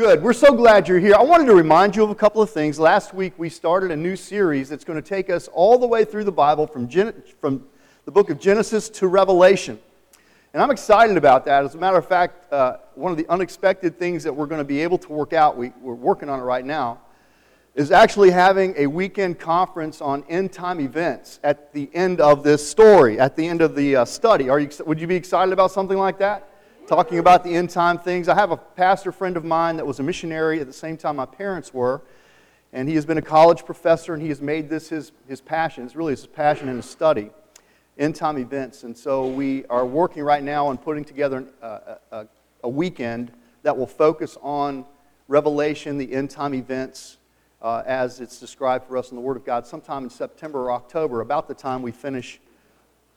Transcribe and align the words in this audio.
Good. 0.00 0.22
We're 0.22 0.32
so 0.32 0.54
glad 0.54 0.88
you're 0.88 0.98
here. 0.98 1.14
I 1.14 1.22
wanted 1.22 1.44
to 1.48 1.54
remind 1.54 1.94
you 1.94 2.02
of 2.02 2.08
a 2.08 2.14
couple 2.14 2.40
of 2.40 2.48
things. 2.48 2.78
Last 2.78 3.12
week 3.12 3.34
we 3.36 3.50
started 3.50 3.90
a 3.90 3.96
new 3.96 4.16
series 4.16 4.70
that's 4.70 4.82
going 4.82 4.96
to 4.96 5.06
take 5.06 5.28
us 5.28 5.46
all 5.48 5.78
the 5.78 5.86
way 5.86 6.06
through 6.06 6.24
the 6.24 6.32
Bible 6.32 6.66
from, 6.66 6.88
Gen- 6.88 7.22
from 7.38 7.66
the 8.06 8.10
book 8.10 8.30
of 8.30 8.40
Genesis 8.40 8.88
to 8.88 9.08
Revelation. 9.08 9.78
And 10.54 10.62
I'm 10.62 10.70
excited 10.70 11.18
about 11.18 11.44
that. 11.44 11.66
As 11.66 11.74
a 11.74 11.78
matter 11.78 11.98
of 11.98 12.08
fact, 12.08 12.50
uh, 12.50 12.78
one 12.94 13.12
of 13.12 13.18
the 13.18 13.28
unexpected 13.28 13.98
things 13.98 14.24
that 14.24 14.32
we're 14.32 14.46
going 14.46 14.60
to 14.60 14.64
be 14.64 14.80
able 14.80 14.96
to 14.96 15.12
work 15.12 15.34
out, 15.34 15.58
we, 15.58 15.70
we're 15.82 15.92
working 15.92 16.30
on 16.30 16.40
it 16.40 16.44
right 16.44 16.64
now, 16.64 17.00
is 17.74 17.90
actually 17.90 18.30
having 18.30 18.72
a 18.78 18.86
weekend 18.86 19.38
conference 19.38 20.00
on 20.00 20.24
end 20.30 20.50
time 20.50 20.80
events 20.80 21.40
at 21.44 21.74
the 21.74 21.90
end 21.92 22.22
of 22.22 22.42
this 22.42 22.66
story, 22.66 23.20
at 23.20 23.36
the 23.36 23.46
end 23.46 23.60
of 23.60 23.74
the 23.74 23.96
uh, 23.96 24.04
study. 24.06 24.48
Are 24.48 24.60
you, 24.60 24.70
would 24.86 24.98
you 24.98 25.06
be 25.06 25.16
excited 25.16 25.52
about 25.52 25.72
something 25.72 25.98
like 25.98 26.18
that? 26.20 26.49
Talking 26.90 27.20
about 27.20 27.44
the 27.44 27.54
end 27.54 27.70
time 27.70 27.96
things. 27.96 28.28
I 28.28 28.34
have 28.34 28.50
a 28.50 28.56
pastor 28.56 29.12
friend 29.12 29.36
of 29.36 29.44
mine 29.44 29.76
that 29.76 29.86
was 29.86 30.00
a 30.00 30.02
missionary 30.02 30.58
at 30.58 30.66
the 30.66 30.72
same 30.72 30.96
time 30.96 31.14
my 31.14 31.24
parents 31.24 31.72
were, 31.72 32.02
and 32.72 32.88
he 32.88 32.96
has 32.96 33.06
been 33.06 33.16
a 33.16 33.22
college 33.22 33.64
professor, 33.64 34.12
and 34.12 34.20
he 34.20 34.28
has 34.28 34.40
made 34.42 34.68
this 34.68 34.88
his, 34.88 35.12
his 35.28 35.40
passion. 35.40 35.84
It's 35.84 35.94
really 35.94 36.14
his 36.14 36.26
passion 36.26 36.66
and 36.66 36.78
his 36.78 36.90
study, 36.90 37.30
end 37.96 38.16
time 38.16 38.38
events. 38.38 38.82
And 38.82 38.98
so 38.98 39.28
we 39.28 39.64
are 39.66 39.86
working 39.86 40.24
right 40.24 40.42
now 40.42 40.66
on 40.66 40.78
putting 40.78 41.04
together 41.04 41.44
a, 41.62 41.98
a, 42.10 42.26
a 42.64 42.68
weekend 42.68 43.30
that 43.62 43.76
will 43.76 43.86
focus 43.86 44.36
on 44.42 44.84
Revelation, 45.28 45.96
the 45.96 46.12
end 46.12 46.30
time 46.30 46.54
events, 46.54 47.18
uh, 47.62 47.84
as 47.86 48.20
it's 48.20 48.40
described 48.40 48.88
for 48.88 48.96
us 48.96 49.12
in 49.12 49.14
the 49.14 49.22
Word 49.22 49.36
of 49.36 49.44
God, 49.44 49.64
sometime 49.64 50.02
in 50.02 50.10
September 50.10 50.62
or 50.62 50.72
October, 50.72 51.20
about 51.20 51.46
the 51.46 51.54
time 51.54 51.82
we 51.82 51.92
finish 51.92 52.40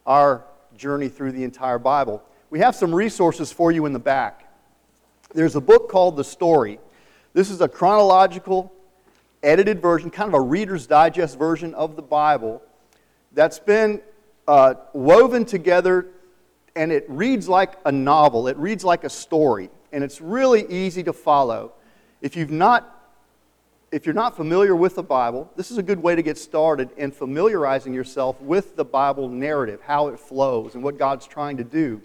our 0.06 0.44
journey 0.78 1.10
through 1.10 1.32
the 1.32 1.44
entire 1.44 1.80
Bible 1.80 2.24
we 2.54 2.60
have 2.60 2.76
some 2.76 2.94
resources 2.94 3.52
for 3.52 3.72
you 3.72 3.88
in 3.88 3.94
the 3.94 4.00
back. 4.00 4.48
There's 5.34 5.56
a 5.56 5.60
book 5.60 5.90
called 5.90 6.16
The 6.16 6.24
Story. 6.24 6.78
This 7.34 7.50
is 7.50 7.62
a 7.62 7.68
chronological, 7.68 8.72
edited 9.42 9.82
version, 9.82 10.12
kind 10.12 10.28
of 10.28 10.36
a 10.36 10.40
Reader's 10.40 10.86
Digest 10.86 11.40
version 11.40 11.74
of 11.74 11.96
the 11.96 12.04
Bible 12.04 12.62
that's 13.32 13.58
been 13.58 14.04
uh, 14.48 14.76
woven 14.94 15.46
together 15.46 16.06
and 16.76 16.92
it 16.92 17.06
reads 17.08 17.50
like 17.50 17.74
a 17.88 17.92
novel. 17.92 18.48
It 18.48 18.58
reads 18.58 18.84
like 18.84 19.04
a 19.04 19.10
story, 19.10 19.72
and 19.92 20.04
it's 20.04 20.22
really 20.22 20.68
easy 20.70 21.02
to 21.06 21.14
follow. 21.14 21.72
If 22.22 22.36
you've 22.36 22.52
not 22.52 22.88
if 23.92 24.06
you're 24.06 24.14
not 24.14 24.36
familiar 24.36 24.76
with 24.76 24.94
the 24.94 25.04
Bible, 25.04 25.52
this 25.56 25.72
is 25.72 25.80
a 25.80 25.84
good 25.84 26.02
way 26.04 26.16
to 26.16 26.22
get 26.22 26.38
started 26.38 26.92
in 26.98 27.12
familiarizing 27.12 27.96
yourself 27.96 28.40
with 28.42 28.76
the 28.76 28.86
Bible 28.86 29.28
narrative, 29.28 29.82
how 29.82 30.10
it 30.10 30.20
flows, 30.20 30.76
and 30.76 30.84
what 30.84 31.00
God's 31.00 31.26
trying 31.26 31.58
to 31.58 31.64
do 31.64 32.00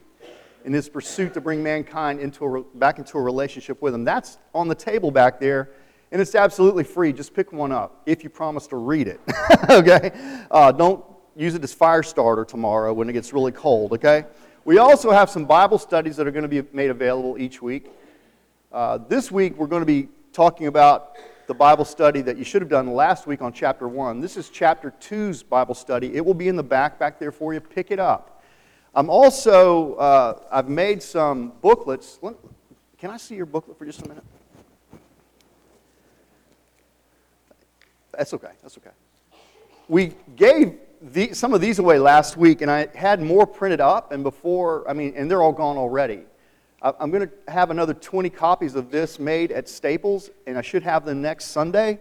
in 0.65 0.73
his 0.73 0.89
pursuit 0.89 1.35
to 1.35 1.41
bring 1.41 1.63
mankind 1.63 2.21
into 2.21 2.45
a, 2.45 2.63
back 2.77 2.99
into 2.99 3.19
a 3.19 3.23
relationship 3.23 3.81
with 3.81 3.95
him. 3.95 4.05
That's 4.05 4.39
on 4.55 4.69
the 4.69 4.75
table 4.75 5.11
back 5.11 5.41
there, 5.41 5.71
and 6.13 6.21
it's 6.21 6.35
absolutely 6.35 6.85
free. 6.85 7.13
Just 7.13 7.35
pick 7.35 7.53
one 7.53 7.73
up 7.73 8.03
if 8.07 8.25
you 8.25 8.31
promise 8.31 8.67
to 8.69 8.77
read 8.77 9.09
it. 9.09 9.21
okay? 9.71 10.11
Uh, 10.51 10.73
don't 10.73 11.05
use 11.37 11.55
it 11.55 11.63
as 11.63 11.73
fire 11.73 12.03
starter 12.03 12.45
tomorrow 12.45 12.93
when 12.93 13.09
it 13.09 13.13
gets 13.13 13.33
really 13.33 13.53
cold, 13.53 13.93
okay? 13.93 14.25
We 14.65 14.79
also 14.79 15.11
have 15.11 15.31
some 15.31 15.45
Bible 15.45 15.79
studies 15.79 16.17
that 16.17 16.27
are 16.27 16.31
going 16.31 16.49
to 16.49 16.49
be 16.49 16.63
made 16.73 16.91
available 16.91 17.39
each 17.39 17.63
week. 17.63 17.91
Uh, 18.71 18.99
this 19.09 19.31
week, 19.31 19.57
we're 19.57 19.67
going 19.67 19.83
to 19.83 19.87
be 19.87 20.09
talking 20.33 20.67
about 20.67 21.17
the 21.47 21.55
Bible 21.55 21.87
study 21.87 22.21
that 22.21 22.37
you 22.37 22.45
should 22.45 22.61
have 22.61 22.69
done 22.69 22.93
last 22.93 23.27
week 23.27 23.41
on 23.41 23.53
chapter 23.55 23.89
1. 23.89 24.21
This 24.21 24.37
is 24.37 24.51
chapter 24.51 24.93
2's 25.01 25.43
Bible 25.43 25.75
study. 25.75 26.15
It 26.15 26.25
will 26.25 26.35
be 26.35 26.49
in 26.49 26.57
the 26.57 26.63
back 26.63 26.99
back 26.99 27.19
there 27.19 27.33
for 27.33 27.55
you. 27.55 27.61
Pick 27.61 27.91
it 27.91 27.99
up. 27.99 28.38
I'm 28.95 29.11
also, 29.11 29.95
uh, 29.95 30.41
I've 30.51 30.69
made 30.69 31.03
some 31.03 31.53
booklets. 31.61 32.19
Can 32.99 33.11
I 33.11 33.17
see 33.17 33.35
your 33.35 33.47
booklet 33.47 33.79
for 33.79 33.85
just 33.85 34.03
a 34.03 34.09
minute? 34.09 34.25
That's 38.13 38.35
okay. 38.35 38.51
That's 38.63 38.77
okay. 38.79 38.91
We 39.89 40.15
gave 40.37 40.79
the, 41.01 41.33
some 41.33 41.55
of 41.55 41.61
these 41.61 41.79
away 41.79 41.99
last 41.99 42.37
week, 42.37 42.63
and 42.63 42.71
I 42.71 42.89
had 42.95 43.23
more 43.23 43.47
printed 43.47 43.81
up, 43.81 44.11
and 44.11 44.23
before, 44.23 44.89
I 44.89 44.93
mean, 44.93 45.13
and 45.17 45.31
they're 45.31 45.43
all 45.43 45.53
gone 45.53 45.77
already. 45.77 46.23
I'm 46.81 47.11
going 47.11 47.29
to 47.29 47.51
have 47.51 47.71
another 47.71 47.93
20 47.93 48.31
copies 48.31 48.77
of 48.77 48.91
this 48.91 49.19
made 49.19 49.51
at 49.51 49.69
Staples, 49.69 50.31
and 50.47 50.57
I 50.57 50.63
should 50.63 50.85
have 50.85 51.05
them 51.05 51.21
next 51.21 51.47
Sunday. 51.47 51.99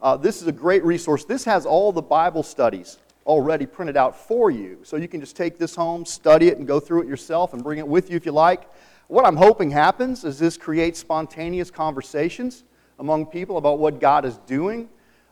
Uh, 0.00 0.16
this 0.16 0.40
is 0.40 0.46
a 0.46 0.52
great 0.52 0.84
resource. 0.84 1.24
This 1.24 1.44
has 1.44 1.66
all 1.66 1.92
the 1.92 2.02
Bible 2.02 2.42
studies 2.44 2.98
already 3.26 3.66
printed 3.66 3.96
out 3.96 4.16
for 4.16 4.50
you. 4.50 4.78
So 4.82 4.96
you 4.96 5.08
can 5.08 5.20
just 5.20 5.36
take 5.36 5.58
this 5.58 5.74
home, 5.74 6.04
study 6.04 6.48
it, 6.48 6.58
and 6.58 6.66
go 6.66 6.80
through 6.80 7.02
it 7.02 7.08
yourself 7.08 7.52
and 7.52 7.62
bring 7.62 7.78
it 7.78 7.86
with 7.86 8.10
you 8.10 8.16
if 8.16 8.26
you 8.26 8.32
like. 8.32 8.68
What 9.08 9.26
I'm 9.26 9.36
hoping 9.36 9.70
happens 9.70 10.24
is 10.24 10.38
this 10.38 10.56
creates 10.56 10.98
spontaneous 10.98 11.70
conversations 11.70 12.64
among 12.98 13.26
people 13.26 13.58
about 13.58 13.78
what 13.78 14.00
God 14.00 14.24
is 14.24 14.38
doing 14.38 14.88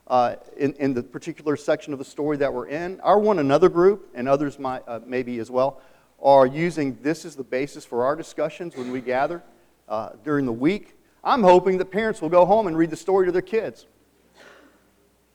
uh, 0.06 0.36
in, 0.56 0.74
in 0.74 0.92
the 0.92 1.02
particular 1.02 1.56
section 1.56 1.92
of 1.92 1.98
the 1.98 2.04
story 2.04 2.36
that 2.38 2.52
we're 2.52 2.66
in. 2.66 3.00
Our 3.00 3.18
one 3.18 3.38
another 3.38 3.68
group, 3.68 4.10
and 4.14 4.28
others 4.28 4.58
might, 4.58 4.82
uh, 4.86 5.00
maybe 5.06 5.38
as 5.38 5.50
well, 5.50 5.80
are 6.22 6.46
using 6.46 6.98
this 7.00 7.24
as 7.24 7.36
the 7.36 7.44
basis 7.44 7.84
for 7.84 8.04
our 8.04 8.16
discussions 8.16 8.76
when 8.76 8.92
we 8.92 9.00
gather 9.00 9.42
uh, 9.88 10.10
during 10.24 10.46
the 10.46 10.52
week. 10.52 10.96
I'm 11.24 11.42
hoping 11.42 11.78
that 11.78 11.86
parents 11.86 12.20
will 12.20 12.28
go 12.28 12.44
home 12.44 12.66
and 12.66 12.76
read 12.76 12.90
the 12.90 12.96
story 12.96 13.26
to 13.26 13.32
their 13.32 13.42
kids 13.42 13.86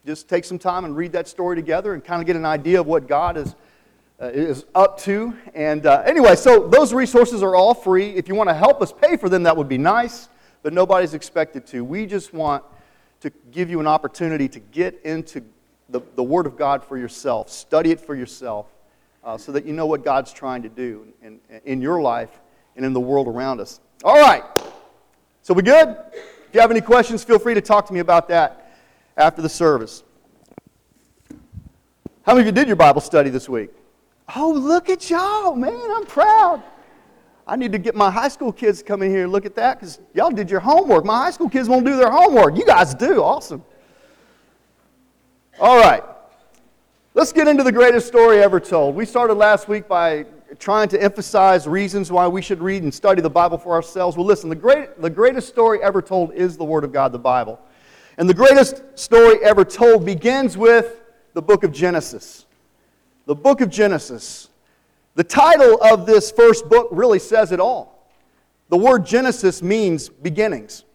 just 0.05 0.29
take 0.29 0.45
some 0.45 0.59
time 0.59 0.85
and 0.85 0.95
read 0.95 1.11
that 1.13 1.27
story 1.27 1.55
together 1.55 1.95
and 1.95 2.03
kind 2.03 2.21
of 2.21 2.27
get 2.27 2.35
an 2.35 2.45
idea 2.45 2.79
of 2.79 2.85
what 2.85 3.07
God 3.07 3.37
is, 3.37 3.55
uh, 4.21 4.27
is 4.27 4.65
up 4.75 4.99
to. 4.99 5.35
And 5.55 5.85
uh, 5.87 6.03
anyway, 6.05 6.35
so 6.35 6.67
those 6.67 6.93
resources 6.93 7.41
are 7.41 7.55
all 7.55 7.73
free. 7.73 8.11
If 8.11 8.27
you 8.27 8.35
want 8.35 8.49
to 8.49 8.53
help 8.53 8.81
us 8.83 8.93
pay 8.93 9.17
for 9.17 9.29
them, 9.29 9.43
that 9.43 9.57
would 9.57 9.67
be 9.67 9.79
nice, 9.79 10.29
but 10.61 10.73
nobody's 10.73 11.15
expected 11.15 11.65
to. 11.67 11.83
We 11.83 12.05
just 12.05 12.33
want 12.33 12.63
to 13.21 13.31
give 13.51 13.71
you 13.71 13.79
an 13.79 13.87
opportunity 13.87 14.47
to 14.49 14.59
get 14.59 15.01
into 15.03 15.41
the, 15.89 16.01
the 16.15 16.23
Word 16.23 16.45
of 16.45 16.55
God 16.55 16.83
for 16.83 16.97
yourself, 16.97 17.49
study 17.49 17.89
it 17.89 17.99
for 17.99 18.15
yourself, 18.15 18.67
uh, 19.23 19.39
so 19.39 19.51
that 19.53 19.65
you 19.65 19.73
know 19.73 19.87
what 19.87 20.03
God's 20.03 20.31
trying 20.31 20.61
to 20.61 20.69
do 20.69 21.07
in, 21.23 21.39
in 21.63 21.81
your 21.81 21.99
life 21.99 22.41
and 22.75 22.85
in 22.85 22.93
the 22.93 22.99
world 22.99 23.27
around 23.27 23.59
us. 23.59 23.79
All 24.03 24.21
right. 24.21 24.43
So 25.41 25.55
we 25.55 25.63
good? 25.63 25.97
If 26.11 26.53
you 26.53 26.61
have 26.61 26.69
any 26.69 26.81
questions, 26.81 27.23
feel 27.23 27.39
free 27.39 27.55
to 27.55 27.61
talk 27.61 27.87
to 27.87 27.93
me 27.93 28.01
about 28.01 28.27
that 28.27 28.64
after 29.17 29.41
the 29.41 29.49
service. 29.49 30.03
How 32.23 32.33
many 32.33 32.41
of 32.41 32.45
you 32.47 32.51
did 32.51 32.67
your 32.67 32.75
Bible 32.75 33.01
study 33.01 33.29
this 33.29 33.47
week? 33.47 33.69
Oh, 34.35 34.51
look 34.51 34.89
at 34.89 35.09
y'all, 35.09 35.55
man. 35.55 35.91
I'm 35.91 36.05
proud. 36.05 36.63
I 37.47 37.55
need 37.55 37.71
to 37.73 37.77
get 37.77 37.95
my 37.95 38.09
high 38.09 38.27
school 38.27 38.51
kids 38.51 38.79
to 38.79 38.85
come 38.85 39.03
in 39.03 39.11
here 39.11 39.23
and 39.23 39.31
look 39.31 39.45
at 39.45 39.55
that 39.55 39.79
because 39.79 39.99
y'all 40.15 40.31
did 40.31 40.49
your 40.49 40.59
homework. 40.59 41.05
My 41.05 41.25
high 41.25 41.31
school 41.31 41.49
kids 41.49 41.69
won't 41.69 41.85
do 41.85 41.95
their 41.95 42.09
homework. 42.09 42.57
You 42.57 42.65
guys 42.65 42.95
do. 42.95 43.21
Awesome. 43.21 43.63
All 45.59 45.77
right. 45.77 46.03
Let's 47.13 47.31
get 47.31 47.47
into 47.47 47.63
the 47.63 47.71
greatest 47.71 48.07
story 48.07 48.41
ever 48.41 48.59
told. 48.59 48.95
We 48.95 49.05
started 49.05 49.35
last 49.35 49.67
week 49.67 49.87
by 49.87 50.25
trying 50.57 50.89
to 50.89 51.01
emphasize 51.01 51.67
reasons 51.67 52.11
why 52.11 52.27
we 52.27 52.41
should 52.41 52.61
read 52.61 52.83
and 52.83 52.93
study 52.93 53.21
the 53.21 53.29
Bible 53.29 53.57
for 53.57 53.73
ourselves. 53.73 54.17
Well, 54.17 54.25
listen, 54.25 54.49
the, 54.49 54.55
great, 54.55 54.99
the 54.99 55.09
greatest 55.09 55.47
story 55.47 55.81
ever 55.83 56.01
told 56.01 56.33
is 56.33 56.57
the 56.57 56.65
Word 56.65 56.83
of 56.83 56.91
God, 56.91 57.11
the 57.11 57.19
Bible. 57.19 57.59
And 58.17 58.29
the 58.29 58.33
greatest 58.33 58.81
story 58.97 59.43
ever 59.43 59.65
told 59.65 60.05
begins 60.05 60.57
with 60.57 61.01
the 61.33 61.41
book 61.41 61.63
of 61.63 61.71
Genesis. 61.71 62.45
The 63.25 63.35
book 63.35 63.61
of 63.61 63.69
Genesis. 63.69 64.49
The 65.15 65.23
title 65.23 65.81
of 65.81 66.05
this 66.05 66.31
first 66.31 66.69
book 66.69 66.87
really 66.91 67.19
says 67.19 67.51
it 67.51 67.59
all. 67.59 68.09
The 68.69 68.77
word 68.77 69.05
Genesis 69.05 69.61
means 69.61 70.09
beginnings. 70.09 70.85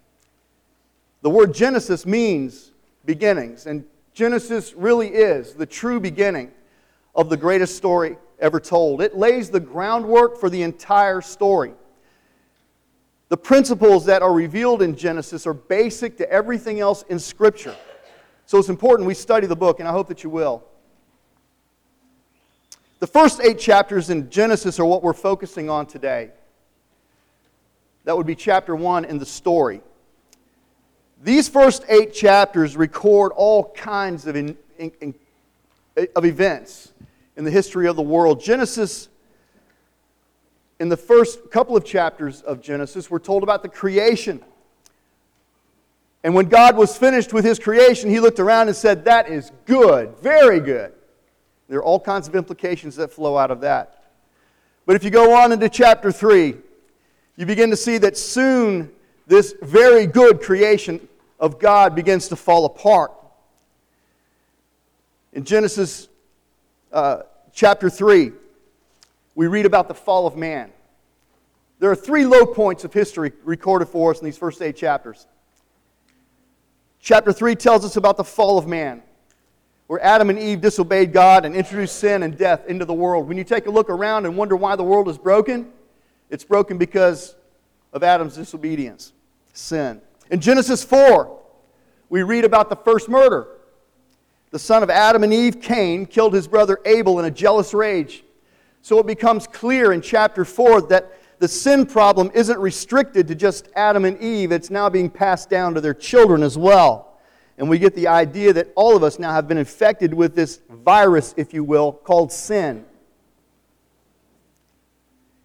The 1.23 1.31
word 1.31 1.55
Genesis 1.55 2.07
means 2.07 2.73
beginnings. 3.05 3.67
And 3.67 3.85
Genesis 4.15 4.75
really 4.75 5.09
is 5.09 5.55
the 5.55 5.67
true 5.67 6.01
beginning 6.01 6.51
of 7.15 7.29
the 7.29 7.37
greatest 7.37 7.77
story 7.77 8.17
ever 8.39 8.61
told. 8.61 9.03
It 9.03 9.17
lays 9.17 9.51
the 9.51 9.61
groundwork 9.61 10.39
for 10.39 10.49
the 10.49 10.63
entire 10.63 11.21
story. 11.21 11.75
The 13.31 13.37
principles 13.37 14.05
that 14.07 14.23
are 14.23 14.33
revealed 14.33 14.83
in 14.83 14.97
Genesis 14.97 15.47
are 15.47 15.55
basic 15.55 16.19
to 16.19 16.31
everything 16.31 16.81
else 16.81 17.05
in 17.09 17.21
Scripture. 17.21 17.77
So 18.45 18.59
it's 18.59 18.69
important 18.69 19.07
we 19.07 19.15
study 19.15 19.47
the 19.47 19.55
book, 19.57 19.79
and 19.79 19.89
I 19.89 19.93
hope 19.93 20.09
that 20.09 20.25
you 20.25 20.31
will. 20.31 20.65
The 22.99 23.07
first 23.07 23.41
eight 23.41 23.61
chapters 23.61 24.11
in 24.11 24.31
Genesis 24.31 24.81
are 24.81 24.85
what 24.85 25.05
we're 25.05 25.13
focusing 25.13 25.71
on 25.71 25.87
today. 25.87 26.33
That 28.03 28.17
would 28.17 28.27
be 28.27 28.35
chapter 28.35 28.75
one 28.75 29.05
in 29.05 29.19
the 29.19 29.27
story. 29.27 29.81
These 31.23 31.49
first 31.49 31.85
eight 31.89 32.13
chapters 32.13 32.77
record 32.77 33.31
all 33.37 33.71
kinds 33.75 34.27
of, 34.27 34.35
in, 34.35 34.59
in, 34.77 34.91
in, 35.01 35.15
of 36.17 36.25
events 36.25 36.93
in 37.37 37.45
the 37.45 37.51
history 37.53 37.87
of 37.87 37.95
the 37.95 38.03
world. 38.03 38.41
Genesis 38.41 39.09
in 40.81 40.89
the 40.89 40.97
first 40.97 41.51
couple 41.51 41.77
of 41.77 41.85
chapters 41.85 42.41
of 42.41 42.63
Genesis, 42.63 43.11
we're 43.11 43.19
told 43.19 43.43
about 43.43 43.63
the 43.63 43.69
creation. 43.69 44.43
And 46.25 46.35
when 46.35 46.47
God 46.47 46.75
was 46.75 46.97
finished 46.97 47.35
with 47.35 47.45
his 47.45 47.59
creation, 47.59 48.09
he 48.09 48.19
looked 48.19 48.41
around 48.41 48.69
and 48.69 48.77
said, 48.77 49.05
That 49.05 49.29
is 49.29 49.53
good, 49.67 50.17
very 50.21 50.59
good. 50.59 50.95
There 51.69 51.79
are 51.79 51.85
all 51.85 52.01
kinds 52.01 52.27
of 52.27 52.35
implications 52.35 52.97
that 52.97 53.13
flow 53.13 53.37
out 53.37 53.51
of 53.51 53.61
that. 53.61 54.05
But 54.87 54.97
if 54.97 55.05
you 55.05 55.11
go 55.11 55.37
on 55.37 55.53
into 55.53 55.69
chapter 55.69 56.11
3, 56.11 56.57
you 57.37 57.47
begin 57.47 57.71
to 57.71 57.77
see 57.77 57.99
that 57.99 58.17
soon 58.17 58.91
this 59.27 59.55
very 59.63 60.07
good 60.07 60.41
creation 60.41 61.07
of 61.39 61.59
God 61.59 61.95
begins 61.95 62.29
to 62.29 62.37
fall 62.37 62.65
apart. 62.65 63.13
In 65.35 65.45
Genesis 65.45 66.09
uh, 66.91 67.23
chapter 67.53 67.91
3, 67.91 68.33
we 69.41 69.47
read 69.47 69.65
about 69.65 69.89
the 69.89 69.95
fall 69.95 70.27
of 70.27 70.37
man. 70.37 70.71
There 71.79 71.91
are 71.91 71.97
three 71.97 72.27
low 72.27 72.45
points 72.45 72.85
of 72.85 72.93
history 72.93 73.33
recorded 73.43 73.89
for 73.89 74.11
us 74.11 74.19
in 74.19 74.27
these 74.27 74.37
first 74.37 74.61
eight 74.61 74.77
chapters. 74.77 75.27
Chapter 77.01 77.33
3 77.33 77.55
tells 77.55 77.83
us 77.83 77.97
about 77.97 78.19
the 78.19 78.23
fall 78.23 78.59
of 78.59 78.67
man, 78.67 79.03
where 79.87 79.99
Adam 80.05 80.29
and 80.29 80.39
Eve 80.39 80.61
disobeyed 80.61 81.15
God 81.15 81.47
and 81.47 81.57
introduced 81.57 81.99
sin 81.99 82.23
and 82.23 82.37
death 82.37 82.67
into 82.67 82.85
the 82.85 82.93
world. 82.93 83.29
When 83.29 83.39
you 83.39 83.45
take 83.45 83.65
a 83.65 83.71
look 83.71 83.89
around 83.89 84.27
and 84.27 84.37
wonder 84.37 84.57
why 84.57 84.77
the 84.77 84.85
world 84.85 85.09
is 85.09 85.17
broken, 85.17 85.73
it's 86.29 86.45
broken 86.45 86.77
because 86.77 87.35
of 87.95 88.03
Adam's 88.03 88.37
disobedience, 88.37 89.15
sin. 89.55 90.03
In 90.31 90.43
Genesis 90.43 90.85
4, 90.85 91.35
we 92.11 92.25
read 92.25 92.45
about 92.45 92.69
the 92.69 92.77
first 92.77 93.09
murder. 93.09 93.49
The 94.51 94.59
son 94.59 94.83
of 94.83 94.91
Adam 94.91 95.25
and 95.25 95.33
Eve, 95.33 95.63
Cain, 95.63 96.05
killed 96.05 96.35
his 96.35 96.47
brother 96.47 96.79
Abel 96.85 97.19
in 97.21 97.25
a 97.25 97.31
jealous 97.31 97.73
rage. 97.73 98.23
So 98.83 98.99
it 98.99 99.07
becomes 99.07 99.47
clear 99.47 99.93
in 99.93 100.01
chapter 100.01 100.45
4 100.45 100.83
that 100.89 101.13
the 101.39 101.49
sin 101.49 101.87
problem 101.87 102.31
isn't 102.35 102.59
restricted 102.59 103.29
to 103.29 103.35
just 103.35 103.69
Adam 103.75 104.05
and 104.05 104.21
Eve, 104.21 104.53
it's 104.53 104.71
now 104.71 104.91
being 104.91 105.09
passed 105.09 105.49
down 105.49 105.75
to 105.75 105.81
their 105.81 105.95
children 105.95 106.43
as 106.43 106.59
well. 106.59 107.19
And 107.57 107.69
we 107.69 107.79
get 107.79 107.95
the 107.95 108.09
idea 108.09 108.53
that 108.55 108.73
all 108.75 108.97
of 108.97 109.03
us 109.03 109.19
now 109.19 109.33
have 109.33 109.49
been 109.49 109.59
infected 109.59 110.15
with 110.15 110.35
this 110.35 110.61
virus, 110.71 111.35
if 111.37 111.53
you 111.53 111.65
will, 111.65 111.93
called 111.93 112.33
sin. 112.33 112.85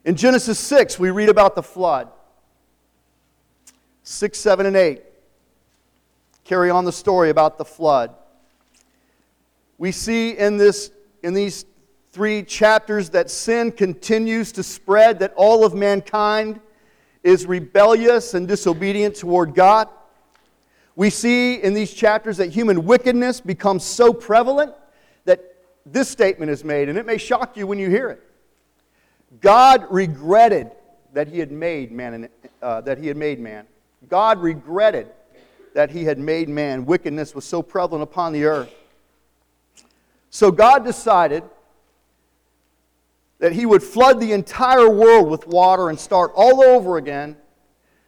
In 0.06 0.16
Genesis 0.16 0.60
6, 0.60 1.00
we 1.00 1.10
read 1.10 1.30
about 1.30 1.56
the 1.56 1.64
flood. 1.64 2.10
6, 4.04 4.38
7, 4.38 4.66
and 4.66 4.76
8 4.76 5.02
carry 6.46 6.70
on 6.70 6.86
the 6.86 6.92
story 6.92 7.32
about 7.32 7.58
the 7.58 7.66
flood. 7.66 8.14
We 9.78 9.92
see 9.92 10.38
in, 10.38 10.58
this, 10.58 10.92
in 11.24 11.34
these 11.34 11.66
three 12.16 12.44
chapters 12.44 13.10
that 13.10 13.30
sin 13.30 13.74
continues 13.74 14.54
to 14.54 14.64
spread, 14.64 15.20
that 15.20 15.34
all 15.36 15.66
of 15.66 15.74
mankind 15.74 16.62
is 17.24 17.46
rebellious 17.46 18.34
and 18.34 18.48
disobedient 18.48 19.18
toward 19.18 19.54
God. 19.54 19.90
We 20.96 21.10
see 21.10 21.56
in 21.56 21.74
these 21.74 21.94
chapters 21.94 22.38
that 22.38 22.52
human 22.52 22.86
wickedness 22.86 23.42
becomes 23.42 23.84
so 23.84 24.14
prevalent 24.14 24.74
that 25.26 25.58
this 25.86 26.08
statement 26.08 26.50
is 26.50 26.64
made, 26.64 26.88
and 26.88 26.98
it 26.98 27.06
may 27.06 27.18
shock 27.18 27.58
you 27.58 27.68
when 27.68 27.80
you 27.80 27.90
hear 27.90 28.10
it. 28.10 28.24
God 29.42 29.86
regretted 29.92 30.72
that 31.12 31.28
he 31.28 31.38
had 31.38 31.52
made 31.52 31.92
man, 31.92 32.30
uh, 32.62 32.80
that 32.80 32.98
he 32.98 33.08
had 33.08 33.18
made 33.18 33.42
man. 33.42 33.68
God 34.08 34.42
regretted 34.42 35.08
that 35.74 35.92
he 35.92 36.06
had 36.06 36.18
made 36.18 36.48
man. 36.48 36.86
Wickedness 36.86 37.36
was 37.36 37.44
so 37.44 37.62
prevalent 37.62 38.04
upon 38.04 38.32
the 38.32 38.46
earth. 38.46 38.74
So 40.30 40.50
God 40.50 40.86
decided 40.86 41.44
that 43.46 43.54
he 43.54 43.68
would 43.68 43.84
flood 43.84 44.20
the 44.20 44.32
entire 44.32 44.90
world 44.90 45.30
with 45.30 45.46
water 45.46 45.90
and 45.90 46.00
start 46.00 46.32
all 46.34 46.64
over 46.64 46.98
again 46.98 47.38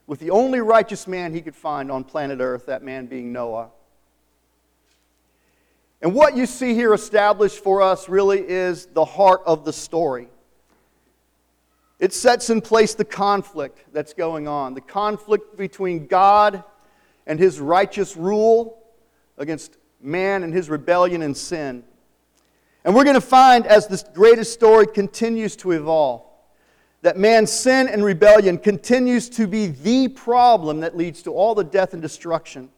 with 0.07 0.19
the 0.19 0.31
only 0.31 0.61
righteous 0.61 1.05
man 1.07 1.31
he 1.31 1.41
could 1.41 1.55
find 1.55 1.91
on 1.91 2.03
planet 2.03 2.39
earth, 2.39 2.65
that 2.65 2.81
man 2.81 3.05
being 3.05 3.31
Noah. 3.31 3.69
And 6.01 6.15
what 6.15 6.35
you 6.35 6.47
see 6.47 6.73
here 6.73 6.91
established 6.91 7.63
for 7.63 7.83
us 7.83 8.09
really 8.09 8.39
is 8.39 8.87
the 8.87 9.05
heart 9.05 9.41
of 9.45 9.63
the 9.63 9.71
story. 9.71 10.27
It 11.99 12.13
sets 12.13 12.49
in 12.49 12.59
place 12.59 12.95
the 12.95 13.05
conflict 13.05 13.93
that's 13.93 14.13
going 14.13 14.47
on 14.47 14.73
the 14.73 14.81
conflict 14.81 15.55
between 15.55 16.07
God 16.07 16.63
and 17.27 17.37
his 17.37 17.59
righteous 17.59 18.17
rule 18.17 18.79
against 19.37 19.77
man 20.01 20.41
and 20.41 20.51
his 20.51 20.67
rebellion 20.67 21.21
and 21.21 21.37
sin. 21.37 21.83
And 22.87 22.95
we're 22.95 23.03
going 23.03 23.15
to 23.15 23.21
find 23.21 23.67
as 23.67 23.85
this 23.85 24.01
greatest 24.13 24.53
story 24.53 24.87
continues 24.87 25.57
to 25.57 25.71
evolve 25.71 26.23
that 27.01 27.17
man's 27.17 27.51
sin 27.51 27.89
and 27.89 28.01
rebellion 28.01 28.57
continues 28.57 29.27
to 29.31 29.45
be 29.45 29.67
the 29.67 30.07
problem 30.07 30.79
that 30.79 30.95
leads 30.95 31.21
to 31.23 31.33
all 31.33 31.53
the 31.53 31.65
death 31.65 31.91
and 31.91 32.01
destruction, 32.01 32.69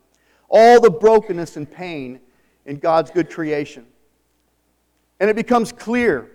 all 0.50 0.82
the 0.82 0.90
brokenness 0.90 1.58
and 1.58 1.72
pain 1.72 2.20
in 2.66 2.78
God's 2.78 3.12
good 3.12 3.30
creation. 3.30 3.86
And 5.20 5.30
it 5.30 5.36
becomes 5.36 5.72
clear 5.72 6.32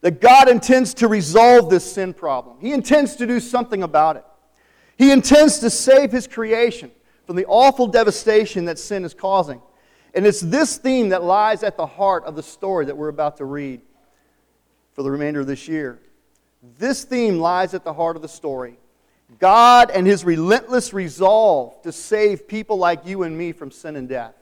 that 0.00 0.20
God 0.20 0.48
intends 0.48 0.92
to 0.94 1.06
resolve 1.06 1.70
this 1.70 1.90
sin 1.90 2.14
problem. 2.14 2.56
He 2.58 2.72
intends 2.72 3.14
to 3.16 3.28
do 3.28 3.38
something 3.38 3.84
about 3.84 4.16
it. 4.16 4.24
He 4.98 5.12
intends 5.12 5.60
to 5.60 5.70
save 5.70 6.10
His 6.10 6.26
creation 6.26 6.90
from 7.28 7.36
the 7.36 7.46
awful 7.46 7.86
devastation 7.86 8.64
that 8.64 8.76
sin 8.76 9.04
is 9.04 9.14
causing. 9.14 9.62
And 10.14 10.26
it's 10.26 10.40
this 10.40 10.76
theme 10.78 11.08
that 11.08 11.24
lies 11.24 11.62
at 11.62 11.76
the 11.76 11.86
heart 11.86 12.24
of 12.24 12.36
the 12.36 12.42
story 12.42 12.86
that 12.86 12.96
we're 12.96 13.08
about 13.08 13.38
to 13.38 13.44
read 13.44 13.80
for 14.92 15.02
the 15.02 15.10
remainder 15.10 15.40
of 15.40 15.46
this 15.46 15.66
year. 15.66 15.98
This 16.78 17.04
theme 17.04 17.38
lies 17.38 17.74
at 17.74 17.84
the 17.84 17.92
heart 17.92 18.16
of 18.16 18.22
the 18.22 18.28
story. 18.28 18.78
God 19.38 19.90
and 19.90 20.06
his 20.06 20.24
relentless 20.24 20.92
resolve 20.92 21.82
to 21.82 21.92
save 21.92 22.46
people 22.46 22.76
like 22.78 23.04
you 23.06 23.24
and 23.24 23.36
me 23.36 23.52
from 23.52 23.70
sin 23.70 23.96
and 23.96 24.08
death. 24.08 24.34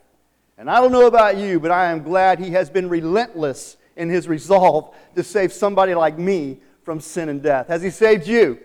And 0.59 0.71
I 0.71 0.81
don't 0.81 0.93
know 0.93 1.07
about 1.07 1.39
you, 1.39 1.59
but 1.59 1.71
I 1.71 1.91
am 1.91 2.03
glad 2.03 2.39
he 2.39 2.51
has 2.51 2.69
been 2.69 2.89
relentless 2.89 3.77
in 3.97 4.11
his 4.11 4.29
resolve 4.29 4.95
to 5.15 5.25
save 5.25 5.53
somebody 5.53 5.95
like 5.95 6.19
me 6.19 6.59
from 6.85 7.01
sin 7.01 7.29
and 7.29 7.43
death. 7.43 7.69
Has 7.69 7.83
he 7.83 7.91
saved 7.91 8.27
you? 8.27 8.59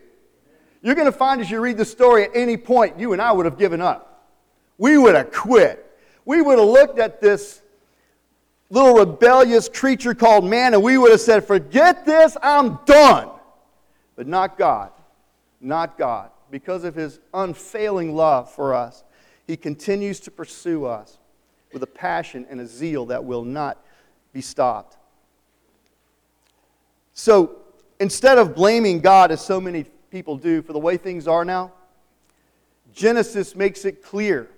You're 0.82 0.96
going 0.96 1.06
to 1.06 1.18
find 1.18 1.42
as 1.42 1.50
you 1.50 1.60
read 1.60 1.78
the 1.78 1.86
story 1.86 2.26
at 2.26 2.32
any 2.36 2.58
point, 2.58 3.00
you 3.00 3.14
and 3.14 3.22
I 3.22 3.32
would 3.32 3.46
have 3.46 3.58
given 3.58 3.82
up. 3.82 4.30
We 4.78 4.98
would 4.98 5.16
have 5.16 5.32
quit. 5.32 5.87
We 6.28 6.42
would 6.42 6.60
have 6.60 6.68
looked 6.68 7.00
at 7.00 7.22
this 7.22 7.62
little 8.70 8.96
rebellious 8.96 9.70
creature 9.70 10.14
called 10.14 10.44
man 10.44 10.74
and 10.74 10.84
we 10.84 10.98
would 10.98 11.12
have 11.12 11.22
said, 11.22 11.48
Forget 11.48 12.06
this, 12.06 12.36
I'm 12.44 12.80
done. 12.86 13.30
But 14.18 14.28
not 14.28 14.58
God. 14.58 14.92
Not 15.62 15.98
God. 15.98 16.30
Because 16.52 16.84
of 16.84 16.96
his 16.96 17.22
unfailing 17.34 18.14
love 18.14 18.52
for 18.52 18.74
us, 18.74 19.06
he 19.48 19.56
continues 19.56 20.20
to 20.20 20.32
pursue 20.32 20.84
us 20.84 21.18
with 21.72 21.82
a 21.82 21.88
passion 21.88 22.46
and 22.50 22.60
a 22.60 22.68
zeal 22.68 23.06
that 23.06 23.24
will 23.24 23.46
not 23.46 23.82
be 24.34 24.42
stopped. 24.42 24.98
So 27.14 27.56
instead 28.02 28.38
of 28.38 28.54
blaming 28.54 29.00
God, 29.00 29.32
as 29.32 29.40
so 29.40 29.62
many 29.62 29.86
people 30.12 30.36
do, 30.36 30.62
for 30.62 30.74
the 30.74 30.80
way 30.80 30.98
things 30.98 31.26
are 31.26 31.46
now, 31.46 31.72
Genesis 32.94 33.56
makes 33.56 33.86
it 33.86 34.04
clear 34.04 34.50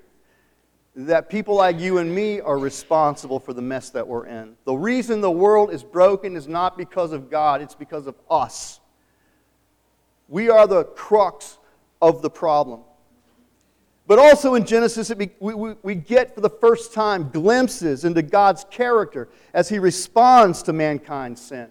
that 1.08 1.30
people 1.30 1.56
like 1.56 1.80
you 1.80 2.00
and 2.00 2.14
me 2.14 2.42
are 2.42 2.58
responsible 2.58 3.40
for 3.40 3.54
the 3.54 3.62
mess 3.62 3.90
that 3.92 4.06
we're 4.06 4.26
in. 4.26 4.56
The 4.66 4.74
reason 4.74 5.22
the 5.22 5.32
world 5.32 5.72
is 5.72 5.82
broken 5.82 6.36
is 6.36 6.48
not 6.48 6.78
because 6.78 7.14
of 7.14 7.30
God, 7.30 7.62
it's 7.62 7.76
because 7.76 8.06
of 8.06 8.16
us. 8.30 8.82
We 10.28 10.50
are 10.50 10.68
the 10.68 10.84
crux 10.84 11.58
of 12.02 12.22
the 12.22 12.30
problem. 12.30 12.82
But 14.08 14.20
also 14.20 14.56
in 14.56 14.66
Genesis, 14.66 15.12
we, 15.16 15.30
we, 15.40 15.76
we 15.84 15.96
get 15.96 16.36
for 16.36 16.42
the 16.42 16.50
first 16.50 16.94
time 16.94 17.30
glimpses 17.30 18.04
into 18.04 18.22
God's 18.22 18.66
character 18.70 19.30
as 19.54 19.70
He 19.70 19.80
responds 19.80 20.64
to 20.64 20.74
mankind's 20.74 21.42
sin. 21.42 21.70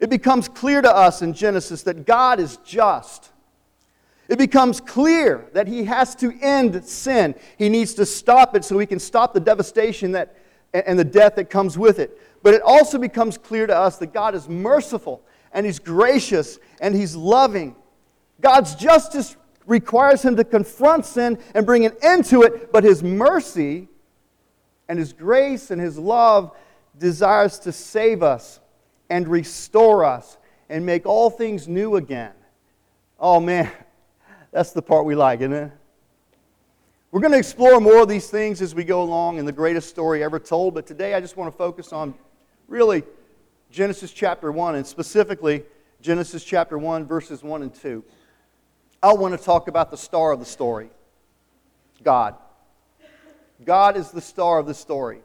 It 0.00 0.08
becomes 0.08 0.48
clear 0.48 0.80
to 0.80 0.94
us 0.94 1.20
in 1.20 1.34
Genesis 1.34 1.82
that 1.82 2.06
God 2.06 2.40
is 2.40 2.56
just. 2.58 3.31
It 4.32 4.38
becomes 4.38 4.80
clear 4.80 5.44
that 5.52 5.68
He 5.68 5.84
has 5.84 6.14
to 6.14 6.32
end 6.40 6.82
sin. 6.86 7.34
He 7.58 7.68
needs 7.68 7.92
to 7.94 8.06
stop 8.06 8.56
it 8.56 8.64
so 8.64 8.78
He 8.78 8.86
can 8.86 8.98
stop 8.98 9.34
the 9.34 9.40
devastation 9.40 10.12
that, 10.12 10.38
and 10.72 10.98
the 10.98 11.04
death 11.04 11.34
that 11.36 11.50
comes 11.50 11.76
with 11.76 11.98
it. 11.98 12.18
But 12.42 12.54
it 12.54 12.62
also 12.62 12.96
becomes 12.96 13.36
clear 13.36 13.66
to 13.66 13.76
us 13.76 13.98
that 13.98 14.14
God 14.14 14.34
is 14.34 14.48
merciful 14.48 15.20
and 15.52 15.66
He's 15.66 15.78
gracious 15.78 16.58
and 16.80 16.94
He's 16.94 17.14
loving. 17.14 17.76
God's 18.40 18.74
justice 18.74 19.36
requires 19.66 20.24
Him 20.24 20.36
to 20.36 20.44
confront 20.44 21.04
sin 21.04 21.38
and 21.54 21.66
bring 21.66 21.84
an 21.84 21.92
end 22.00 22.24
to 22.26 22.40
it, 22.40 22.72
but 22.72 22.84
His 22.84 23.02
mercy 23.02 23.86
and 24.88 24.98
His 24.98 25.12
grace 25.12 25.70
and 25.70 25.78
His 25.78 25.98
love 25.98 26.56
desires 26.98 27.58
to 27.58 27.70
save 27.70 28.22
us 28.22 28.60
and 29.10 29.28
restore 29.28 30.06
us 30.06 30.38
and 30.70 30.86
make 30.86 31.04
all 31.04 31.28
things 31.28 31.68
new 31.68 31.96
again. 31.96 32.32
Oh 33.20 33.38
man, 33.38 33.70
that's 34.52 34.72
the 34.72 34.82
part 34.82 35.04
we 35.04 35.14
like, 35.14 35.40
isn't 35.40 35.52
it? 35.52 35.72
We're 37.10 37.20
going 37.20 37.32
to 37.32 37.38
explore 37.38 37.80
more 37.80 38.02
of 38.02 38.08
these 38.08 38.30
things 38.30 38.62
as 38.62 38.74
we 38.74 38.84
go 38.84 39.02
along 39.02 39.38
in 39.38 39.44
the 39.44 39.52
greatest 39.52 39.88
story 39.88 40.22
ever 40.22 40.38
told, 40.38 40.74
but 40.74 40.86
today 40.86 41.14
I 41.14 41.20
just 41.20 41.36
want 41.36 41.52
to 41.52 41.56
focus 41.56 41.92
on 41.92 42.14
really 42.68 43.02
Genesis 43.70 44.12
chapter 44.12 44.52
1 44.52 44.76
and 44.76 44.86
specifically 44.86 45.64
Genesis 46.00 46.44
chapter 46.44 46.78
1, 46.78 47.06
verses 47.06 47.42
1 47.42 47.62
and 47.62 47.74
2. 47.74 48.04
I 49.02 49.12
want 49.14 49.38
to 49.38 49.44
talk 49.44 49.66
about 49.66 49.90
the 49.90 49.96
star 49.96 50.32
of 50.32 50.38
the 50.38 50.46
story 50.46 50.90
God. 52.02 52.36
God 53.64 53.96
is 53.96 54.10
the 54.10 54.20
star 54.20 54.58
of 54.58 54.66
the 54.66 54.74
story. 54.74 55.20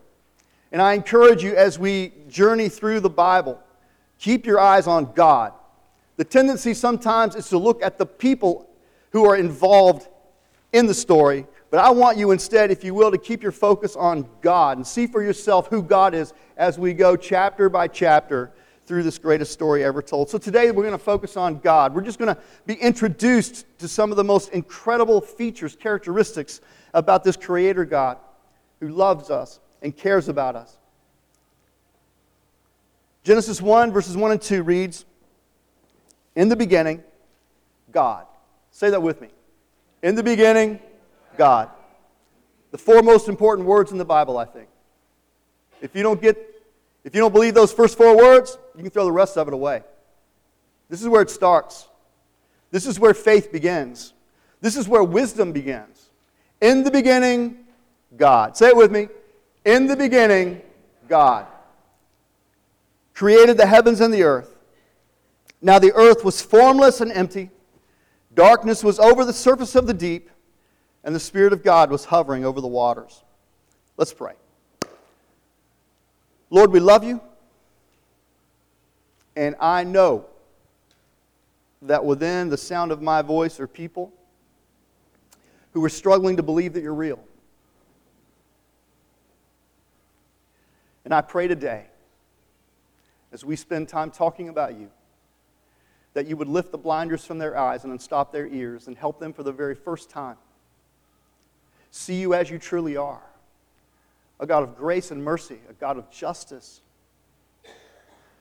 And 0.72 0.81
I 0.81 0.93
encourage 0.93 1.43
you 1.43 1.55
as 1.55 1.79
we 1.79 2.12
journey 2.27 2.69
through 2.69 3.00
the 3.00 3.10
Bible 3.10 3.62
Keep 4.19 4.46
your 4.46 4.60
eyes 4.60 4.88
on 4.88 5.12
God. 5.13 5.53
The 6.15 6.24
tendency 6.24 6.74
sometimes 6.74 7.36
is 7.36 7.50
to 7.50 7.57
look 7.57 7.84
at 7.84 7.98
the 7.98 8.05
people 8.05 8.66
who 9.12 9.26
are 9.26 9.36
involved 9.36 10.08
in 10.74 10.86
the 10.86 10.94
story. 10.94 11.46
But 11.70 11.80
I 11.80 11.90
want 11.90 12.18
you 12.18 12.32
instead, 12.32 12.72
if 12.72 12.84
you 12.84 12.94
will, 12.94 13.12
to 13.12 13.18
keep 13.18 13.44
your 13.44 13.52
focus 13.52 13.96
on 13.96 14.28
God 14.42 14.78
and 14.78 14.88
see 14.88 15.08
for 15.08 15.22
yourself 15.22 15.68
who 15.68 15.82
God 15.82 16.14
is 16.14 16.34
as 16.56 16.80
we 16.80 16.94
go 16.94 17.16
chapter 17.16 17.70
by 17.70 17.88
chapter 17.88 18.52
through 18.86 19.04
this 19.04 19.18
greatest 19.18 19.52
story 19.52 19.84
ever 19.84 20.02
told. 20.02 20.30
So 20.30 20.38
today 20.38 20.72
we're 20.72 20.84
going 20.84 20.94
to 20.94 20.98
focus 20.98 21.36
on 21.36 21.60
God. 21.60 21.94
We're 21.94 22.02
just 22.02 22.20
going 22.20 22.34
to 22.34 22.42
be 22.66 22.76
introduced 22.76 23.66
to 23.80 23.88
some 23.88 24.12
of 24.12 24.18
the 24.18 24.24
most 24.24 24.52
incredible 24.52 25.20
features, 25.20 25.76
characteristics 25.76 26.62
about 26.94 27.24
this 27.26 27.36
Creator 27.36 27.84
God 27.86 28.18
who 28.80 28.90
loves 28.90 29.30
us 29.30 29.60
and 29.82 29.96
cares 29.96 30.30
about 30.30 30.56
us. 30.56 30.78
Genesis 33.24 33.62
1, 33.62 33.92
verses 33.92 34.16
1 34.16 34.32
and 34.32 34.42
2 34.42 34.64
reads 34.64 35.06
In 36.36 36.48
the 36.48 36.56
beginning, 36.56 37.04
God. 37.92 38.26
Say 38.77 38.91
that 38.91 39.01
with 39.01 39.22
me. 39.22 39.29
In 40.03 40.13
the 40.13 40.22
beginning, 40.22 40.79
God. 41.36 41.72
The 42.69 42.77
four 42.77 43.01
most 43.01 43.27
important 43.27 43.67
words 43.67 43.91
in 43.91 43.98
the 43.98 44.05
Bible, 44.05 44.38
I 44.38 44.46
think. 44.46 44.69
If 45.81 45.96
you 45.96 46.03
don't 46.03 46.22
get 46.22 46.38
if 47.03 47.15
you 47.15 47.22
don't 47.22 47.31
believe 47.34 47.55
those 47.55 47.74
first 47.74 47.98
four 47.98 48.15
words, 48.15 48.55
you 48.75 48.84
can 48.84 48.91
throw 48.91 49.05
the 49.05 49.12
rest 49.12 49.36
of 49.36 49.48
it 49.48 49.53
away. 49.55 49.81
This 50.89 51.01
is 51.01 51.07
where 51.07 51.24
it 51.24 51.31
starts. 51.31 51.88
This 52.69 52.86
is 52.86 53.00
where 53.00 53.15
faith 53.15 53.51
begins. 53.51 54.13
This 54.62 54.77
is 54.77 54.88
where 54.88 55.03
wisdom 55.03 55.53
begins. 55.53 56.12
In 56.62 56.84
the 56.84 56.91
beginning, 56.91 57.65
God. 58.15 58.55
Say 58.55 58.67
it 58.67 58.77
with 58.77 58.91
me. 58.91 59.07
In 59.65 59.88
the 59.88 59.96
beginning, 59.96 60.62
God 61.10 61.48
created 63.15 63.57
the 63.57 63.65
heavens 63.65 64.01
and 64.01 64.13
the 64.13 64.22
earth. 64.22 64.55
Now 65.63 65.79
the 65.79 65.93
earth 65.93 66.24
was 66.24 66.43
formless 66.43 67.01
and 67.01 67.12
empty. 67.12 67.50
Darkness 68.38 68.84
was 68.84 69.00
over 69.00 69.25
the 69.25 69.34
surface 69.34 69.74
of 69.74 69.88
the 69.88 69.96
deep, 69.96 70.29
and 71.03 71.15
the 71.15 71.20
Spirit 71.20 71.53
of 71.53 71.63
God 71.63 71.89
was 71.89 72.06
hovering 72.06 72.46
over 72.46 72.62
the 72.62 72.67
waters. 72.67 73.24
Let's 73.98 74.13
pray. 74.13 74.34
Lord, 76.51 76.72
we 76.72 76.79
love 76.79 77.03
you. 77.03 77.20
And 79.36 79.56
I 79.60 79.84
know 79.84 80.27
that 81.82 82.06
within 82.06 82.50
the 82.50 82.58
sound 82.58 82.91
of 82.91 83.01
my 83.01 83.24
voice 83.24 83.60
are 83.60 83.67
people 83.67 84.13
who 85.74 85.84
are 85.84 85.89
struggling 85.89 86.38
to 86.38 86.44
believe 86.44 86.74
that 86.74 86.84
you're 86.84 86.94
real. 86.94 87.20
And 91.06 91.12
I 91.12 91.22
pray 91.22 91.48
today, 91.48 91.88
as 93.32 93.44
we 93.44 93.56
spend 93.56 93.89
time 93.89 94.12
talking 94.12 94.48
about 94.48 94.77
you, 94.77 94.91
that 96.17 96.25
you 96.25 96.36
would 96.36 96.47
lift 96.47 96.71
the 96.71 96.79
blinders 96.79 97.24
from 97.24 97.38
their 97.38 97.55
eyes 97.55 97.83
and 97.83 97.93
unstop 97.93 98.31
their 98.31 98.47
ears 98.47 98.88
and 98.88 98.97
help 98.97 99.19
them 99.19 99.31
for 99.31 99.43
the 99.43 99.51
very 99.51 99.75
first 99.75 100.09
time 100.09 100.36
see 101.91 102.15
you 102.15 102.33
as 102.33 102.50
you 102.50 102.57
truly 102.57 102.97
are 102.97 103.21
a 104.39 104.47
God 104.47 104.63
of 104.63 104.75
grace 104.75 105.12
and 105.12 105.24
mercy, 105.24 105.59
a 105.69 105.74
God 105.74 105.95
of 105.95 106.09
justice, 106.09 106.81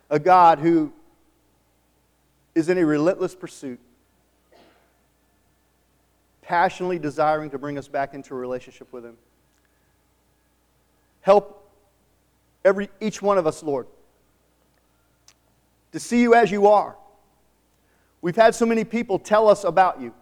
a 0.09 0.19
God 0.19 0.59
who 0.59 0.91
is 2.55 2.71
in 2.71 2.79
a 2.79 2.87
relentless 2.87 3.35
pursuit, 3.35 3.79
passionately 6.41 6.99
desiring 6.99 7.51
to 7.51 7.59
bring 7.59 7.77
us 7.77 7.89
back 7.89 8.15
into 8.15 8.33
a 8.33 8.39
relationship 8.39 8.91
with 8.91 9.05
Him. 9.05 9.19
Help 11.21 11.71
every, 12.65 12.89
each 13.03 13.21
one 13.21 13.37
of 13.37 13.47
us, 13.47 13.63
Lord, 13.63 13.87
to 15.93 16.01
see 16.01 16.23
you 16.23 16.35
as 16.35 16.51
you 16.51 16.69
are. 16.69 16.97
We've 18.27 18.35
had 18.35 18.57
so 18.57 18.67
many 18.67 18.83
people 18.83 19.21
tell 19.21 19.47
us 19.47 19.63
about 19.63 20.01
you. 20.01 20.13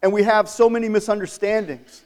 And 0.00 0.10
we 0.10 0.22
have 0.22 0.48
so 0.48 0.70
many 0.70 0.88
misunderstandings 0.88 2.02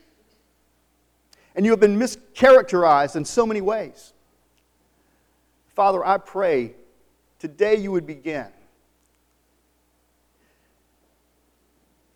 and 1.55 1.65
you 1.65 1.71
have 1.71 1.79
been 1.79 1.97
mischaracterized 1.97 3.15
in 3.15 3.25
so 3.25 3.47
many 3.47 3.61
ways. 3.61 4.13
Father, 5.77 6.05
I 6.05 6.19
pray 6.19 6.75
today 7.39 7.77
you 7.77 7.93
would 7.93 8.09
begin 8.09 8.49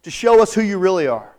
to 0.02 0.10
show 0.10 0.42
us 0.42 0.52
who 0.52 0.62
you 0.62 0.78
really 0.78 1.06
are. 1.06 1.36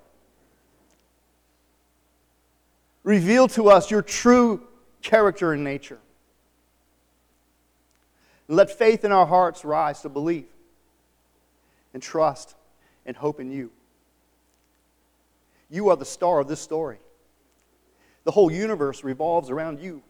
Reveal 3.04 3.50
to 3.50 3.68
us 3.68 3.92
your 3.92 4.02
true 4.02 4.66
character 5.02 5.52
and 5.52 5.66
nature. 5.66 6.00
Let 8.50 8.72
faith 8.72 9.06
in 9.06 9.12
our 9.12 9.28
hearts 9.28 9.64
rise 9.64 10.02
to 10.02 10.10
believe 10.10 10.48
and 11.94 12.02
trust 12.02 12.56
and 13.06 13.16
hope 13.16 13.40
in 13.40 13.52
you. 13.52 13.72
You 15.70 15.90
are 15.90 15.96
the 15.96 16.04
star 16.04 16.40
of 16.40 16.48
this 16.48 16.60
story. 16.60 16.98
The 18.24 18.32
whole 18.32 18.52
universe 18.52 19.04
revolves 19.04 19.52
around 19.52 19.80
you. 19.80 20.02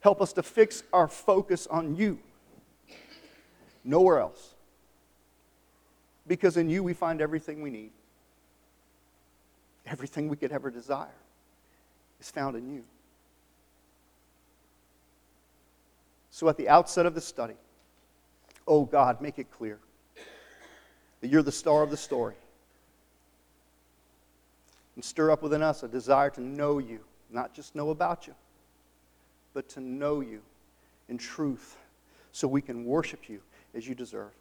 Help 0.00 0.20
us 0.20 0.32
to 0.32 0.42
fix 0.42 0.82
our 0.92 1.06
focus 1.06 1.68
on 1.68 1.94
you, 1.94 2.18
nowhere 3.84 4.18
else. 4.18 4.54
Because 6.26 6.56
in 6.56 6.68
you 6.68 6.82
we 6.82 6.92
find 6.92 7.20
everything 7.20 7.62
we 7.62 7.70
need. 7.70 7.92
Everything 9.86 10.28
we 10.28 10.36
could 10.36 10.50
ever 10.50 10.70
desire 10.70 11.06
is 12.20 12.30
found 12.30 12.56
in 12.56 12.68
you. 12.68 12.82
So 16.34 16.48
at 16.48 16.56
the 16.56 16.68
outset 16.68 17.06
of 17.06 17.14
the 17.14 17.20
study, 17.20 17.54
oh 18.66 18.86
God, 18.86 19.20
make 19.20 19.38
it 19.38 19.52
clear 19.52 19.78
that 21.20 21.28
you're 21.28 21.44
the 21.44 21.52
star 21.52 21.84
of 21.84 21.92
the 21.92 21.96
story 21.96 22.34
and 24.96 25.04
stir 25.04 25.30
up 25.30 25.44
within 25.44 25.62
us 25.62 25.84
a 25.84 25.88
desire 25.88 26.30
to 26.30 26.40
know 26.40 26.78
you, 26.78 26.98
not 27.30 27.54
just 27.54 27.76
know 27.76 27.90
about 27.90 28.26
you, 28.26 28.34
but 29.52 29.68
to 29.68 29.80
know 29.80 30.22
you 30.22 30.40
in 31.08 31.18
truth 31.18 31.78
so 32.32 32.48
we 32.48 32.60
can 32.60 32.84
worship 32.84 33.28
you 33.28 33.40
as 33.72 33.86
you 33.86 33.94
deserve. 33.94 34.32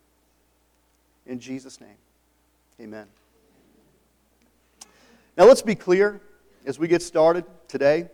In 1.28 1.40
Jesus' 1.40 1.80
name, 1.80 1.98
amen. 2.82 3.06
Now 5.38 5.46
let's 5.46 5.62
be 5.62 5.76
clear 5.76 6.22
as 6.66 6.80
we 6.80 6.88
get 6.88 7.04
started 7.04 7.46
today. 7.68 8.10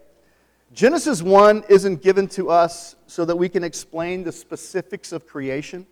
Genesis 0.73 1.21
1 1.21 1.63
isn't 1.67 2.03
given 2.03 2.27
to 2.27 2.49
us 2.49 2.95
so 3.07 3.25
that 3.25 3.35
we 3.35 3.49
can 3.49 3.63
explain 3.63 4.23
the 4.23 4.31
specifics 4.31 5.11
of 5.11 5.25
creation. 5.25 5.87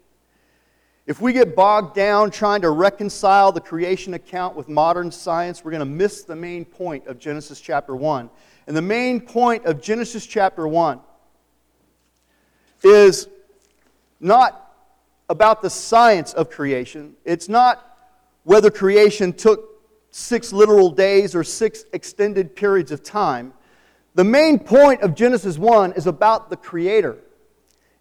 If 1.08 1.20
we 1.20 1.34
get 1.34 1.56
bogged 1.56 1.96
down 1.96 2.30
trying 2.32 2.62
to 2.62 2.70
reconcile 2.70 3.52
the 3.52 3.62
creation 3.62 4.14
account 4.14 4.56
with 4.56 4.70
modern 4.70 5.10
science, 5.10 5.64
we're 5.64 5.72
going 5.72 5.80
to 5.80 5.86
miss 5.86 6.24
the 6.24 6.36
main 6.36 6.64
point 6.66 7.08
of 7.08 7.18
Genesis 7.18 7.60
chapter 7.60 7.96
1. 7.96 8.30
And 8.68 8.78
the 8.78 8.82
main 8.82 9.22
point 9.22 9.66
of 9.66 9.82
Genesis 9.82 10.26
chapter 10.26 10.68
1 10.68 11.00
is 12.84 13.28
not 14.20 14.76
about 15.30 15.62
the 15.62 15.70
science 15.70 16.34
of 16.34 16.50
creation. 16.50 17.16
It's 17.26 17.50
not 17.50 17.98
whether 18.44 18.70
creation 18.70 19.34
took 19.34 19.82
six 20.12 20.54
literal 20.54 20.90
days 20.90 21.36
or 21.36 21.44
six 21.44 21.86
extended 21.94 22.56
periods 22.56 22.92
of 22.92 23.04
time. 23.04 23.54
The 24.18 24.24
main 24.24 24.58
point 24.58 25.02
of 25.02 25.14
Genesis 25.14 25.60
1 25.60 25.94
is 25.94 26.08
about 26.08 26.50
the 26.50 26.58
Creator. 26.58 27.20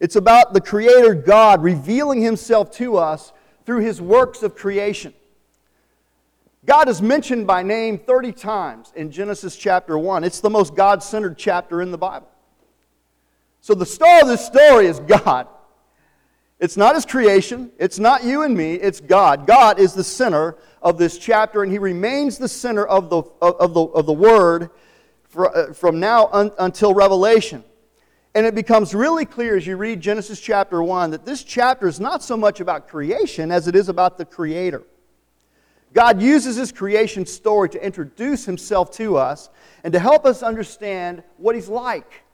It's 0.00 0.16
about 0.16 0.54
the 0.54 0.62
Creator 0.62 1.14
God 1.14 1.62
revealing 1.62 2.22
Himself 2.22 2.70
to 2.76 2.96
us 2.96 3.34
through 3.66 3.80
His 3.80 4.00
works 4.00 4.42
of 4.42 4.54
creation. 4.54 5.12
God 6.64 6.88
is 6.88 7.02
mentioned 7.02 7.46
by 7.46 7.62
name 7.62 7.98
30 7.98 8.32
times 8.32 8.94
in 8.96 9.10
Genesis 9.10 9.56
chapter 9.56 9.98
1. 9.98 10.24
It's 10.24 10.40
the 10.40 10.48
most 10.48 10.74
God 10.74 11.02
centered 11.02 11.36
chapter 11.36 11.82
in 11.82 11.90
the 11.90 11.98
Bible. 11.98 12.30
So 13.60 13.74
the 13.74 13.84
star 13.84 14.22
of 14.22 14.28
this 14.28 14.46
story 14.46 14.86
is 14.86 15.00
God. 15.00 15.48
It's 16.58 16.78
not 16.78 16.94
His 16.94 17.04
creation, 17.04 17.70
it's 17.78 17.98
not 17.98 18.24
you 18.24 18.42
and 18.42 18.56
me, 18.56 18.76
it's 18.76 19.00
God. 19.00 19.46
God 19.46 19.78
is 19.78 19.92
the 19.92 20.02
center 20.02 20.56
of 20.80 20.96
this 20.96 21.18
chapter, 21.18 21.62
and 21.62 21.70
He 21.70 21.78
remains 21.78 22.38
the 22.38 22.48
center 22.48 22.86
of 22.86 23.10
the, 23.10 23.22
of, 23.42 23.74
the, 23.74 23.82
of 23.82 24.06
the 24.06 24.14
Word 24.14 24.70
Uh, 25.36 25.72
from 25.74 26.00
now 26.00 26.28
un, 26.32 26.50
until 26.58 26.94
Revelation. 26.94 27.62
And 28.34 28.46
it 28.46 28.54
becomes 28.54 28.94
really 28.94 29.26
clear 29.26 29.56
as 29.56 29.66
you 29.66 29.76
read 29.76 30.00
Genesis 30.00 30.40
chapter 30.40 30.82
1 30.82 31.10
that 31.10 31.26
this 31.26 31.42
chapter 31.42 31.86
is 31.86 32.00
not 32.00 32.22
so 32.22 32.36
much 32.36 32.60
about 32.60 32.88
creation 32.88 33.50
as 33.50 33.68
it 33.68 33.76
is 33.76 33.88
about 33.88 34.16
the 34.16 34.24
Creator. 34.24 34.82
God 35.92 36.22
uses 36.22 36.56
his 36.56 36.72
creation 36.72 37.26
story 37.26 37.68
to 37.70 37.84
introduce 37.84 38.44
himself 38.44 38.90
to 38.92 39.16
us 39.16 39.50
and 39.84 39.92
to 39.92 39.98
help 39.98 40.24
us 40.24 40.42
understand 40.42 41.22
what 41.36 41.54
he's 41.54 41.68
like. 41.68 42.24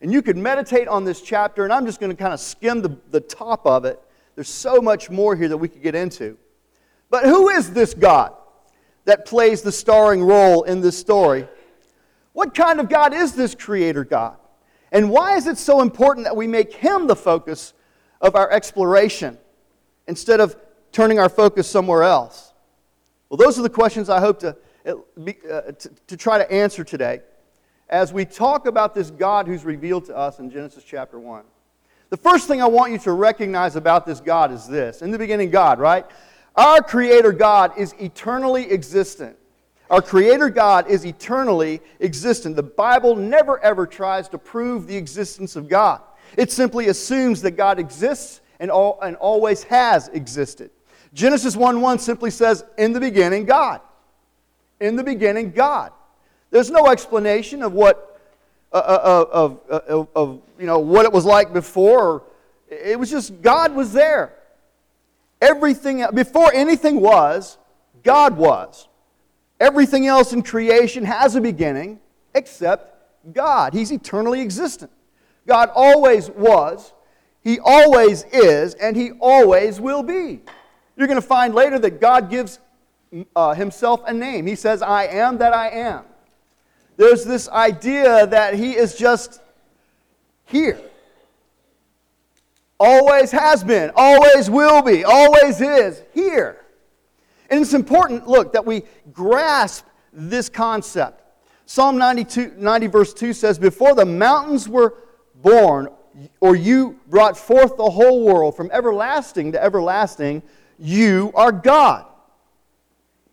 And 0.00 0.12
you 0.12 0.20
could 0.20 0.36
meditate 0.36 0.88
on 0.88 1.04
this 1.04 1.22
chapter, 1.22 1.64
and 1.64 1.72
I'm 1.72 1.86
just 1.86 2.00
going 2.00 2.10
to 2.10 2.16
kind 2.16 2.34
of 2.34 2.40
skim 2.40 2.82
the, 2.82 2.96
the 3.10 3.20
top 3.20 3.66
of 3.66 3.84
it. 3.84 4.00
There's 4.34 4.48
so 4.48 4.80
much 4.80 5.08
more 5.08 5.36
here 5.36 5.48
that 5.48 5.56
we 5.56 5.68
could 5.68 5.82
get 5.82 5.94
into. 5.94 6.36
But 7.10 7.24
who 7.24 7.48
is 7.48 7.72
this 7.72 7.94
God 7.94 8.34
that 9.04 9.24
plays 9.24 9.62
the 9.62 9.72
starring 9.72 10.22
role 10.22 10.64
in 10.64 10.80
this 10.80 10.98
story? 10.98 11.48
What 12.34 12.54
kind 12.54 12.78
of 12.78 12.88
God 12.88 13.14
is 13.14 13.32
this 13.32 13.54
Creator 13.54 14.04
God? 14.04 14.36
And 14.92 15.10
why 15.10 15.36
is 15.36 15.46
it 15.46 15.58
so 15.58 15.80
important 15.80 16.26
that 16.26 16.36
we 16.36 16.46
make 16.46 16.74
Him 16.74 17.06
the 17.06 17.16
focus 17.16 17.72
of 18.20 18.36
our 18.36 18.50
exploration? 18.50 19.38
instead 20.06 20.40
of 20.40 20.56
turning 20.92 21.18
our 21.18 21.28
focus 21.28 21.68
somewhere 21.68 22.02
else? 22.02 22.52
Well, 23.28 23.38
those 23.38 23.58
are 23.58 23.62
the 23.62 23.70
questions 23.70 24.08
I 24.08 24.20
hope 24.20 24.40
to, 24.40 24.56
uh, 24.86 24.92
to, 24.92 25.90
to 26.06 26.16
try 26.16 26.38
to 26.38 26.50
answer 26.50 26.84
today 26.84 27.20
as 27.88 28.12
we 28.12 28.24
talk 28.24 28.66
about 28.66 28.94
this 28.94 29.10
God 29.10 29.46
who's 29.46 29.64
revealed 29.64 30.06
to 30.06 30.16
us 30.16 30.38
in 30.38 30.50
Genesis 30.50 30.84
chapter 30.84 31.18
1. 31.18 31.44
The 32.10 32.16
first 32.16 32.46
thing 32.46 32.62
I 32.62 32.66
want 32.66 32.92
you 32.92 32.98
to 32.98 33.12
recognize 33.12 33.76
about 33.76 34.06
this 34.06 34.20
God 34.20 34.52
is 34.52 34.66
this. 34.66 35.02
In 35.02 35.10
the 35.10 35.18
beginning, 35.18 35.50
God, 35.50 35.78
right? 35.78 36.04
Our 36.54 36.80
Creator 36.82 37.32
God 37.32 37.72
is 37.76 37.94
eternally 37.98 38.70
existent. 38.70 39.36
Our 39.94 40.02
Creator 40.02 40.50
God 40.50 40.88
is 40.88 41.06
eternally 41.06 41.80
existent. 42.00 42.56
The 42.56 42.64
Bible 42.64 43.14
never 43.14 43.60
ever 43.60 43.86
tries 43.86 44.28
to 44.30 44.38
prove 44.38 44.88
the 44.88 44.96
existence 44.96 45.54
of 45.54 45.68
God, 45.68 46.00
it 46.36 46.50
simply 46.50 46.88
assumes 46.88 47.40
that 47.42 47.52
God 47.52 47.78
exists 47.78 48.40
and, 48.58 48.72
all, 48.72 48.98
and 49.02 49.14
always 49.14 49.62
has 49.62 50.08
existed. 50.08 50.72
Genesis 51.12 51.54
1 51.54 51.80
1 51.80 52.00
simply 52.00 52.32
says, 52.32 52.64
In 52.76 52.92
the 52.92 52.98
beginning, 52.98 53.44
God. 53.44 53.82
In 54.80 54.96
the 54.96 55.04
beginning, 55.04 55.52
God. 55.52 55.92
There's 56.50 56.72
no 56.72 56.88
explanation 56.88 57.62
of 57.62 57.72
what, 57.72 58.20
uh, 58.72 58.78
uh, 58.78 59.24
of, 59.30 59.60
uh, 59.70 59.80
of, 59.86 60.08
of, 60.16 60.42
you 60.58 60.66
know, 60.66 60.80
what 60.80 61.04
it 61.04 61.12
was 61.12 61.24
like 61.24 61.52
before. 61.52 62.24
It 62.68 62.98
was 62.98 63.12
just 63.12 63.40
God 63.42 63.76
was 63.76 63.92
there. 63.92 64.34
Everything, 65.40 66.04
before 66.12 66.52
anything 66.52 67.00
was, 67.00 67.58
God 68.02 68.36
was. 68.36 68.88
Everything 69.64 70.06
else 70.06 70.34
in 70.34 70.42
creation 70.42 71.06
has 71.06 71.36
a 71.36 71.40
beginning 71.40 71.98
except 72.34 73.32
God. 73.32 73.72
He's 73.72 73.90
eternally 73.90 74.42
existent. 74.42 74.90
God 75.46 75.70
always 75.74 76.28
was, 76.28 76.92
He 77.42 77.58
always 77.64 78.24
is, 78.24 78.74
and 78.74 78.94
He 78.94 79.12
always 79.12 79.80
will 79.80 80.02
be. 80.02 80.42
You're 80.96 81.06
going 81.06 81.20
to 81.20 81.26
find 81.26 81.54
later 81.54 81.78
that 81.78 81.98
God 81.98 82.28
gives 82.28 82.58
uh, 83.34 83.54
Himself 83.54 84.02
a 84.06 84.12
name. 84.12 84.46
He 84.46 84.54
says, 84.54 84.82
I 84.82 85.06
am 85.06 85.38
that 85.38 85.54
I 85.54 85.70
am. 85.70 86.04
There's 86.98 87.24
this 87.24 87.48
idea 87.48 88.26
that 88.26 88.52
He 88.52 88.72
is 88.72 88.94
just 88.94 89.40
here. 90.44 90.78
Always 92.78 93.30
has 93.30 93.64
been, 93.64 93.92
always 93.96 94.50
will 94.50 94.82
be, 94.82 95.04
always 95.04 95.62
is 95.62 96.02
here. 96.12 96.63
And 97.54 97.62
it's 97.62 97.72
important, 97.72 98.26
look, 98.26 98.52
that 98.54 98.66
we 98.66 98.82
grasp 99.12 99.86
this 100.12 100.48
concept. 100.48 101.22
Psalm 101.66 101.96
92, 101.96 102.54
90, 102.56 102.86
verse 102.88 103.14
2 103.14 103.32
says, 103.32 103.60
Before 103.60 103.94
the 103.94 104.04
mountains 104.04 104.68
were 104.68 104.96
born, 105.36 105.86
or 106.40 106.56
you 106.56 106.98
brought 107.06 107.38
forth 107.38 107.76
the 107.76 107.90
whole 107.90 108.24
world 108.24 108.56
from 108.56 108.72
everlasting 108.72 109.52
to 109.52 109.62
everlasting, 109.62 110.42
you 110.80 111.30
are 111.36 111.52
God. 111.52 112.06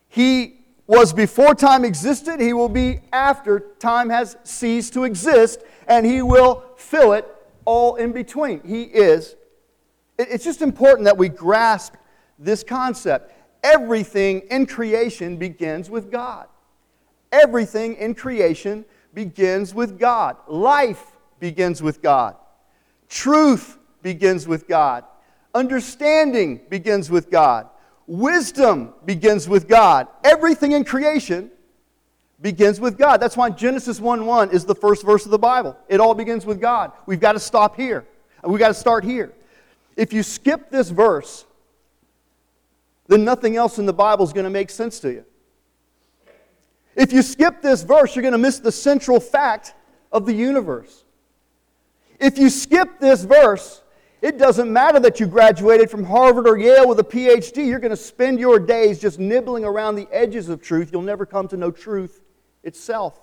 He 0.08 0.60
was 0.86 1.14
before 1.14 1.56
time 1.56 1.84
existed, 1.84 2.40
He 2.40 2.54
will 2.54 2.70
be 2.70 3.00
after 3.12 3.72
time 3.80 4.12
has 4.12 4.38
ceased 4.44 4.94
to 4.94 5.04
exist, 5.04 5.62
and 5.88 6.06
He 6.06 6.22
will 6.22 6.64
fill 6.78 7.14
it 7.14 7.28
all 7.66 7.96
in 7.96 8.12
between. 8.12 8.62
He 8.62 8.84
is. 8.84 9.36
It's 10.20 10.44
just 10.44 10.62
important 10.62 11.06
that 11.06 11.18
we 11.18 11.28
grasp 11.28 11.96
this 12.38 12.64
concept. 12.64 13.34
Everything 13.64 14.42
in 14.50 14.66
creation 14.66 15.38
begins 15.38 15.90
with 15.90 16.12
God. 16.12 16.48
Everything 17.32 17.96
in 17.96 18.16
creation 18.16 18.86
begins 19.14 19.74
with 19.74 20.00
God. 20.00 20.38
Life 20.48 21.04
begins 21.40 21.82
with 21.82 22.02
God. 22.02 22.36
Truth 23.10 23.78
begins 24.02 24.48
with 24.48 24.68
God. 24.68 25.04
Understanding 25.54 26.62
begins 26.70 27.10
with 27.10 27.30
God. 27.30 27.68
Wisdom 28.08 28.94
begins 29.06 29.48
with 29.48 29.68
God. 29.68 30.08
Everything 30.24 30.72
in 30.72 30.84
creation 30.84 31.52
begins 32.42 32.80
with 32.80 32.98
God. 32.98 33.18
That's 33.20 33.38
why 33.38 33.50
Genesis 33.50 34.00
1 34.00 34.26
1 34.26 34.52
is 34.52 34.66
the 34.66 34.76
first 34.76 35.06
verse 35.06 35.26
of 35.26 35.32
the 35.32 35.40
Bible. 35.40 35.78
It 35.88 36.00
all 36.00 36.14
begins 36.16 36.46
with 36.46 36.60
God. 36.60 36.92
We've 37.06 37.20
got 37.20 37.34
to 37.34 37.40
stop 37.40 37.76
here. 37.76 38.06
We've 38.44 38.60
got 38.60 38.70
to 38.70 38.74
start 38.74 39.04
here. 39.04 39.34
If 39.96 40.14
you 40.14 40.24
skip 40.24 40.70
this 40.70 40.90
verse, 40.90 41.46
then 43.12 43.26
nothing 43.26 43.58
else 43.58 43.78
in 43.78 43.86
the 43.86 43.92
Bible 43.92 44.24
is 44.24 44.32
going 44.32 44.46
to 44.46 44.50
make 44.50 44.70
sense 44.70 45.02
to 45.02 45.12
you. 45.12 45.26
If 46.96 47.12
you 47.12 47.22
skip 47.22 47.62
this 47.62 47.84
verse, 47.84 48.16
you're 48.16 48.22
going 48.22 48.32
to 48.32 48.38
miss 48.38 48.60
the 48.60 48.72
central 48.72 49.20
fact 49.20 49.74
of 50.14 50.26
the 50.26 50.34
universe. 50.34 51.04
If 52.22 52.38
you 52.38 52.50
skip 52.50 53.02
this 53.02 53.26
verse, 53.26 53.82
it 54.22 54.38
doesn't 54.38 54.72
matter 54.72 54.98
that 55.02 55.20
you 55.20 55.26
graduated 55.26 55.92
from 55.92 56.06
Harvard 56.06 56.48
or 56.48 56.58
Yale 56.58 56.88
with 56.88 57.00
a 57.00 57.04
PhD. 57.04 57.68
You're 57.68 57.80
going 57.80 57.92
to 57.92 57.98
spend 57.98 58.40
your 58.40 58.60
days 58.60 59.02
just 59.02 59.20
nibbling 59.20 59.66
around 59.66 59.96
the 59.96 60.08
edges 60.10 60.48
of 60.48 60.62
truth. 60.62 60.92
You'll 60.94 61.02
never 61.02 61.26
come 61.26 61.50
to 61.50 61.58
know 61.58 61.70
truth 61.70 62.22
itself. 62.64 63.20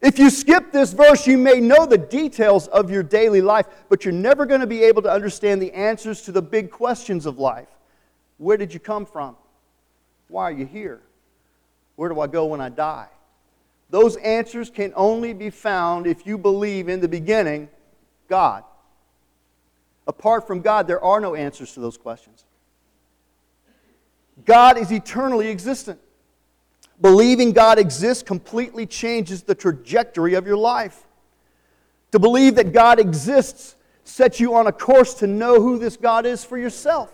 If 0.00 0.18
you 0.18 0.30
skip 0.30 0.72
this 0.72 0.94
verse, 0.94 1.26
you 1.26 1.36
may 1.36 1.60
know 1.60 1.84
the 1.84 1.98
details 1.98 2.68
of 2.68 2.90
your 2.90 3.02
daily 3.02 3.42
life, 3.42 3.66
but 3.90 4.06
you're 4.06 4.14
never 4.14 4.46
going 4.46 4.62
to 4.62 4.66
be 4.66 4.82
able 4.84 5.02
to 5.02 5.10
understand 5.10 5.60
the 5.60 5.72
answers 5.72 6.22
to 6.22 6.32
the 6.32 6.40
big 6.40 6.70
questions 6.70 7.26
of 7.26 7.38
life. 7.38 7.68
Where 8.38 8.56
did 8.56 8.72
you 8.72 8.80
come 8.80 9.04
from? 9.04 9.36
Why 10.28 10.44
are 10.44 10.52
you 10.52 10.66
here? 10.66 11.00
Where 11.96 12.08
do 12.08 12.20
I 12.20 12.26
go 12.26 12.46
when 12.46 12.60
I 12.60 12.68
die? 12.68 13.08
Those 13.90 14.16
answers 14.16 14.70
can 14.70 14.92
only 14.94 15.32
be 15.32 15.50
found 15.50 16.06
if 16.06 16.26
you 16.26 16.38
believe 16.38 16.88
in 16.88 17.00
the 17.00 17.08
beginning, 17.08 17.68
God. 18.28 18.64
Apart 20.06 20.46
from 20.46 20.60
God, 20.60 20.86
there 20.86 21.02
are 21.02 21.20
no 21.20 21.34
answers 21.34 21.72
to 21.74 21.80
those 21.80 21.96
questions. 21.96 22.44
God 24.44 24.78
is 24.78 24.92
eternally 24.92 25.48
existent. 25.48 25.98
Believing 27.00 27.52
God 27.52 27.78
exists 27.78 28.22
completely 28.22 28.86
changes 28.86 29.42
the 29.42 29.54
trajectory 29.54 30.34
of 30.34 30.46
your 30.46 30.56
life. 30.56 31.04
To 32.12 32.18
believe 32.18 32.54
that 32.56 32.72
God 32.72 32.98
exists 32.98 33.76
sets 34.04 34.40
you 34.40 34.54
on 34.54 34.66
a 34.66 34.72
course 34.72 35.14
to 35.14 35.26
know 35.26 35.60
who 35.60 35.78
this 35.78 35.96
God 35.96 36.24
is 36.24 36.42
for 36.42 36.56
yourself. 36.56 37.12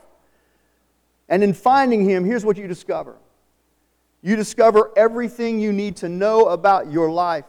And 1.35 1.43
in 1.43 1.53
finding 1.53 2.09
Him, 2.09 2.25
here's 2.25 2.45
what 2.45 2.57
you 2.57 2.69
discover 2.69 3.17
you 4.23 4.37
discover 4.37 4.93
everything 4.97 5.59
you 5.59 5.73
need 5.73 5.97
to 5.97 6.09
know 6.09 6.47
about 6.47 6.93
your 6.93 7.11
life 7.11 7.45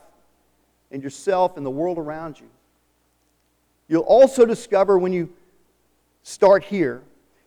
and 0.90 1.04
yourself 1.04 1.56
and 1.56 1.64
the 1.64 1.70
world 1.70 2.00
around 2.00 2.40
you. 2.40 2.48
You'll 3.88 4.02
also 4.02 4.44
discover 4.44 4.98
when 4.98 5.14
you 5.14 5.30
start 6.24 6.64
here, 6.64 7.04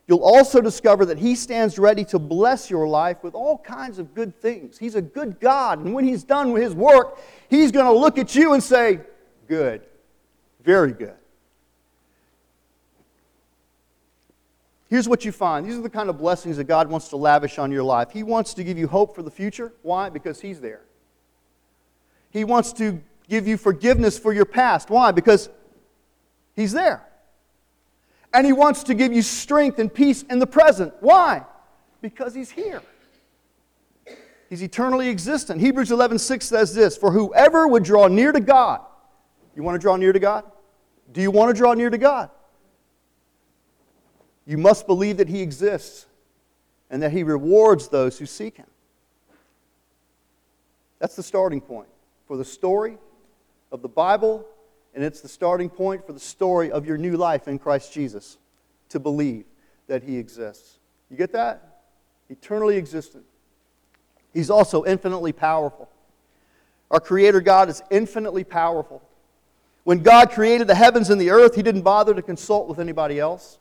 you'll 0.07 0.23
also 0.23 0.61
discover 0.61 1.05
that 1.07 1.17
He 1.17 1.35
stands 1.35 1.77
ready 1.77 2.05
to 2.05 2.17
bless 2.17 2.69
your 2.69 2.87
life 2.87 3.21
with 3.21 3.35
all 3.35 3.57
kinds 3.57 3.99
of 3.99 4.15
good 4.15 4.33
things. 4.41 4.77
He's 4.77 4.95
a 4.95 5.01
good 5.01 5.41
God, 5.41 5.79
and 5.79 5.93
when 5.93 6.05
He's 6.05 6.23
done 6.23 6.53
with 6.53 6.63
His 6.63 6.73
work, 6.73 7.19
He's 7.49 7.73
going 7.73 7.85
to 7.85 7.91
look 7.91 8.17
at 8.17 8.33
you 8.33 8.53
and 8.53 8.63
say, 8.63 9.01
Good, 9.49 9.81
very 10.63 10.93
good. 10.93 11.18
Here's 14.89 15.07
what 15.07 15.23
you 15.23 15.31
find. 15.31 15.65
These 15.65 15.77
are 15.77 15.81
the 15.81 15.89
kind 15.89 16.09
of 16.09 16.17
blessings 16.17 16.57
that 16.57 16.63
God 16.63 16.89
wants 16.89 17.09
to 17.09 17.17
lavish 17.17 17.59
on 17.59 17.71
your 17.71 17.83
life. 17.83 18.09
He 18.11 18.23
wants 18.23 18.55
to 18.55 18.63
give 18.63 18.77
you 18.77 18.87
hope 18.87 19.13
for 19.13 19.21
the 19.21 19.29
future. 19.29 19.71
Why? 19.83 20.09
Because 20.09 20.41
He's 20.41 20.59
there. 20.59 20.81
He 22.31 22.43
wants 22.43 22.73
to 22.73 22.99
give 23.27 23.47
you 23.47 23.55
forgiveness 23.55 24.17
for 24.17 24.33
your 24.33 24.45
past. 24.45 24.89
Why? 24.89 25.11
Because 25.11 25.49
He's 26.55 26.71
there. 26.71 27.05
And 28.33 28.47
He 28.47 28.53
wants 28.53 28.81
to 28.83 28.95
give 28.95 29.13
you 29.13 29.21
strength 29.21 29.77
and 29.77 29.93
peace 29.93 30.23
in 30.23 30.39
the 30.39 30.47
present. 30.47 30.93
Why? 31.01 31.45
Because 32.01 32.33
He's 32.33 32.49
here. 32.49 32.81
He's 34.49 34.63
eternally 34.63 35.09
existent. 35.09 35.61
Hebrews 35.61 35.91
11:6 35.91 36.47
says 36.47 36.73
this, 36.73 36.97
"For 36.97 37.11
whoever 37.11 37.67
would 37.67 37.83
draw 37.83 38.07
near 38.07 38.31
to 38.31 38.39
God, 38.39 38.81
you 39.55 39.61
want 39.61 39.75
to 39.75 39.79
draw 39.79 39.95
near 39.95 40.11
to 40.11 40.19
God? 40.19 40.45
Do 41.11 41.21
you 41.21 41.29
want 41.29 41.49
to 41.49 41.53
draw 41.53 41.75
near 41.75 41.91
to 41.91 41.97
God? 41.99 42.31
You 44.49 44.57
must 44.57 44.87
believe 44.87 45.17
that 45.17 45.29
He 45.29 45.43
exists 45.43 46.07
and 46.89 47.03
that 47.03 47.11
He 47.11 47.21
rewards 47.21 47.87
those 47.87 48.17
who 48.17 48.25
seek 48.25 48.57
Him. 48.57 48.65
That's 50.97 51.15
the 51.15 51.21
starting 51.21 51.61
point 51.61 51.87
for 52.27 52.35
the 52.35 52.43
story 52.43 52.97
of 53.71 53.83
the 53.83 53.87
Bible, 53.87 54.43
and 54.95 55.03
it's 55.03 55.21
the 55.21 55.27
starting 55.27 55.69
point 55.69 56.03
for 56.03 56.13
the 56.13 56.19
story 56.19 56.71
of 56.71 56.87
your 56.87 56.97
new 56.97 57.15
life 57.15 57.47
in 57.47 57.59
Christ 57.59 57.93
Jesus 57.93 58.39
to 58.89 58.99
believe 58.99 59.45
that 59.85 60.01
He 60.01 60.17
exists. 60.17 60.79
You 61.11 61.17
get 61.17 61.31
that? 61.33 61.83
Eternally 62.31 62.75
existent. 62.75 63.25
He's 64.33 64.49
also 64.49 64.83
infinitely 64.83 65.31
powerful. 65.31 65.87
Our 66.89 66.99
Creator 66.99 67.41
God 67.41 67.69
is 67.69 67.83
infinitely 67.91 68.45
powerful. 68.45 69.03
When 69.83 70.01
God 70.01 70.31
created 70.31 70.65
the 70.65 70.73
heavens 70.73 71.11
and 71.11 71.21
the 71.21 71.29
earth, 71.29 71.53
He 71.53 71.61
didn't 71.61 71.83
bother 71.83 72.15
to 72.15 72.23
consult 72.23 72.67
with 72.67 72.79
anybody 72.79 73.19
else. 73.19 73.59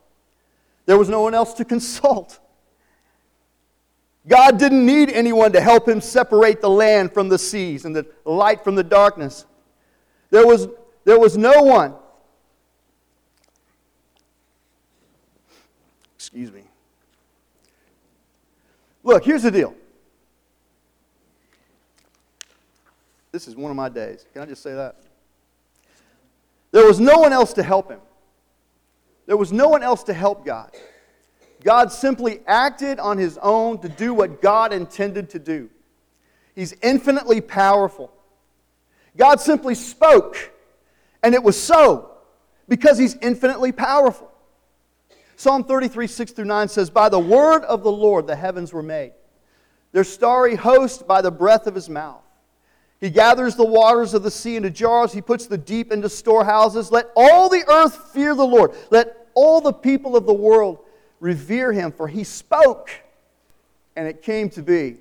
There 0.88 0.96
was 0.96 1.10
no 1.10 1.20
one 1.20 1.34
else 1.34 1.52
to 1.52 1.66
consult. 1.66 2.38
God 4.26 4.58
didn't 4.58 4.86
need 4.86 5.10
anyone 5.10 5.52
to 5.52 5.60
help 5.60 5.86
him 5.86 6.00
separate 6.00 6.62
the 6.62 6.70
land 6.70 7.12
from 7.12 7.28
the 7.28 7.38
seas 7.38 7.84
and 7.84 7.94
the 7.94 8.06
light 8.24 8.64
from 8.64 8.74
the 8.74 8.82
darkness. 8.82 9.44
There 10.30 10.46
was, 10.46 10.66
there 11.04 11.18
was 11.18 11.36
no 11.36 11.62
one. 11.62 11.94
Excuse 16.16 16.50
me. 16.50 16.62
Look, 19.02 19.26
here's 19.26 19.42
the 19.42 19.50
deal. 19.50 19.74
This 23.30 23.46
is 23.46 23.56
one 23.56 23.70
of 23.70 23.76
my 23.76 23.90
days. 23.90 24.24
Can 24.32 24.40
I 24.40 24.46
just 24.46 24.62
say 24.62 24.72
that? 24.72 24.96
There 26.70 26.86
was 26.86 26.98
no 26.98 27.18
one 27.18 27.34
else 27.34 27.52
to 27.52 27.62
help 27.62 27.90
him. 27.90 28.00
There 29.28 29.36
was 29.36 29.52
no 29.52 29.68
one 29.68 29.82
else 29.82 30.04
to 30.04 30.14
help 30.14 30.46
God. 30.46 30.70
God 31.62 31.92
simply 31.92 32.40
acted 32.46 32.98
on 32.98 33.18
his 33.18 33.38
own 33.42 33.78
to 33.82 33.88
do 33.88 34.14
what 34.14 34.40
God 34.40 34.72
intended 34.72 35.28
to 35.30 35.38
do. 35.38 35.68
He's 36.54 36.74
infinitely 36.82 37.42
powerful. 37.42 38.10
God 39.18 39.38
simply 39.38 39.74
spoke, 39.74 40.50
and 41.22 41.34
it 41.34 41.42
was 41.42 41.62
so 41.62 42.10
because 42.68 42.96
he's 42.96 43.16
infinitely 43.16 43.70
powerful. 43.70 44.32
Psalm 45.36 45.62
33, 45.62 46.06
6 46.06 46.32
through 46.32 46.44
9 46.46 46.68
says, 46.68 46.88
By 46.88 47.10
the 47.10 47.18
word 47.18 47.64
of 47.64 47.82
the 47.82 47.92
Lord 47.92 48.26
the 48.26 48.34
heavens 48.34 48.72
were 48.72 48.82
made, 48.82 49.12
their 49.92 50.04
starry 50.04 50.54
host 50.54 51.06
by 51.06 51.20
the 51.20 51.30
breath 51.30 51.66
of 51.66 51.74
his 51.74 51.90
mouth. 51.90 52.22
He 53.00 53.10
gathers 53.10 53.54
the 53.54 53.64
waters 53.64 54.14
of 54.14 54.22
the 54.22 54.30
sea 54.30 54.56
into 54.56 54.70
jars. 54.70 55.12
He 55.12 55.20
puts 55.20 55.46
the 55.46 55.58
deep 55.58 55.92
into 55.92 56.08
storehouses. 56.08 56.90
Let 56.90 57.10
all 57.14 57.48
the 57.48 57.64
earth 57.68 58.12
fear 58.12 58.34
the 58.34 58.46
Lord. 58.46 58.72
Let 58.90 59.17
all 59.38 59.60
the 59.60 59.72
people 59.72 60.16
of 60.16 60.26
the 60.26 60.34
world 60.34 60.80
revere 61.20 61.72
him, 61.72 61.92
for 61.92 62.08
he 62.08 62.24
spoke, 62.24 62.90
and 63.94 64.08
it 64.08 64.20
came 64.20 64.50
to 64.50 64.62
be. 64.62 64.96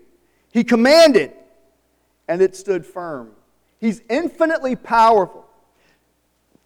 He 0.52 0.64
commanded, 0.64 1.34
and 2.28 2.40
it 2.40 2.56
stood 2.56 2.86
firm. 2.86 3.32
He's 3.80 4.04
infinitely 4.12 4.76
powerful. 4.76 5.44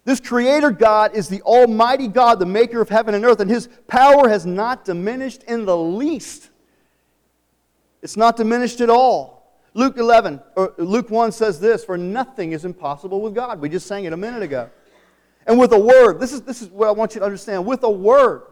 This 0.04 0.20
Creator 0.20 0.72
God 0.72 1.14
is 1.14 1.30
the 1.30 1.40
Almighty 1.42 2.08
God, 2.08 2.38
the 2.38 2.46
maker 2.46 2.82
of 2.82 2.90
heaven 2.90 3.14
and 3.14 3.24
earth, 3.24 3.40
and 3.40 3.50
His 3.50 3.70
power 3.88 4.28
has 4.28 4.44
not 4.44 4.84
diminished 4.84 5.42
in 5.44 5.64
the 5.64 5.76
least. 5.76 6.50
It's 8.02 8.18
not 8.18 8.36
diminished 8.36 8.82
at 8.82 8.90
all. 8.90 9.58
Luke 9.72 9.96
11, 9.96 10.40
or 10.56 10.74
Luke 10.76 11.08
1 11.08 11.32
says 11.32 11.58
this 11.58 11.86
For 11.86 11.96
nothing 11.96 12.52
is 12.52 12.66
impossible 12.66 13.22
with 13.22 13.34
God. 13.34 13.60
We 13.60 13.70
just 13.70 13.86
sang 13.86 14.04
it 14.04 14.12
a 14.12 14.16
minute 14.18 14.42
ago. 14.42 14.68
And 15.46 15.58
with 15.58 15.72
a 15.72 15.78
word, 15.78 16.20
this 16.20 16.32
is, 16.32 16.42
this 16.42 16.62
is 16.62 16.68
what 16.68 16.88
I 16.88 16.92
want 16.92 17.14
you 17.14 17.20
to 17.20 17.24
understand. 17.24 17.66
With 17.66 17.82
a 17.82 17.90
word, 17.90 18.42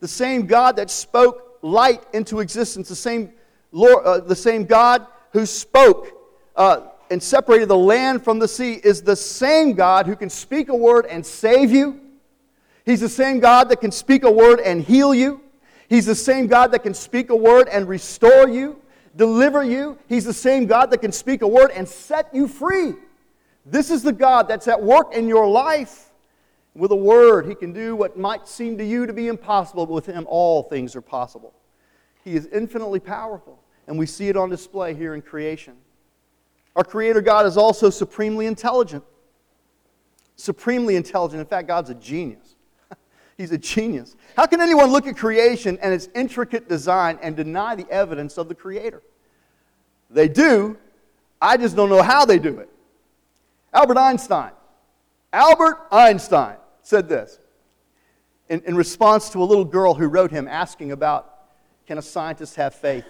the 0.00 0.08
same 0.08 0.46
God 0.46 0.76
that 0.76 0.90
spoke 0.90 1.58
light 1.62 2.02
into 2.12 2.40
existence, 2.40 2.88
the 2.88 2.96
same, 2.96 3.32
Lord, 3.70 4.04
uh, 4.04 4.20
the 4.20 4.36
same 4.36 4.64
God 4.64 5.06
who 5.32 5.46
spoke 5.46 6.08
uh, 6.56 6.88
and 7.10 7.22
separated 7.22 7.68
the 7.68 7.76
land 7.76 8.24
from 8.24 8.38
the 8.38 8.48
sea, 8.48 8.74
is 8.74 9.02
the 9.02 9.16
same 9.16 9.74
God 9.74 10.06
who 10.06 10.16
can 10.16 10.30
speak 10.30 10.68
a 10.68 10.76
word 10.76 11.06
and 11.06 11.24
save 11.24 11.70
you. 11.70 12.00
He's 12.84 13.00
the 13.00 13.08
same 13.08 13.38
God 13.38 13.68
that 13.68 13.80
can 13.80 13.92
speak 13.92 14.24
a 14.24 14.30
word 14.30 14.60
and 14.60 14.82
heal 14.82 15.14
you. 15.14 15.40
He's 15.88 16.06
the 16.06 16.14
same 16.14 16.46
God 16.46 16.72
that 16.72 16.82
can 16.82 16.94
speak 16.94 17.30
a 17.30 17.36
word 17.36 17.68
and 17.68 17.86
restore 17.88 18.48
you 18.48 18.82
deliver 19.16 19.62
you. 19.62 19.98
He's 20.08 20.24
the 20.24 20.32
same 20.32 20.66
God 20.66 20.90
that 20.90 20.98
can 20.98 21.12
speak 21.12 21.42
a 21.42 21.48
word 21.48 21.70
and 21.70 21.88
set 21.88 22.34
you 22.34 22.48
free. 22.48 22.94
This 23.64 23.90
is 23.90 24.02
the 24.02 24.12
God 24.12 24.48
that's 24.48 24.68
at 24.68 24.82
work 24.82 25.14
in 25.14 25.28
your 25.28 25.48
life. 25.48 26.11
With 26.74 26.90
a 26.90 26.96
word, 26.96 27.46
He 27.46 27.54
can 27.54 27.72
do 27.72 27.94
what 27.94 28.18
might 28.18 28.48
seem 28.48 28.78
to 28.78 28.84
you 28.84 29.06
to 29.06 29.12
be 29.12 29.28
impossible, 29.28 29.86
but 29.86 29.92
with 29.92 30.06
Him, 30.06 30.26
all 30.28 30.62
things 30.62 30.96
are 30.96 31.02
possible. 31.02 31.52
He 32.24 32.34
is 32.34 32.46
infinitely 32.46 33.00
powerful, 33.00 33.62
and 33.86 33.98
we 33.98 34.06
see 34.06 34.28
it 34.28 34.36
on 34.36 34.48
display 34.48 34.94
here 34.94 35.14
in 35.14 35.22
creation. 35.22 35.74
Our 36.74 36.84
Creator 36.84 37.20
God 37.20 37.44
is 37.44 37.58
also 37.58 37.90
supremely 37.90 38.46
intelligent. 38.46 39.04
Supremely 40.36 40.96
intelligent. 40.96 41.40
In 41.40 41.46
fact, 41.46 41.68
God's 41.68 41.90
a 41.90 41.94
genius. 41.94 42.56
He's 43.36 43.52
a 43.52 43.58
genius. 43.58 44.16
How 44.34 44.46
can 44.46 44.62
anyone 44.62 44.90
look 44.90 45.06
at 45.06 45.16
creation 45.16 45.78
and 45.82 45.92
its 45.92 46.08
intricate 46.14 46.70
design 46.70 47.18
and 47.20 47.36
deny 47.36 47.74
the 47.74 47.88
evidence 47.90 48.38
of 48.38 48.48
the 48.48 48.54
Creator? 48.54 49.02
They 50.08 50.28
do. 50.28 50.78
I 51.40 51.58
just 51.58 51.76
don't 51.76 51.90
know 51.90 52.02
how 52.02 52.24
they 52.24 52.38
do 52.38 52.58
it. 52.60 52.70
Albert 53.74 53.98
Einstein. 53.98 54.52
Albert 55.34 55.86
Einstein 55.90 56.56
said 56.82 57.08
this 57.08 57.38
in, 58.48 58.60
in 58.66 58.76
response 58.76 59.30
to 59.30 59.42
a 59.42 59.44
little 59.44 59.64
girl 59.64 59.94
who 59.94 60.06
wrote 60.06 60.30
him 60.30 60.46
asking 60.46 60.92
about 60.92 61.28
can 61.86 61.98
a 61.98 62.02
scientist 62.02 62.56
have 62.56 62.74
faith? 62.74 63.04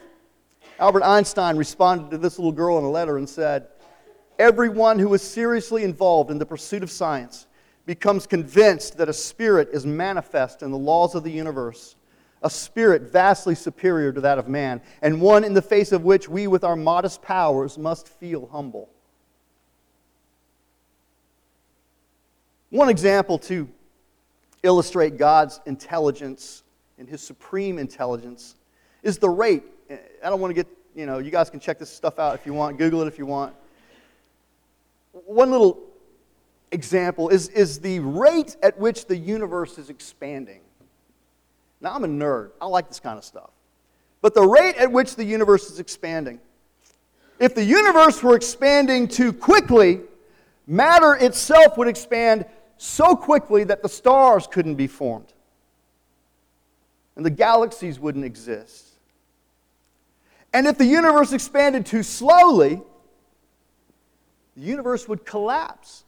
Albert 0.79 1.03
Einstein 1.03 1.57
responded 1.57 2.11
to 2.11 2.19
this 2.19 2.39
little 2.39 2.53
girl 2.53 2.79
in 2.79 2.85
a 2.85 2.91
letter 2.91 3.19
and 3.19 3.29
said, 3.29 3.69
Everyone 4.39 4.99
who 4.99 5.13
is 5.15 5.23
seriously 5.23 5.85
involved 5.85 6.31
in 6.31 6.39
the 6.39 6.47
pursuit 6.47 6.83
of 6.83 6.91
science 6.91 7.47
becomes 7.85 8.27
convinced 8.27 8.97
that 8.97 9.09
a 9.09 9.13
spirit 9.13 9.69
is 9.73 9.85
manifest 9.85 10.63
in 10.63 10.71
the 10.71 10.79
laws 10.79 11.15
of 11.15 11.25
the 11.25 11.31
universe, 11.31 11.97
a 12.43 12.51
spirit 12.51 13.03
vastly 13.03 13.55
superior 13.55 14.13
to 14.13 14.21
that 14.21 14.39
of 14.39 14.49
man, 14.49 14.81
and 15.03 15.21
one 15.21 15.45
in 15.45 15.55
the 15.55 15.63
face 15.63 15.93
of 15.93 16.03
which 16.03 16.29
we, 16.29 16.47
with 16.47 16.65
our 16.65 16.77
modest 16.77 17.21
powers, 17.21 17.77
must 17.77 18.09
feel 18.09 18.49
humble. 18.51 18.89
One 22.73 22.89
example 22.89 23.37
to 23.41 23.69
illustrate 24.63 25.19
God's 25.19 25.61
intelligence 25.67 26.63
and 26.97 27.07
his 27.07 27.21
supreme 27.21 27.79
intelligence 27.79 28.55
is 29.03 29.19
the 29.19 29.29
rate. 29.29 29.63
I 29.91 30.31
don't 30.31 30.41
want 30.41 30.53
to 30.53 30.55
get, 30.55 30.67
you 30.97 31.05
know, 31.05 31.19
you 31.19 31.31
guys 31.31 31.51
can 31.51 31.61
check 31.61 31.79
this 31.79 31.91
stuff 31.91 32.19
out 32.19 32.35
if 32.35 32.47
you 32.47 32.55
want, 32.55 32.79
Google 32.79 33.03
it 33.03 33.09
if 33.09 33.19
you 33.19 33.27
want. 33.27 33.55
One 35.13 35.51
little 35.51 35.81
example 36.71 37.29
is, 37.29 37.51
is 37.51 37.79
the 37.79 37.99
rate 37.99 38.57
at 38.63 38.79
which 38.79 39.05
the 39.05 39.19
universe 39.19 39.77
is 39.77 39.91
expanding. 39.91 40.63
Now, 41.83 41.95
I'm 41.95 42.05
a 42.05 42.09
nerd. 42.09 42.53
I 42.59 42.65
like 42.65 42.89
this 42.89 43.01
kind 43.01 43.19
of 43.19 43.25
stuff. 43.25 43.51
But 44.23 44.33
the 44.33 44.47
rate 44.47 44.77
at 44.77 44.91
which 44.91 45.17
the 45.17 45.25
universe 45.25 45.71
is 45.71 45.79
expanding. 45.79 46.41
If 47.39 47.55
the 47.55 47.65
universe 47.65 48.23
were 48.23 48.35
expanding 48.35 49.09
too 49.09 49.35
quickly, 49.35 50.01
matter 50.67 51.13
itself 51.17 51.77
would 51.77 51.89
expand 51.89 52.47
so 52.83 53.15
quickly 53.15 53.63
that 53.63 53.81
the 53.81 53.89
stars 53.89 54.49
couldn't 54.49 54.75
be 54.75 54.89
formed 54.89 55.33
and 57.15 57.25
the 57.25 57.31
galaxies 57.31 58.01
wouldn't 58.01 58.25
exist. 58.25 58.89
And 60.53 60.67
if 60.67 60.79
the 60.79 60.85
universe 60.85 61.33
expanded 61.33 61.87
too 61.87 62.03
slowly, 62.03 62.83
the 64.57 64.63
universe 64.63 65.07
would 65.07 65.25
collapse 65.25 66.03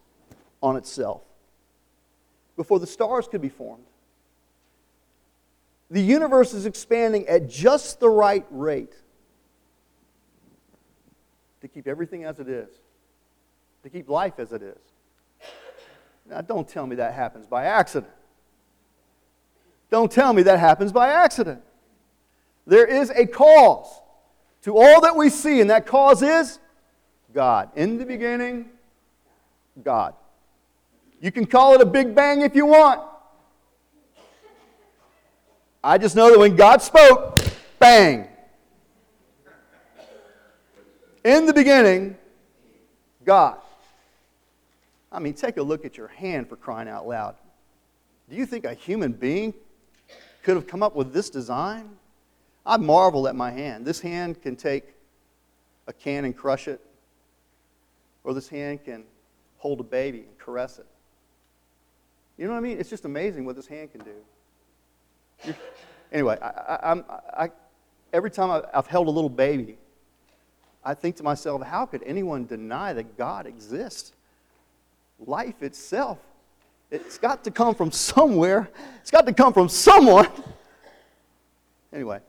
on 0.62 0.76
itself 0.76 1.22
before 2.56 2.80
the 2.80 2.86
stars 2.88 3.28
could 3.28 3.40
be 3.40 3.48
formed. 3.48 3.84
The 5.92 6.02
universe 6.02 6.52
is 6.54 6.66
expanding 6.66 7.28
at 7.28 7.48
just 7.48 8.00
the 8.00 8.10
right 8.10 8.46
rate 8.50 8.94
to 11.60 11.68
keep 11.68 11.86
everything 11.86 12.24
as 12.24 12.40
it 12.40 12.48
is, 12.48 12.68
to 13.84 13.90
keep 13.90 14.08
life 14.08 14.40
as 14.40 14.52
it 14.52 14.62
is. 14.62 14.93
Now, 16.28 16.40
don't 16.40 16.66
tell 16.66 16.86
me 16.86 16.96
that 16.96 17.14
happens 17.14 17.46
by 17.46 17.64
accident. 17.64 18.12
Don't 19.90 20.10
tell 20.10 20.32
me 20.32 20.42
that 20.42 20.58
happens 20.58 20.90
by 20.92 21.08
accident. 21.08 21.62
There 22.66 22.86
is 22.86 23.10
a 23.10 23.26
cause 23.26 24.00
to 24.62 24.76
all 24.76 25.02
that 25.02 25.14
we 25.14 25.28
see, 25.28 25.60
and 25.60 25.70
that 25.70 25.86
cause 25.86 26.22
is 26.22 26.58
God. 27.34 27.68
In 27.76 27.98
the 27.98 28.06
beginning, 28.06 28.70
God. 29.82 30.14
You 31.20 31.30
can 31.30 31.46
call 31.46 31.74
it 31.74 31.80
a 31.80 31.86
big 31.86 32.14
bang 32.14 32.42
if 32.42 32.54
you 32.54 32.66
want. 32.66 33.00
I 35.82 35.98
just 35.98 36.16
know 36.16 36.30
that 36.30 36.38
when 36.38 36.56
God 36.56 36.80
spoke, 36.80 37.38
bang. 37.78 38.26
In 41.24 41.44
the 41.46 41.52
beginning, 41.52 42.16
God. 43.24 43.58
I 45.14 45.20
mean, 45.20 45.34
take 45.34 45.56
a 45.56 45.62
look 45.62 45.84
at 45.84 45.96
your 45.96 46.08
hand 46.08 46.48
for 46.48 46.56
crying 46.56 46.88
out 46.88 47.06
loud. 47.06 47.36
Do 48.28 48.36
you 48.36 48.46
think 48.46 48.64
a 48.64 48.74
human 48.74 49.12
being 49.12 49.54
could 50.42 50.56
have 50.56 50.66
come 50.66 50.82
up 50.82 50.96
with 50.96 51.12
this 51.12 51.30
design? 51.30 51.90
I 52.66 52.78
marvel 52.78 53.28
at 53.28 53.36
my 53.36 53.50
hand. 53.50 53.86
This 53.86 54.00
hand 54.00 54.42
can 54.42 54.56
take 54.56 54.84
a 55.86 55.92
can 55.92 56.24
and 56.24 56.36
crush 56.36 56.66
it, 56.66 56.80
or 58.24 58.34
this 58.34 58.48
hand 58.48 58.84
can 58.84 59.04
hold 59.58 59.80
a 59.80 59.84
baby 59.84 60.20
and 60.20 60.38
caress 60.38 60.78
it. 60.78 60.86
You 62.36 62.46
know 62.46 62.52
what 62.52 62.58
I 62.58 62.62
mean? 62.62 62.80
It's 62.80 62.90
just 62.90 63.04
amazing 63.04 63.44
what 63.44 63.54
this 63.54 63.66
hand 63.66 63.92
can 63.92 64.02
do. 64.02 64.16
You're, 65.44 65.56
anyway, 66.10 66.38
I, 66.42 66.92
I, 66.92 67.44
I, 67.44 67.50
every 68.12 68.30
time 68.30 68.64
I've 68.72 68.86
held 68.88 69.06
a 69.06 69.10
little 69.10 69.30
baby, 69.30 69.78
I 70.82 70.94
think 70.94 71.16
to 71.16 71.22
myself, 71.22 71.62
how 71.62 71.86
could 71.86 72.02
anyone 72.04 72.46
deny 72.46 72.92
that 72.94 73.16
God 73.16 73.46
exists? 73.46 74.12
Life 75.18 75.62
itself, 75.62 76.18
it's 76.90 77.18
got 77.18 77.44
to 77.44 77.50
come 77.50 77.74
from 77.74 77.90
somewhere. 77.90 78.68
It's 79.00 79.10
got 79.10 79.26
to 79.26 79.32
come 79.32 79.52
from 79.52 79.68
someone. 79.68 80.28
Anyway, 81.92 82.20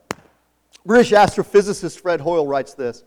British 0.86 1.12
astrophysicist 1.12 2.00
Fred 2.00 2.22
Hoyle 2.22 2.48
writes 2.48 2.74
this. 2.74 3.04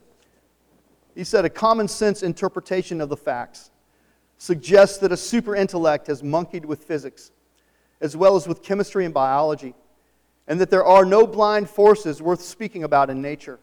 He 1.14 1.24
said, 1.24 1.44
a 1.44 1.50
common 1.50 1.88
sense 1.88 2.22
interpretation 2.22 3.00
of 3.00 3.08
the 3.08 3.16
facts 3.16 3.70
suggests 4.38 4.98
that 4.98 5.10
a 5.10 5.16
super 5.16 5.56
intellect 5.56 6.06
has 6.06 6.22
monkeyed 6.22 6.64
with 6.64 6.84
physics, 6.84 7.32
as 8.00 8.16
well 8.16 8.36
as 8.36 8.46
with 8.46 8.62
chemistry 8.62 9.04
and 9.04 9.12
biology, 9.12 9.74
and 10.46 10.60
that 10.60 10.70
there 10.70 10.84
are 10.84 11.04
no 11.04 11.26
blind 11.26 11.68
forces 11.68 12.22
worth 12.22 12.40
speaking 12.40 12.84
about 12.84 13.10
in 13.10 13.20
nature. 13.20 13.58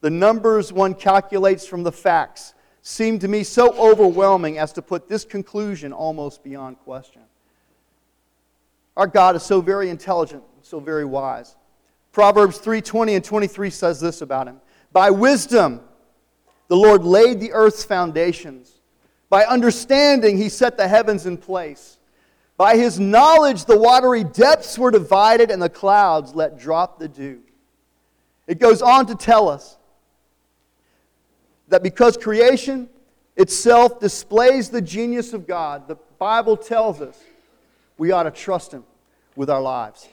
The 0.00 0.10
numbers 0.10 0.72
one 0.72 0.94
calculates 0.94 1.66
from 1.66 1.82
the 1.82 1.90
facts 1.92 2.54
seem 2.82 3.18
to 3.18 3.28
me 3.28 3.42
so 3.42 3.72
overwhelming 3.76 4.58
as 4.58 4.72
to 4.74 4.82
put 4.82 5.08
this 5.08 5.24
conclusion 5.24 5.92
almost 5.92 6.42
beyond 6.42 6.78
question. 6.80 7.22
Our 8.96 9.06
God 9.06 9.36
is 9.36 9.42
so 9.42 9.60
very 9.60 9.90
intelligent, 9.90 10.42
so 10.62 10.80
very 10.80 11.04
wise. 11.04 11.56
Proverbs 12.12 12.58
3:20 12.58 13.14
and 13.14 13.24
23 13.24 13.70
says 13.70 14.00
this 14.00 14.22
about 14.22 14.48
him. 14.48 14.60
By 14.92 15.10
wisdom 15.10 15.80
the 16.68 16.76
Lord 16.76 17.04
laid 17.04 17.40
the 17.40 17.52
earth's 17.52 17.84
foundations. 17.84 18.80
By 19.30 19.44
understanding 19.44 20.36
he 20.36 20.48
set 20.48 20.76
the 20.76 20.88
heavens 20.88 21.26
in 21.26 21.38
place. 21.38 21.98
By 22.56 22.76
his 22.76 22.98
knowledge 22.98 23.64
the 23.64 23.78
watery 23.78 24.24
depths 24.24 24.76
were 24.76 24.90
divided 24.90 25.50
and 25.50 25.62
the 25.62 25.70
clouds 25.70 26.34
let 26.34 26.58
drop 26.58 26.98
the 26.98 27.08
dew. 27.08 27.40
It 28.46 28.58
goes 28.58 28.82
on 28.82 29.06
to 29.06 29.14
tell 29.14 29.48
us 29.48 29.77
that 31.68 31.82
because 31.82 32.16
creation 32.16 32.88
itself 33.36 34.00
displays 34.00 34.68
the 34.68 34.82
genius 34.82 35.32
of 35.32 35.46
God, 35.46 35.88
the 35.88 35.96
Bible 36.18 36.56
tells 36.56 37.00
us 37.00 37.18
we 37.96 38.10
ought 38.10 38.24
to 38.24 38.30
trust 38.30 38.72
Him 38.72 38.84
with 39.36 39.50
our 39.50 39.60
lives. 39.60 40.08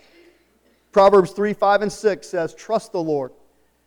Proverbs 0.91 1.31
3 1.31 1.53
5 1.53 1.81
and 1.83 1.91
6 1.91 2.27
says, 2.27 2.53
Trust 2.53 2.91
the 2.91 3.01
Lord 3.01 3.31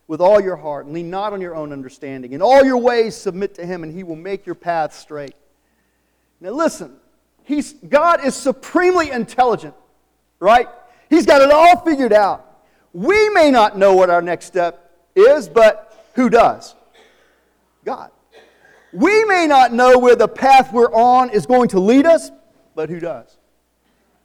with 0.07 0.21
all 0.21 0.41
your 0.41 0.55
heart 0.55 0.85
and 0.85 0.93
lean 0.93 1.09
not 1.09 1.33
on 1.33 1.41
your 1.41 1.55
own 1.55 1.71
understanding. 1.71 2.33
In 2.33 2.41
all 2.41 2.63
your 2.63 2.77
ways, 2.77 3.15
submit 3.15 3.55
to 3.55 3.65
Him, 3.65 3.83
and 3.83 3.93
He 3.93 4.03
will 4.03 4.15
make 4.15 4.45
your 4.45 4.55
path 4.55 4.93
straight. 4.93 5.35
Now, 6.41 6.51
listen, 6.51 6.95
he's, 7.43 7.73
God 7.73 8.23
is 8.25 8.35
supremely 8.35 9.11
intelligent, 9.11 9.75
right? 10.39 10.67
He's 11.09 11.25
got 11.25 11.41
it 11.41 11.51
all 11.51 11.81
figured 11.81 12.13
out. 12.13 12.45
We 12.93 13.29
may 13.29 13.51
not 13.51 13.77
know 13.77 13.95
what 13.95 14.09
our 14.09 14.21
next 14.21 14.45
step 14.45 14.91
is, 15.15 15.49
but 15.49 16.11
who 16.15 16.29
does? 16.29 16.75
God. 17.89 18.11
We 18.93 19.25
may 19.25 19.47
not 19.47 19.73
know 19.73 19.97
where 19.97 20.15
the 20.15 20.27
path 20.27 20.71
we're 20.71 20.91
on 20.91 21.29
is 21.31 21.45
going 21.45 21.69
to 21.69 21.79
lead 21.79 22.05
us, 22.05 22.31
but 22.75 22.89
who 22.89 22.99
does? 22.99 23.37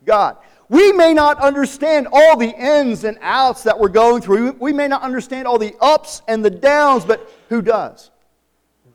God. 0.05 0.37
We 0.69 0.93
may 0.93 1.13
not 1.13 1.39
understand 1.41 2.09
all 2.13 2.37
the 2.37 2.51
ins 2.51 3.05
and 3.05 3.19
outs 3.21 3.63
that 3.65 3.79
we're 3.79 3.89
going 3.89 4.23
through. 4.23 4.53
We 4.53 4.73
may 4.73 4.89
not 4.89 5.03
understand 5.03 5.47
all 5.47 5.59
the 5.59 5.75
ups 5.81 6.23
and 6.29 6.45
the 6.45 6.51
downs, 6.51 7.05
but 7.05 7.31
who 7.49 7.63
does? 7.63 8.11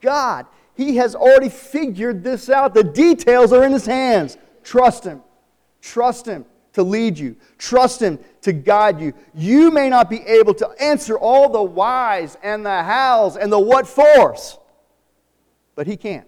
God. 0.01 0.45
He 0.75 0.95
has 0.97 1.15
already 1.15 1.49
figured 1.49 2.23
this 2.23 2.49
out. 2.49 2.73
The 2.73 2.84
details 2.84 3.51
are 3.51 3.63
in 3.63 3.71
His 3.71 3.86
hands. 3.86 4.38
Trust 4.63 5.03
Him. 5.03 5.21
Trust 5.82 6.25
Him 6.25 6.45
to 6.79 6.83
lead 6.83 7.19
you. 7.19 7.35
Trust 7.57 8.01
Him 8.01 8.17
to 8.41 8.53
guide 8.53 9.01
you. 9.01 9.13
You 9.35 9.69
may 9.69 9.89
not 9.89 10.09
be 10.09 10.21
able 10.21 10.53
to 10.55 10.69
answer 10.79 11.17
all 11.17 11.49
the 11.49 11.61
whys 11.61 12.37
and 12.41 12.65
the 12.65 12.83
hows 12.83 13.35
and 13.35 13.51
the 13.51 13.59
what 13.59 13.85
fors, 13.85 14.57
but 15.75 15.85
He 15.85 15.97
can. 15.97 16.23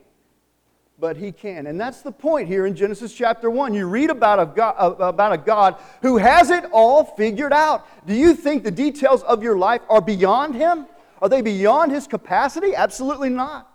But 1.00 1.16
He 1.16 1.32
can. 1.32 1.68
And 1.68 1.80
that's 1.80 2.02
the 2.02 2.12
point 2.12 2.50
here 2.50 2.66
in 2.66 2.76
Genesis 2.76 3.14
chapter 3.14 3.50
1. 3.50 3.74
You 3.74 3.88
read 3.88 4.10
about 4.10 4.40
a, 4.40 4.46
God, 4.46 4.76
uh, 4.78 5.06
about 5.06 5.32
a 5.32 5.38
God 5.38 5.78
who 6.02 6.18
has 6.18 6.52
it 6.52 6.66
all 6.74 7.06
figured 7.06 7.54
out. 7.54 7.88
Do 8.06 8.14
you 8.14 8.36
think 8.36 8.64
the 8.64 8.72
details 8.72 9.24
of 9.24 9.42
your 9.42 9.58
life 9.58 9.82
are 9.90 10.02
beyond 10.02 10.56
Him? 10.56 10.86
Are 11.22 11.30
they 11.30 11.42
beyond 11.42 11.94
His 11.94 12.08
capacity? 12.08 12.76
Absolutely 12.76 13.30
not. 13.30 13.72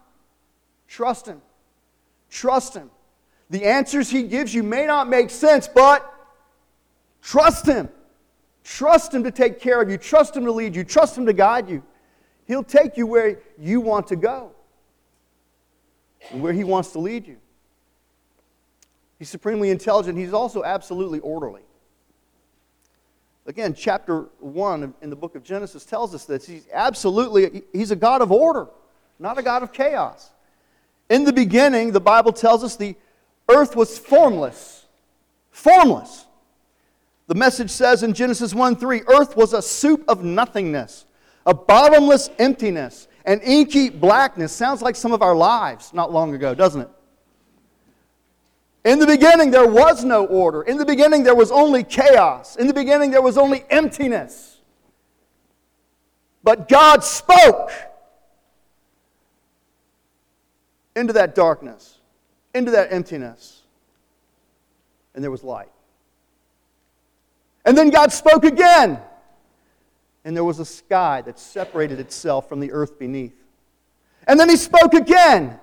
Trust 0.89 1.27
Him. 1.27 1.41
Trust 2.29 2.75
Him. 2.75 2.91
The 3.49 3.65
answers 3.65 4.11
He 4.11 4.25
gives 4.25 4.53
you 4.53 4.63
may 4.63 4.85
not 4.85 5.09
make 5.09 5.31
sense, 5.31 5.69
but 5.69 6.13
trust 7.27 7.67
Him. 7.67 7.89
Trust 8.63 9.13
Him 9.13 9.25
to 9.25 9.31
take 9.31 9.61
care 9.61 9.83
of 9.83 9.91
you. 9.91 9.99
Trust 9.99 10.37
Him 10.37 10.45
to 10.45 10.53
lead 10.53 10.77
you. 10.77 10.85
Trust 10.85 11.19
Him 11.19 11.27
to 11.27 11.33
guide 11.33 11.69
you. 11.69 11.83
He'll 12.47 12.65
take 12.65 12.97
you 12.97 13.07
where 13.07 13.41
you 13.59 13.81
want 13.81 14.07
to 14.09 14.17
go 14.17 14.53
and 16.31 16.41
where 16.41 16.53
He 16.53 16.65
wants 16.65 16.93
to 16.93 16.99
lead 16.99 17.27
you. 17.27 17.39
He's 19.19 19.29
supremely 19.29 19.71
intelligent. 19.71 20.19
He's 20.19 20.33
also 20.33 20.63
absolutely 20.63 21.21
orderly. 21.21 21.63
Again, 23.47 23.75
chapter 23.75 24.23
1 24.41 24.95
in 25.03 25.11
the 25.11 25.17
book 25.17 25.37
of 25.37 25.45
Genesis 25.45 25.85
tells 25.85 26.15
us 26.15 26.25
that 26.25 26.45
he's 26.45 26.67
absolutely, 26.73 27.63
he's 27.73 27.93
a 27.93 27.97
God 27.97 28.21
of 28.21 28.33
order, 28.33 28.67
not 29.21 29.39
a 29.39 29.43
God 29.43 29.63
of 29.63 29.73
chaos. 29.73 30.33
In 31.09 31.23
the 31.23 31.33
beginning, 31.33 31.93
the 31.93 32.01
Bible 32.01 32.33
tells 32.33 32.65
us 32.65 32.75
the 32.75 32.97
earth 33.49 33.77
was 33.77 33.99
formless. 33.99 34.85
Formless. 35.53 36.26
The 37.27 37.35
message 37.35 37.71
says 37.71 38.03
in 38.03 38.13
Genesis 38.13 38.55
1 38.55 38.77
3, 38.77 39.03
earth 39.09 39.37
was 39.37 39.53
a 39.53 39.61
soup 39.61 40.05
of 40.09 40.23
nothingness, 40.23 41.07
a 41.45 41.53
bottomless 41.53 42.31
emptiness, 42.39 43.09
an 43.25 43.41
inky 43.41 43.91
blackness. 43.91 44.53
Sounds 44.53 44.81
like 44.81 44.95
some 44.95 45.13
of 45.13 45.23
our 45.23 45.35
lives 45.35 45.93
not 45.93 46.13
long 46.13 46.35
ago, 46.35 46.55
doesn't 46.55 46.83
it? 46.83 46.91
In 48.85 49.01
the 49.01 49.07
beginning, 49.07 49.51
there 49.51 49.67
was 49.67 50.05
no 50.05 50.27
order. 50.27 50.63
In 50.63 50.79
the 50.79 50.85
beginning, 50.85 51.25
there 51.25 51.35
was 51.35 51.51
only 51.51 51.83
chaos. 51.83 52.55
In 52.55 52.69
the 52.69 52.75
beginning, 52.75 53.11
there 53.11 53.23
was 53.23 53.37
only 53.37 53.65
emptiness. 53.69 54.61
But 56.45 56.69
God 56.69 57.03
spoke 57.03 57.73
into 60.95 61.13
that 61.15 61.35
darkness, 61.35 61.99
into 62.55 62.71
that 62.71 62.93
emptiness, 62.93 63.63
and 65.17 65.25
there 65.25 65.33
was 65.33 65.43
light. 65.43 65.71
And 67.67 67.77
then 67.77 67.91
God 67.91 68.13
spoke 68.13 68.45
again, 68.45 69.01
and 70.25 70.37
there 70.37 70.45
was 70.45 70.61
a 70.61 70.65
sky 70.65 71.21
that 71.23 71.39
separated 71.39 71.99
itself 71.99 72.49
from 72.49 72.61
the 72.61 72.71
earth 72.71 72.97
beneath. 72.97 73.35
And 74.29 74.39
then 74.39 74.49
He 74.49 74.57
spoke 74.57 74.95
again, 74.95 75.59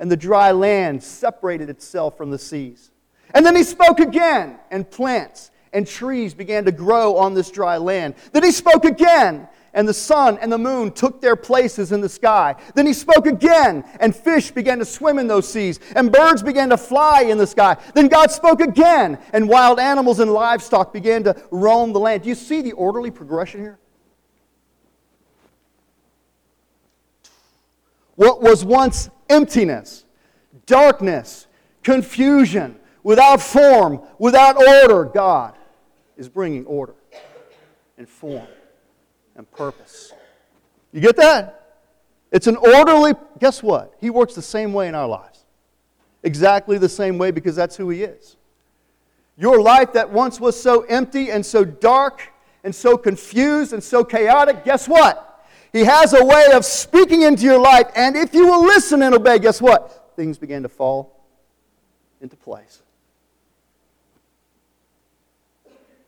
and 0.00 0.10
the 0.10 0.16
dry 0.16 0.50
land 0.52 1.02
separated 1.02 1.68
itself 1.68 2.16
from 2.16 2.30
the 2.30 2.38
seas. 2.38 2.90
And 3.34 3.44
then 3.44 3.54
He 3.54 3.64
spoke 3.64 4.00
again, 4.00 4.58
and 4.70 4.90
plants 4.90 5.50
and 5.74 5.86
trees 5.86 6.32
began 6.34 6.64
to 6.64 6.72
grow 6.72 7.16
on 7.16 7.34
this 7.34 7.50
dry 7.50 7.76
land. 7.76 8.14
Then 8.32 8.44
He 8.44 8.52
spoke 8.52 8.86
again, 8.86 9.46
and 9.74 9.88
the 9.88 9.94
sun 9.94 10.38
and 10.38 10.52
the 10.52 10.58
moon 10.58 10.92
took 10.92 11.20
their 11.20 11.36
places 11.36 11.92
in 11.92 12.00
the 12.00 12.08
sky. 12.08 12.54
Then 12.74 12.86
he 12.86 12.92
spoke 12.92 13.26
again, 13.26 13.84
and 14.00 14.14
fish 14.14 14.50
began 14.50 14.78
to 14.78 14.84
swim 14.84 15.18
in 15.18 15.26
those 15.26 15.48
seas, 15.48 15.80
and 15.96 16.12
birds 16.12 16.42
began 16.42 16.70
to 16.70 16.76
fly 16.76 17.22
in 17.22 17.38
the 17.38 17.46
sky. 17.46 17.76
Then 17.94 18.08
God 18.08 18.30
spoke 18.30 18.60
again, 18.60 19.18
and 19.32 19.48
wild 19.48 19.78
animals 19.78 20.20
and 20.20 20.32
livestock 20.32 20.92
began 20.92 21.24
to 21.24 21.36
roam 21.50 21.92
the 21.92 22.00
land. 22.00 22.22
Do 22.22 22.28
you 22.28 22.34
see 22.34 22.60
the 22.60 22.72
orderly 22.72 23.10
progression 23.10 23.60
here? 23.60 23.78
What 28.14 28.42
was 28.42 28.64
once 28.64 29.08
emptiness, 29.30 30.04
darkness, 30.66 31.46
confusion, 31.82 32.76
without 33.02 33.40
form, 33.40 34.02
without 34.18 34.56
order, 34.56 35.04
God 35.06 35.56
is 36.16 36.28
bringing 36.28 36.66
order 36.66 36.94
and 37.96 38.06
form 38.06 38.46
and 39.36 39.50
purpose. 39.50 40.12
You 40.92 41.00
get 41.00 41.16
that? 41.16 41.76
It's 42.30 42.46
an 42.46 42.56
orderly, 42.56 43.12
guess 43.38 43.62
what? 43.62 43.94
He 44.00 44.10
works 44.10 44.34
the 44.34 44.42
same 44.42 44.72
way 44.72 44.88
in 44.88 44.94
our 44.94 45.06
lives. 45.06 45.44
Exactly 46.22 46.78
the 46.78 46.88
same 46.88 47.18
way 47.18 47.30
because 47.30 47.56
that's 47.56 47.76
who 47.76 47.90
He 47.90 48.02
is. 48.02 48.36
Your 49.36 49.60
life 49.60 49.92
that 49.94 50.10
once 50.10 50.40
was 50.40 50.60
so 50.60 50.82
empty 50.82 51.30
and 51.30 51.44
so 51.44 51.64
dark 51.64 52.22
and 52.64 52.74
so 52.74 52.96
confused 52.96 53.72
and 53.72 53.82
so 53.82 54.04
chaotic, 54.04 54.64
guess 54.64 54.88
what? 54.88 55.44
He 55.72 55.84
has 55.84 56.12
a 56.12 56.24
way 56.24 56.48
of 56.52 56.64
speaking 56.64 57.22
into 57.22 57.44
your 57.44 57.58
life, 57.58 57.86
and 57.96 58.14
if 58.14 58.34
you 58.34 58.46
will 58.46 58.62
listen 58.62 59.02
and 59.02 59.14
obey, 59.14 59.38
guess 59.38 59.60
what? 59.60 60.12
Things 60.16 60.36
begin 60.38 60.62
to 60.62 60.68
fall 60.68 61.18
into 62.20 62.36
place. 62.36 62.82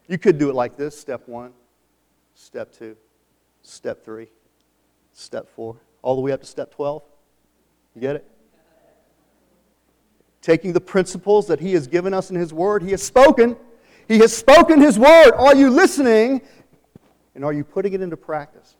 You 0.07 0.19
could 0.19 0.39
do 0.39 0.51
it 0.51 0.55
like 0.55 0.77
this 0.77 0.99
step 0.99 1.27
one, 1.27 1.53
step 2.35 2.73
two, 2.73 2.97
step 3.65 4.05
three, 4.05 4.29
step 5.13 5.49
four, 5.49 5.77
all 6.03 6.15
the 6.15 6.21
way 6.21 6.33
up 6.33 6.41
to 6.41 6.47
step 6.47 6.73
12. 6.75 7.03
You 7.95 8.01
get 8.01 8.17
it? 8.17 8.31
Taking 10.41 10.73
the 10.73 10.81
principles 10.81 11.47
that 11.49 11.61
He 11.61 11.73
has 11.73 11.87
given 11.87 12.13
us 12.15 12.31
in 12.31 12.37
His 12.37 12.53
Word, 12.53 12.83
He 12.83 12.91
has 12.91 13.03
spoken. 13.03 13.57
He 14.07 14.19
has 14.19 14.37
spoken 14.37 14.81
His 14.81 14.99
Word. 14.99 15.33
Are 15.33 15.55
you 15.55 15.71
listening? 15.71 16.43
And 17.35 17.45
are 17.45 17.53
you 17.53 17.65
putting 17.65 17.95
it 17.95 18.01
into 18.01 18.17
practice? 18.17 18.77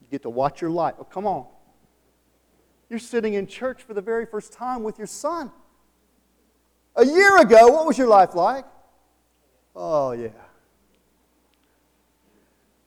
You 0.00 0.06
get 0.10 0.22
to 0.22 0.30
watch 0.30 0.60
your 0.60 0.70
life. 0.70 0.94
Oh, 0.98 1.04
come 1.04 1.26
on. 1.26 1.46
You're 2.88 2.98
sitting 2.98 3.34
in 3.34 3.46
church 3.46 3.82
for 3.82 3.94
the 3.94 4.00
very 4.00 4.26
first 4.26 4.52
time 4.52 4.82
with 4.82 4.98
your 4.98 5.06
son. 5.06 5.52
A 6.96 7.04
year 7.04 7.38
ago, 7.38 7.68
what 7.68 7.86
was 7.86 7.96
your 7.96 8.08
life 8.08 8.34
like? 8.34 8.64
Oh, 9.76 10.12
yeah. 10.12 10.30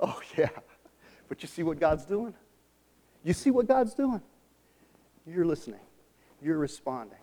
Oh, 0.07 0.19
yeah. 0.37 0.49
But 1.29 1.41
you 1.41 1.47
see 1.47 1.63
what 1.63 1.79
God's 1.79 2.03
doing? 2.03 2.33
You 3.23 3.31
see 3.31 3.51
what 3.51 3.67
God's 3.67 3.93
doing? 3.93 4.21
You're 5.25 5.45
listening, 5.45 5.79
you're 6.41 6.57
responding, 6.57 7.19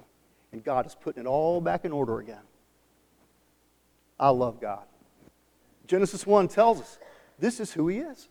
and 0.53 0.65
God 0.65 0.87
is 0.87 0.95
putting 0.95 1.25
it 1.25 1.27
all 1.27 1.61
back 1.61 1.85
in 1.85 1.93
order 1.93 2.19
again. 2.21 2.41
I 4.19 4.31
love 4.31 4.59
God. 4.63 4.85
Genesis 5.87 6.27
1 6.27 6.49
tells 6.49 6.81
us 6.81 6.99
this 7.39 7.61
is 7.61 7.71
who 7.73 7.89
He 7.89 7.99
is. 7.99 8.29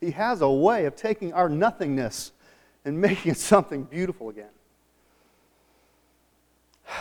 He 0.00 0.12
has 0.12 0.40
a 0.40 0.48
way 0.48 0.86
of 0.86 0.96
taking 0.96 1.34
our 1.34 1.50
nothingness 1.50 2.32
and 2.86 2.98
making 3.02 3.32
it 3.32 3.38
something 3.38 3.84
beautiful 3.84 4.30
again. 4.30 4.48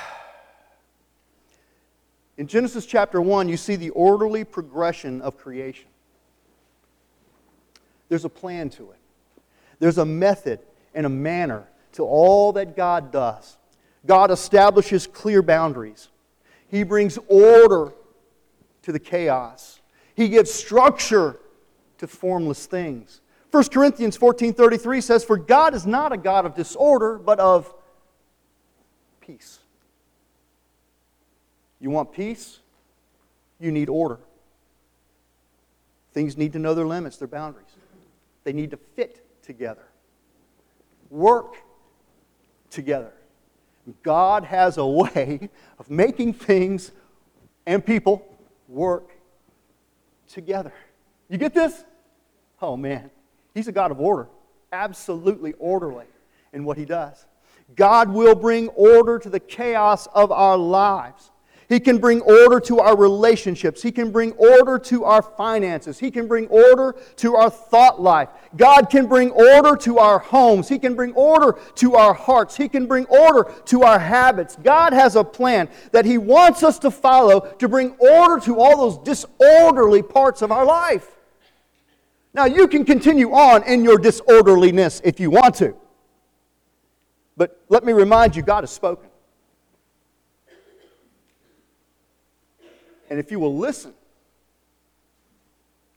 In 2.38 2.48
Genesis 2.48 2.86
chapter 2.86 3.22
1, 3.22 3.48
you 3.48 3.56
see 3.56 3.78
the 3.78 3.92
orderly 3.92 4.44
progression 4.44 5.22
of 5.22 5.38
creation. 5.38 5.88
There's 8.10 8.26
a 8.26 8.30
plan 8.30 8.70
to 8.72 8.92
it, 8.92 9.00
there's 9.80 9.98
a 9.98 10.06
method 10.06 10.60
and 10.94 11.06
a 11.06 11.10
manner 11.10 11.68
to 11.94 12.04
all 12.04 12.54
that 12.54 12.76
God 12.76 13.12
does. 13.12 13.58
God 14.06 14.32
establishes 14.32 15.08
clear 15.08 15.42
boundaries, 15.42 16.10
He 16.70 16.84
brings 16.84 17.18
order 17.28 17.94
to 18.84 18.92
the 18.92 19.00
chaos, 19.00 19.82
He 20.16 20.30
gives 20.30 20.52
structure 20.52 21.40
to 21.98 22.08
formless 22.08 22.66
things. 22.66 23.22
1 23.52 23.64
Corinthians 23.72 24.18
14:33 24.18 25.02
says 25.02 25.24
for 25.24 25.38
God 25.38 25.74
is 25.74 25.86
not 25.86 26.12
a 26.12 26.18
God 26.18 26.46
of 26.46 26.54
disorder 26.54 27.18
but 27.18 27.40
of 27.40 27.74
peace. 29.22 29.60
You 31.80 31.90
want 31.90 32.12
peace? 32.12 32.60
You 33.60 33.72
need 33.72 33.90
order. 33.90 34.20
Things 36.14 36.38
need 36.38 36.54
to 36.54 36.60
know 36.60 36.74
their 36.74 36.88
limits, 36.88 37.18
their 37.18 37.28
boundaries. 37.28 37.66
They 38.48 38.54
need 38.54 38.72
to 38.72 38.78
fit 38.96 39.26
together. 39.44 39.84
Work 41.10 41.58
together. 42.70 43.12
God 44.04 44.46
has 44.46 44.78
a 44.78 44.88
way 44.88 45.50
of 45.78 45.90
making 45.90 46.32
things 46.32 46.94
and 47.66 47.86
people 47.86 48.26
work 48.70 49.12
together. 50.30 50.72
You 51.28 51.38
get 51.38 51.54
this? 51.54 51.84
Oh 52.62 52.78
man, 52.78 53.12
he's 53.54 53.68
a 53.68 53.74
God 53.74 53.92
of 53.92 54.00
order, 54.00 54.30
absolutely 54.72 55.52
orderly 55.60 56.06
in 56.54 56.64
what 56.64 56.78
he 56.78 56.86
does. 56.86 57.26
God 57.76 58.08
will 58.08 58.34
bring 58.34 58.70
order 58.70 59.20
to 59.20 59.30
the 59.30 59.42
chaos 59.42 60.08
of 60.16 60.32
our 60.32 60.56
lives. 60.58 61.32
He 61.70 61.82
can 61.82 61.98
bring 61.98 62.22
order 62.22 62.62
to 62.62 62.80
our 62.80 62.96
relationships. 62.96 63.82
He 63.82 63.92
can 63.92 64.10
bring 64.10 64.32
order 64.34 64.80
to 64.80 65.04
our 65.04 65.22
finances. 65.22 66.00
He 66.00 66.12
can 66.12 66.26
bring 66.26 66.48
order 66.48 66.96
to 67.18 67.36
our 67.36 67.50
thought 67.50 68.02
life. 68.02 68.30
God 68.56 68.90
can 68.90 69.06
bring 69.06 69.32
order 69.32 69.76
to 69.78 70.00
our 70.00 70.18
homes. 70.18 70.70
He 70.70 70.80
can 70.80 70.96
bring 70.96 71.12
order 71.14 71.60
to 71.76 71.96
our 71.96 72.14
hearts. 72.14 72.56
He 72.56 72.70
can 72.70 72.86
bring 72.86 73.06
order 73.08 73.52
to 73.66 73.84
our 73.84 74.00
habits. 74.00 74.56
God 74.64 74.94
has 74.94 75.18
a 75.18 75.26
plan 75.26 75.68
that 75.92 76.06
He 76.06 76.18
wants 76.18 76.64
us 76.64 76.80
to 76.80 76.92
follow 76.92 77.42
to 77.42 77.68
bring 77.68 77.98
order 78.00 78.40
to 78.46 78.62
all 78.62 78.90
those 78.90 78.98
disorderly 79.00 80.02
parts 80.02 80.42
of 80.42 80.54
our 80.54 80.66
life. 80.66 81.18
Now, 82.34 82.46
you 82.46 82.70
can 82.70 82.86
continue 82.86 83.34
on 83.34 83.64
in 83.64 83.84
your 83.84 83.98
disorderliness 83.98 85.02
if 85.04 85.20
you 85.20 85.32
want 85.32 85.56
to. 85.56 85.76
But 87.36 87.62
let 87.68 87.84
me 87.84 87.92
remind 87.92 88.38
you 88.38 88.42
God 88.42 88.64
has 88.64 88.72
spoken. 88.72 89.07
And 93.10 93.20
if 93.20 93.32
you 93.32 93.40
will 93.40 93.58
listen 93.58 93.94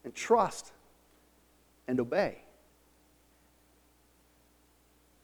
and 0.04 0.14
trust 0.14 0.72
and 1.88 1.98
obey, 2.00 2.38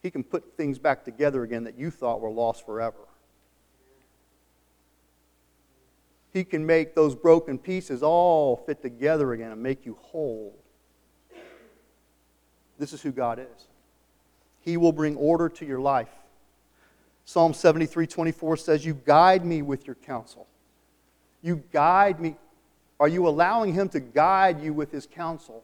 He 0.03 0.11
can 0.11 0.25
put 0.25 0.57
things 0.57 0.79
back 0.79 1.05
together 1.05 1.43
again 1.43 1.65
that 1.65 1.79
you 1.79 1.91
thought 1.91 2.21
were 2.21 2.31
lost 2.31 2.67
forever. 2.67 2.99
He 6.33 6.45
can 6.45 6.67
make 6.67 6.95
those 6.95 7.15
broken 7.15 7.59
pieces 7.59 8.03
all 8.03 8.57
fit 8.57 8.83
together 8.83 9.33
again 9.33 9.53
and 9.53 9.63
make 9.63 9.87
you 9.87 9.97
whole. 10.01 10.55
This 12.79 12.93
is 12.93 13.01
who 13.01 13.11
God 13.11 13.39
is. 13.39 13.69
He 14.61 14.77
will 14.77 14.93
bring 14.93 15.17
order 15.17 15.49
to 15.49 15.65
your 15.65 15.81
life. 15.81 16.11
Psalm 17.25 17.55
73 17.55 18.07
24 18.07 18.57
says, 18.59 18.85
You 18.85 19.01
guide 19.05 19.47
me 19.47 19.63
with 19.63 19.87
your 19.87 19.95
counsel. 19.95 20.47
You 21.43 21.63
guide 21.73 22.21
me. 22.21 22.37
Are 22.99 23.09
you 23.09 23.29
allowing 23.29 23.75
Him 23.75 23.89
to 23.91 24.01
guide 24.01 24.61
you 24.61 24.73
with 24.73 24.91
His 24.91 25.07
counsel? 25.07 25.63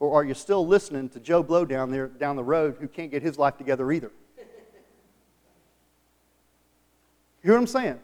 Or 0.00 0.20
are 0.20 0.24
you 0.24 0.34
still 0.34 0.66
listening 0.66 1.08
to 1.10 1.20
Joe 1.20 1.42
Blow 1.42 1.64
down 1.64 1.90
there 1.90 2.08
down 2.08 2.36
the 2.36 2.44
road 2.44 2.76
who 2.80 2.88
can't 2.88 3.10
get 3.10 3.22
his 3.22 3.38
life 3.38 3.56
together 3.56 3.90
either? 3.92 4.10
You 7.42 7.48
hear 7.50 7.52
what 7.54 7.60
I'm 7.60 7.66
saying? 7.66 8.00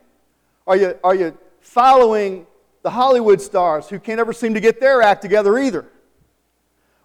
Are 0.67 0.77
you, 0.77 0.99
are 1.03 1.15
you 1.15 1.39
following 1.61 2.47
the 2.83 2.91
Hollywood 2.91 3.41
stars 3.41 3.89
who 3.89 3.99
can't 3.99 4.21
ever 4.21 4.35
seem 4.35 4.53
to 4.53 4.61
get 4.61 4.81
their 4.81 5.01
act 5.01 5.23
together 5.23 5.59
either? 5.59 5.87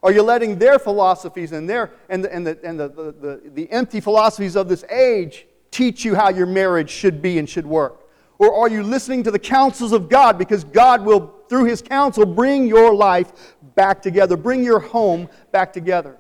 Are 0.04 0.12
you 0.12 0.22
letting 0.22 0.60
their 0.60 0.78
philosophies 0.78 1.54
and, 1.54 1.70
their, 1.70 1.92
and, 2.10 2.24
the, 2.24 2.34
and, 2.34 2.46
the, 2.46 2.60
and 2.64 2.80
the, 2.80 2.90
the, 2.90 3.12
the, 3.12 3.42
the 3.54 3.72
empty 3.72 4.02
philosophies 4.02 4.56
of 4.56 4.68
this 4.68 4.84
age 4.86 5.48
teach 5.72 6.04
you 6.04 6.14
how 6.14 6.30
your 6.30 6.46
marriage 6.46 6.90
should 6.90 7.22
be 7.22 7.40
and 7.40 7.50
should 7.50 7.66
work? 7.66 8.05
Or 8.38 8.54
are 8.54 8.70
you 8.70 8.84
listening 8.84 9.24
to 9.24 9.32
the 9.32 9.40
counsels 9.40 9.92
of 9.92 10.10
God 10.10 10.38
because 10.38 10.64
God 10.64 11.06
will, 11.06 11.34
through 11.50 11.66
His 11.66 11.82
counsel, 11.82 12.26
bring 12.26 12.68
your 12.68 12.94
life 12.94 13.56
back 13.76 14.02
together, 14.02 14.36
bring 14.36 14.64
your 14.64 14.80
home 14.80 15.30
back 15.52 15.72
together? 15.72 16.18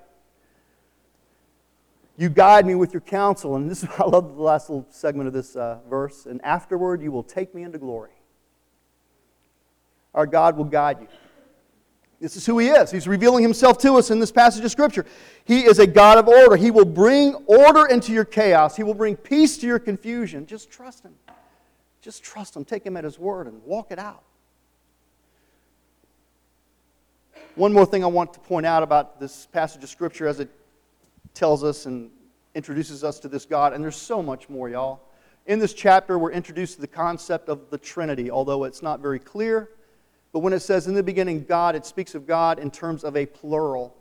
You 2.17 2.29
guide 2.29 2.65
me 2.65 2.75
with 2.75 2.93
your 2.93 3.01
counsel. 3.01 3.55
And 3.57 3.69
this 3.69 3.83
is, 3.83 3.89
I 3.97 4.05
love 4.05 4.35
the 4.35 4.41
last 4.41 4.69
little 4.69 4.87
segment 4.89 5.27
of 5.27 5.33
this 5.33 5.55
uh, 5.55 5.79
verse. 5.89 6.25
And 6.25 6.43
afterward, 6.43 7.01
you 7.01 7.11
will 7.11 7.23
take 7.23 7.53
me 7.53 7.63
into 7.63 7.77
glory. 7.77 8.11
Our 10.13 10.25
God 10.25 10.55
will 10.55 10.65
guide 10.65 10.99
you. 11.01 11.07
This 12.21 12.37
is 12.37 12.45
who 12.45 12.57
He 12.59 12.69
is. 12.69 12.89
He's 12.89 13.07
revealing 13.07 13.43
Himself 13.43 13.77
to 13.79 13.95
us 13.95 14.09
in 14.09 14.19
this 14.19 14.31
passage 14.31 14.63
of 14.63 14.71
Scripture. 14.71 15.05
He 15.43 15.65
is 15.65 15.79
a 15.79 15.85
God 15.85 16.17
of 16.17 16.29
order. 16.29 16.55
He 16.55 16.71
will 16.71 16.85
bring 16.85 17.35
order 17.45 17.85
into 17.87 18.13
your 18.13 18.23
chaos, 18.23 18.77
He 18.77 18.83
will 18.83 18.93
bring 18.93 19.17
peace 19.17 19.57
to 19.57 19.67
your 19.67 19.79
confusion. 19.79 20.45
Just 20.45 20.71
trust 20.71 21.03
Him. 21.03 21.13
Just 22.05 22.23
trust 22.23 22.55
Him, 22.55 22.63
take 22.63 22.85
Him 22.85 22.97
at 22.97 23.03
His 23.03 23.17
word, 23.17 23.47
and 23.47 23.63
walk 23.63 23.87
it 23.89 23.97
out. 23.97 24.21
One 27.55 27.73
more 27.73 27.87
thing 27.87 28.03
I 28.03 28.07
want 28.07 28.31
to 28.35 28.39
point 28.41 28.67
out 28.67 28.83
about 28.83 29.19
this 29.19 29.47
passage 29.47 29.83
of 29.83 29.89
Scripture 29.89 30.27
as 30.27 30.39
it 30.39 30.51
tells 31.33 31.63
us 31.63 31.87
and 31.87 32.11
introduces 32.53 33.03
us 33.03 33.19
to 33.21 33.27
this 33.27 33.43
God, 33.43 33.73
and 33.73 33.83
there's 33.83 33.95
so 33.95 34.21
much 34.21 34.49
more, 34.49 34.69
y'all. 34.69 35.01
In 35.47 35.57
this 35.57 35.73
chapter, 35.73 36.19
we're 36.19 36.31
introduced 36.31 36.75
to 36.75 36.81
the 36.81 36.87
concept 36.87 37.49
of 37.49 37.71
the 37.71 37.77
Trinity, 37.79 38.29
although 38.29 38.65
it's 38.65 38.83
not 38.83 38.99
very 38.99 39.17
clear. 39.17 39.71
But 40.31 40.41
when 40.41 40.53
it 40.53 40.59
says 40.59 40.85
in 40.85 40.93
the 40.93 41.01
beginning 41.01 41.45
God, 41.45 41.75
it 41.75 41.87
speaks 41.87 42.13
of 42.13 42.27
God 42.27 42.59
in 42.59 42.69
terms 42.69 43.03
of 43.03 43.17
a 43.17 43.25
plural, 43.25 43.97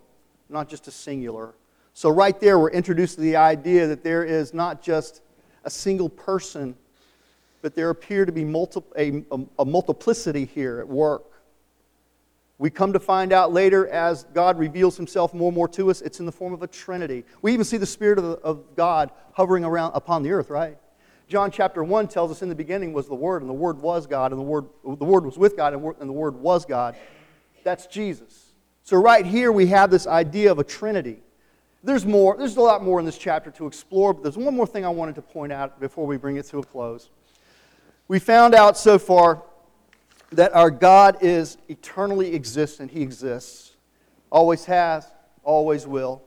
not 0.51 0.69
just 0.69 0.89
a 0.89 0.91
singular. 0.91 1.55
So, 1.95 2.11
right 2.11 2.39
there, 2.39 2.59
we're 2.59 2.69
introduced 2.69 3.15
to 3.15 3.23
the 3.23 3.37
idea 3.37 3.87
that 3.87 4.05
there 4.05 4.25
is 4.25 4.53
not 4.53 4.83
just 4.83 5.23
a 5.65 5.71
single 5.71 6.11
person 6.11 6.77
but 7.65 7.75
there 7.75 7.89
appear 7.89 8.27
to 8.27 8.31
be 8.31 8.45
multi- 8.45 8.83
a, 8.95 9.25
a, 9.35 9.41
a 9.61 9.65
multiplicity 9.65 10.45
here 10.45 10.81
at 10.81 10.87
work. 10.87 11.25
We 12.59 12.69
come 12.69 12.93
to 12.93 13.01
find 13.01 13.33
out 13.33 13.55
later 13.55 13.89
as 13.89 14.25
God 14.35 14.59
reveals 14.59 14.99
himself 14.99 15.33
more 15.33 15.49
and 15.49 15.57
more 15.57 15.69
to 15.69 15.91
us, 15.91 16.03
it's 16.03 16.21
in 16.21 16.27
the 16.27 16.31
form 16.31 16.53
of 16.53 16.63
a 16.63 16.67
trinity. 16.67 17.25
We 17.41 17.55
even 17.55 17.65
see 17.65 17.79
the 17.79 17.87
Spirit 17.87 18.19
of, 18.19 18.27
of 18.43 18.77
God 18.77 19.13
hovering 19.33 19.65
around 19.65 19.93
upon 19.95 20.23
the 20.23 20.33
earth, 20.33 20.51
right? 20.51 20.77
John 21.27 21.51
chapter 21.51 21.83
1 21.83 22.09
tells 22.09 22.31
us 22.31 22.43
in 22.43 22.51
the 22.51 22.55
beginning 22.55 22.93
was 22.93 23.09
the 23.09 23.15
Word, 23.15 23.41
and 23.41 23.49
the 23.49 23.55
Word 23.55 23.79
was 23.81 24.07
God, 24.07 24.31
and 24.33 24.39
the 24.39 24.45
Word, 24.45 24.67
the 24.85 25.05
word 25.07 25.25
was 25.25 25.39
with 25.39 25.57
God, 25.57 25.73
and, 25.73 25.83
and 26.01 26.07
the 26.07 26.13
Word 26.13 26.35
was 26.35 26.67
God. 26.67 26.95
That's 27.63 27.87
Jesus. 27.87 28.53
So, 28.83 28.99
right 28.99 29.25
here, 29.25 29.53
we 29.53 29.69
have 29.69 29.91
this 29.91 30.07
idea 30.07 30.53
of 30.53 30.59
a 30.59 30.65
trinity. 30.65 31.23
There's 31.83 32.05
more, 32.05 32.37
there's 32.37 32.59
a 32.59 32.61
lot 32.61 32.85
more 32.85 33.01
in 33.01 33.07
this 33.07 33.17
chapter 33.17 33.51
to 33.53 33.67
explore, 33.67 34.13
but 34.13 34.23
there's 34.23 34.37
one 34.37 34.55
more 34.55 34.67
thing 34.67 34.85
I 34.85 34.91
wanted 34.91 35.15
to 35.15 35.23
point 35.23 35.51
out 35.51 35.81
before 35.81 36.07
we 36.07 36.19
bring 36.19 36.37
it 36.37 36.45
to 36.49 36.59
a 36.59 36.63
close. 36.63 37.09
We 38.07 38.19
found 38.19 38.55
out 38.55 38.77
so 38.77 38.99
far 38.99 39.43
that 40.33 40.55
our 40.55 40.71
God 40.71 41.19
is 41.23 41.57
eternally 41.69 42.35
existent. 42.35 42.91
He 42.91 43.03
exists, 43.03 43.73
always 44.31 44.65
has, 44.67 45.07
always 45.43 45.87
will. 45.87 46.23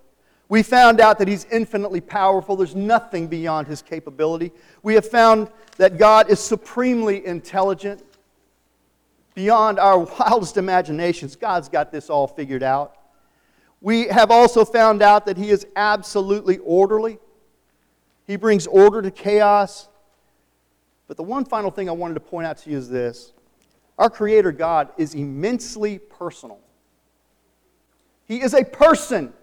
We 0.50 0.64
found 0.64 1.02
out 1.02 1.20
that 1.20 1.28
He's 1.28 1.46
infinitely 1.46 2.02
powerful. 2.02 2.56
There's 2.56 2.76
nothing 2.76 3.28
beyond 3.28 3.68
His 3.68 3.82
capability. 3.82 4.52
We 4.82 4.96
have 4.96 5.08
found 5.08 5.50
that 5.78 5.98
God 5.98 6.30
is 6.30 6.40
supremely 6.40 7.26
intelligent, 7.26 8.04
beyond 9.36 9.78
our 9.78 10.00
wildest 10.20 10.58
imaginations. 10.58 11.36
God's 11.36 11.70
got 11.70 11.92
this 11.92 12.10
all 12.10 12.28
figured 12.28 12.64
out. 12.64 12.96
We 13.82 14.08
have 14.08 14.32
also 14.32 14.66
found 14.66 15.04
out 15.04 15.26
that 15.28 15.38
He 15.38 15.50
is 15.50 15.68
absolutely 15.76 16.58
orderly. 16.60 17.20
He 18.26 18.36
brings 18.36 18.66
order 18.68 19.02
to 19.02 19.12
chaos. 19.12 19.90
But 21.08 21.18
the 21.18 21.24
one 21.24 21.46
final 21.46 21.72
thing 21.72 21.90
I 21.90 21.94
wanted 21.94 22.16
to 22.16 22.20
point 22.20 22.48
out 22.48 22.58
to 22.60 22.70
you 22.70 22.78
is 22.78 22.90
this 22.90 23.34
our 23.98 24.10
Creator 24.10 24.52
God 24.52 24.90
is 24.98 25.16
immensely 25.16 26.00
personal. 26.00 26.60
He 28.26 28.42
is 28.42 28.54
a 28.54 28.64
person. 28.64 29.34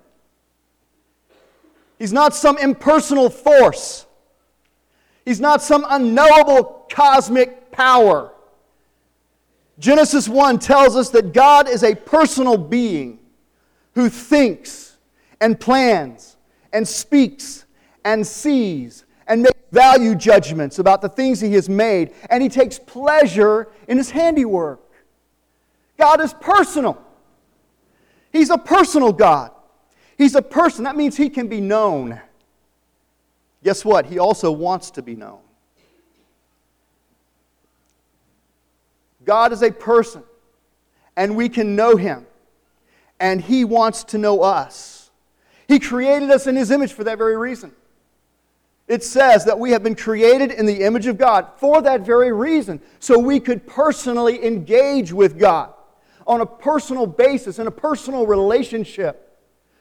He's 1.99 2.13
not 2.13 2.35
some 2.35 2.59
impersonal 2.59 3.31
force. 3.31 4.07
He's 5.25 5.41
not 5.41 5.63
some 5.63 5.87
unknowable 5.89 6.87
cosmic 6.91 7.73
power. 7.73 8.33
Genesis 9.79 10.29
1 10.29 10.59
tells 10.59 10.97
us 10.97 11.11
that 11.11 11.33
God 11.33 11.69
is 11.69 11.83
a 11.83 11.95
personal 11.95 12.59
being 12.59 13.19
who 13.95 14.09
thinks 14.09 14.97
and 15.41 15.59
plans 15.59 16.37
and 16.73 16.87
speaks 16.87 17.65
and 18.05 18.27
sees 18.27 19.04
value 19.75 20.15
judgments 20.15 20.79
about 20.79 21.03
the 21.03 21.09
things 21.09 21.41
he 21.41 21.53
has 21.55 21.69
made, 21.69 22.15
and 22.31 22.43
he 22.43 22.49
takes 22.49 22.79
pleasure 22.79 23.69
in 23.89 23.99
his 23.99 24.11
handiwork. 24.11 24.81
God 25.99 26.21
is 26.21 26.33
personal. 26.33 27.03
He's 28.33 28.51
a 28.51 28.59
personal 28.59 29.13
God. 29.13 29.51
He's 30.17 30.35
a 30.35 30.43
person. 30.43 30.85
That 30.85 30.97
means 30.97 31.17
he 31.17 31.29
can 31.29 31.49
be 31.49 31.61
known. 31.61 32.21
Guess 33.63 33.85
what? 33.85 34.07
He 34.07 34.19
also 34.19 34.53
wants 34.53 34.93
to 34.93 35.03
be 35.03 35.17
known. 35.17 35.41
God 39.25 39.53
is 39.53 39.63
a 39.63 39.71
person, 39.71 40.23
and 41.17 41.35
we 41.35 41.49
can 41.49 41.75
know 41.75 41.97
him, 41.97 42.27
and 43.19 43.41
he 43.41 43.65
wants 43.65 44.05
to 44.05 44.19
know 44.19 44.43
us. 44.43 45.11
He 45.67 45.79
created 45.79 46.31
us 46.31 46.47
in 46.47 46.57
his 46.57 46.71
image 46.71 46.93
for 46.93 47.05
that 47.05 47.17
very 47.17 47.37
reason. 47.37 47.73
It 48.87 49.03
says 49.03 49.47
that 49.47 49.59
we 49.59 49.71
have 49.71 49.83
been 49.83 49.95
created 49.95 50.51
in 50.51 50.67
the 50.67 50.83
image 50.83 51.07
of 51.07 51.17
God 51.17 51.49
for 51.57 51.81
that 51.83 52.03
very 52.03 52.33
reason, 52.33 52.81
so 52.99 53.19
we 53.19 53.41
could 53.41 53.67
personally 53.67 54.45
engage 54.45 55.13
with 55.13 55.39
God 55.39 55.73
on 56.27 56.41
a 56.41 56.47
personal 56.47 57.07
basis, 57.07 57.59
in 57.59 57.67
a 57.67 57.71
personal 57.71 58.27
relationship. 58.27 59.39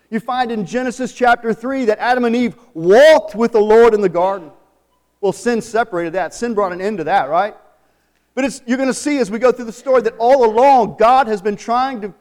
You 0.10 0.20
find 0.20 0.52
in 0.52 0.66
Genesis 0.66 1.12
chapter 1.14 1.54
3 1.54 1.86
that 1.86 2.00
Adam 2.00 2.26
and 2.26 2.36
Eve 2.36 2.56
walked 2.74 3.36
with 3.36 3.52
the 3.52 3.62
Lord 3.62 3.94
in 3.94 4.02
the 4.02 4.10
garden. 4.10 4.52
Well, 5.22 5.34
sin 5.34 5.62
separated 5.62 6.14
that. 6.14 6.34
Sin 6.34 6.54
brought 6.54 6.72
an 6.72 6.82
end 6.82 7.00
to 7.00 7.06
that, 7.06 7.30
right? 7.30 7.56
But 8.36 8.62
you're 8.66 8.78
going 8.78 8.90
to 8.90 8.94
see 8.94 9.20
as 9.20 9.30
we 9.30 9.40
go 9.40 9.52
through 9.52 9.66
the 9.66 9.72
story 9.72 10.02
that 10.04 10.16
all 10.18 10.46
along 10.46 10.98
God 10.98 11.28
has 11.28 11.42
been 11.42 11.56
trying 11.56 12.02
to, 12.02 12.14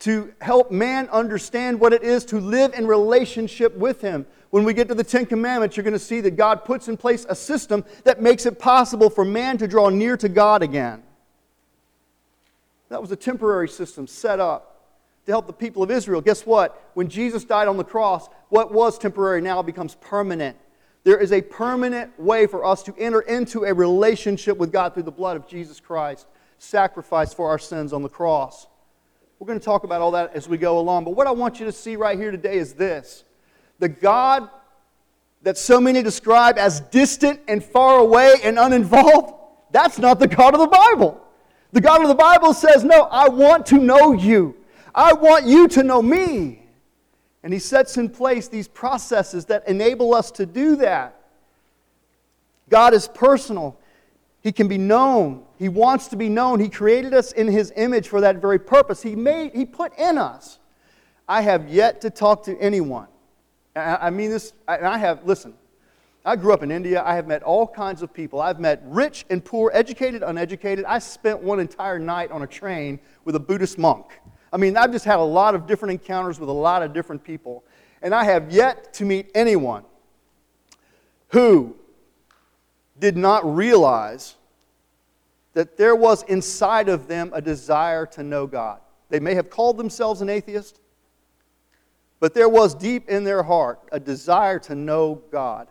to 0.00 0.34
help 0.40 0.70
man 0.70 1.08
understand 1.08 1.78
what 1.78 1.92
it 1.92 2.02
is 2.02 2.24
to 2.26 2.40
live 2.40 2.74
in 2.74 2.86
relationship 2.86 3.76
with 3.76 4.00
Him. 4.00 4.26
When 4.50 4.64
we 4.64 4.72
get 4.72 4.88
to 4.88 4.94
the 4.94 5.04
Ten 5.04 5.26
Commandments, 5.26 5.76
you're 5.76 5.84
going 5.84 5.92
to 5.92 5.98
see 5.98 6.20
that 6.22 6.36
God 6.36 6.64
puts 6.64 6.88
in 6.88 6.96
place 6.96 7.26
a 7.28 7.34
system 7.34 7.84
that 8.04 8.22
makes 8.22 8.46
it 8.46 8.58
possible 8.58 9.10
for 9.10 9.24
man 9.24 9.58
to 9.58 9.68
draw 9.68 9.90
near 9.90 10.16
to 10.16 10.28
God 10.28 10.62
again. 10.62 11.02
That 12.88 13.02
was 13.02 13.12
a 13.12 13.16
temporary 13.16 13.68
system 13.68 14.06
set 14.06 14.40
up 14.40 14.86
to 15.26 15.32
help 15.32 15.46
the 15.46 15.52
people 15.52 15.82
of 15.82 15.90
Israel. 15.90 16.22
Guess 16.22 16.46
what? 16.46 16.90
When 16.94 17.08
Jesus 17.08 17.44
died 17.44 17.68
on 17.68 17.76
the 17.76 17.84
cross, 17.84 18.28
what 18.48 18.72
was 18.72 18.98
temporary 18.98 19.42
now 19.42 19.60
becomes 19.60 19.94
permanent. 19.96 20.56
There 21.04 21.18
is 21.18 21.32
a 21.32 21.42
permanent 21.42 22.18
way 22.18 22.46
for 22.46 22.64
us 22.64 22.82
to 22.84 22.94
enter 22.96 23.20
into 23.20 23.64
a 23.64 23.74
relationship 23.74 24.56
with 24.56 24.72
God 24.72 24.94
through 24.94 25.02
the 25.02 25.10
blood 25.10 25.36
of 25.36 25.46
Jesus 25.46 25.80
Christ, 25.80 26.26
sacrificed 26.58 27.36
for 27.36 27.50
our 27.50 27.58
sins 27.58 27.92
on 27.92 28.02
the 28.02 28.08
cross. 28.08 28.66
We're 29.38 29.46
going 29.46 29.58
to 29.60 29.64
talk 29.64 29.84
about 29.84 30.00
all 30.00 30.12
that 30.12 30.34
as 30.34 30.48
we 30.48 30.56
go 30.56 30.78
along. 30.78 31.04
But 31.04 31.10
what 31.14 31.26
I 31.26 31.30
want 31.30 31.60
you 31.60 31.66
to 31.66 31.72
see 31.72 31.96
right 31.96 32.18
here 32.18 32.30
today 32.30 32.56
is 32.56 32.72
this 32.72 33.24
the 33.78 33.88
God 33.88 34.48
that 35.42 35.56
so 35.56 35.80
many 35.80 36.02
describe 36.02 36.58
as 36.58 36.80
distant 36.80 37.40
and 37.48 37.62
far 37.62 37.98
away 37.98 38.34
and 38.42 38.58
uninvolved, 38.58 39.34
that's 39.70 39.98
not 39.98 40.18
the 40.18 40.28
God 40.28 40.54
of 40.54 40.60
the 40.60 40.66
Bible. 40.66 41.20
The 41.72 41.80
God 41.80 42.02
of 42.02 42.08
the 42.08 42.14
Bible 42.14 42.54
says, 42.54 42.84
No, 42.84 43.02
I 43.04 43.28
want 43.28 43.66
to 43.66 43.78
know 43.78 44.12
you. 44.12 44.56
I 44.94 45.12
want 45.12 45.46
you 45.46 45.68
to 45.68 45.82
know 45.82 46.02
me. 46.02 46.62
And 47.42 47.52
He 47.52 47.58
sets 47.58 47.96
in 47.96 48.08
place 48.08 48.48
these 48.48 48.68
processes 48.68 49.44
that 49.46 49.68
enable 49.68 50.14
us 50.14 50.30
to 50.32 50.46
do 50.46 50.76
that. 50.76 51.14
God 52.68 52.94
is 52.94 53.08
personal, 53.08 53.78
He 54.40 54.52
can 54.52 54.68
be 54.68 54.78
known. 54.78 55.44
He 55.58 55.68
wants 55.68 56.06
to 56.08 56.16
be 56.16 56.28
known. 56.28 56.60
He 56.60 56.68
created 56.68 57.12
us 57.12 57.32
in 57.32 57.48
His 57.48 57.72
image 57.76 58.08
for 58.08 58.20
that 58.20 58.36
very 58.36 58.58
purpose. 58.58 59.02
He, 59.02 59.16
made, 59.16 59.52
he 59.54 59.64
put 59.64 59.96
in 59.98 60.18
us. 60.18 60.58
I 61.28 61.42
have 61.42 61.68
yet 61.68 62.00
to 62.02 62.10
talk 62.10 62.44
to 62.44 62.56
anyone. 62.58 63.08
I 63.78 64.10
mean 64.10 64.30
this, 64.30 64.52
and 64.66 64.86
I 64.86 64.98
have, 64.98 65.24
listen, 65.24 65.54
I 66.24 66.36
grew 66.36 66.52
up 66.52 66.62
in 66.62 66.70
India. 66.70 67.02
I 67.04 67.14
have 67.14 67.26
met 67.26 67.42
all 67.42 67.66
kinds 67.66 68.02
of 68.02 68.12
people. 68.12 68.40
I've 68.40 68.60
met 68.60 68.82
rich 68.84 69.24
and 69.30 69.44
poor, 69.44 69.70
educated, 69.72 70.22
uneducated. 70.22 70.84
I 70.84 70.98
spent 70.98 71.40
one 71.40 71.60
entire 71.60 71.98
night 71.98 72.30
on 72.30 72.42
a 72.42 72.46
train 72.46 72.98
with 73.24 73.34
a 73.34 73.40
Buddhist 73.40 73.78
monk. 73.78 74.06
I 74.52 74.56
mean, 74.56 74.76
I've 74.76 74.92
just 74.92 75.04
had 75.04 75.18
a 75.18 75.22
lot 75.22 75.54
of 75.54 75.66
different 75.66 75.92
encounters 75.92 76.40
with 76.40 76.48
a 76.48 76.52
lot 76.52 76.82
of 76.82 76.92
different 76.92 77.24
people. 77.24 77.64
And 78.02 78.14
I 78.14 78.24
have 78.24 78.52
yet 78.52 78.92
to 78.94 79.04
meet 79.04 79.30
anyone 79.34 79.84
who 81.28 81.76
did 82.98 83.16
not 83.16 83.56
realize 83.56 84.36
that 85.54 85.76
there 85.76 85.96
was 85.96 86.22
inside 86.24 86.88
of 86.88 87.08
them 87.08 87.30
a 87.34 87.40
desire 87.40 88.06
to 88.06 88.22
know 88.22 88.46
God. 88.46 88.80
They 89.08 89.20
may 89.20 89.34
have 89.34 89.50
called 89.50 89.76
themselves 89.76 90.20
an 90.20 90.28
atheist, 90.28 90.80
there 92.20 92.48
was 92.48 92.74
deep 92.74 93.08
in 93.08 93.24
their 93.24 93.42
heart 93.42 93.80
a 93.92 94.00
desire 94.00 94.58
to 94.60 94.74
know 94.74 95.22
God. 95.30 95.68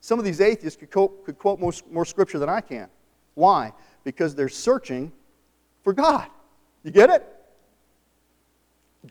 Some 0.00 0.18
of 0.18 0.24
these 0.24 0.40
atheists 0.40 0.78
could 0.78 0.90
quote, 0.90 1.24
could 1.24 1.38
quote 1.38 1.58
more, 1.58 1.72
more 1.90 2.04
scripture 2.04 2.38
than 2.38 2.48
I 2.48 2.60
can. 2.60 2.88
Why? 3.34 3.72
Because 4.04 4.34
they're 4.34 4.48
searching 4.48 5.12
for 5.82 5.92
God. 5.92 6.28
You 6.82 6.90
get 6.90 7.10
it? 7.10 7.26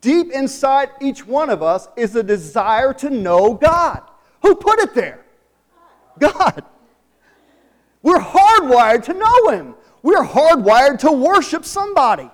Deep 0.01 0.31
inside 0.31 0.89
each 1.01 1.25
one 1.25 1.49
of 1.49 1.63
us 1.63 1.87
is 1.95 2.15
a 2.15 2.23
desire 2.23 2.93
to 2.93 3.09
know 3.09 3.53
God. 3.53 4.03
Who 4.41 4.55
put 4.55 4.79
it 4.79 4.93
there? 4.93 5.25
God. 6.19 6.63
We're 8.01 8.19
hardwired 8.19 9.03
to 9.05 9.13
know 9.13 9.49
Him. 9.49 9.75
We're 10.03 10.23
hardwired 10.23 10.99
to 10.99 11.11
worship 11.11 11.65
somebody. 11.65 12.29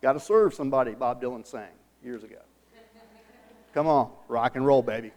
Got 0.00 0.14
to 0.14 0.20
serve 0.20 0.54
somebody, 0.54 0.92
Bob 0.92 1.22
Dylan 1.22 1.46
sang 1.46 1.70
years 2.02 2.24
ago. 2.24 2.41
Come 3.72 3.86
on, 3.86 4.10
rock 4.28 4.56
and 4.56 4.66
roll, 4.66 4.82
baby. 4.82 5.12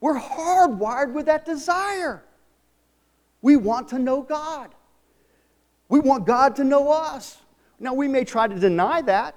We're 0.00 0.18
hardwired 0.18 1.12
with 1.12 1.26
that 1.26 1.44
desire. 1.44 2.24
We 3.40 3.56
want 3.56 3.88
to 3.88 3.98
know 3.98 4.22
God. 4.22 4.74
We 5.88 6.00
want 6.00 6.26
God 6.26 6.56
to 6.56 6.64
know 6.64 6.90
us. 6.90 7.38
Now, 7.78 7.94
we 7.94 8.08
may 8.08 8.24
try 8.24 8.48
to 8.48 8.58
deny 8.58 9.02
that, 9.02 9.36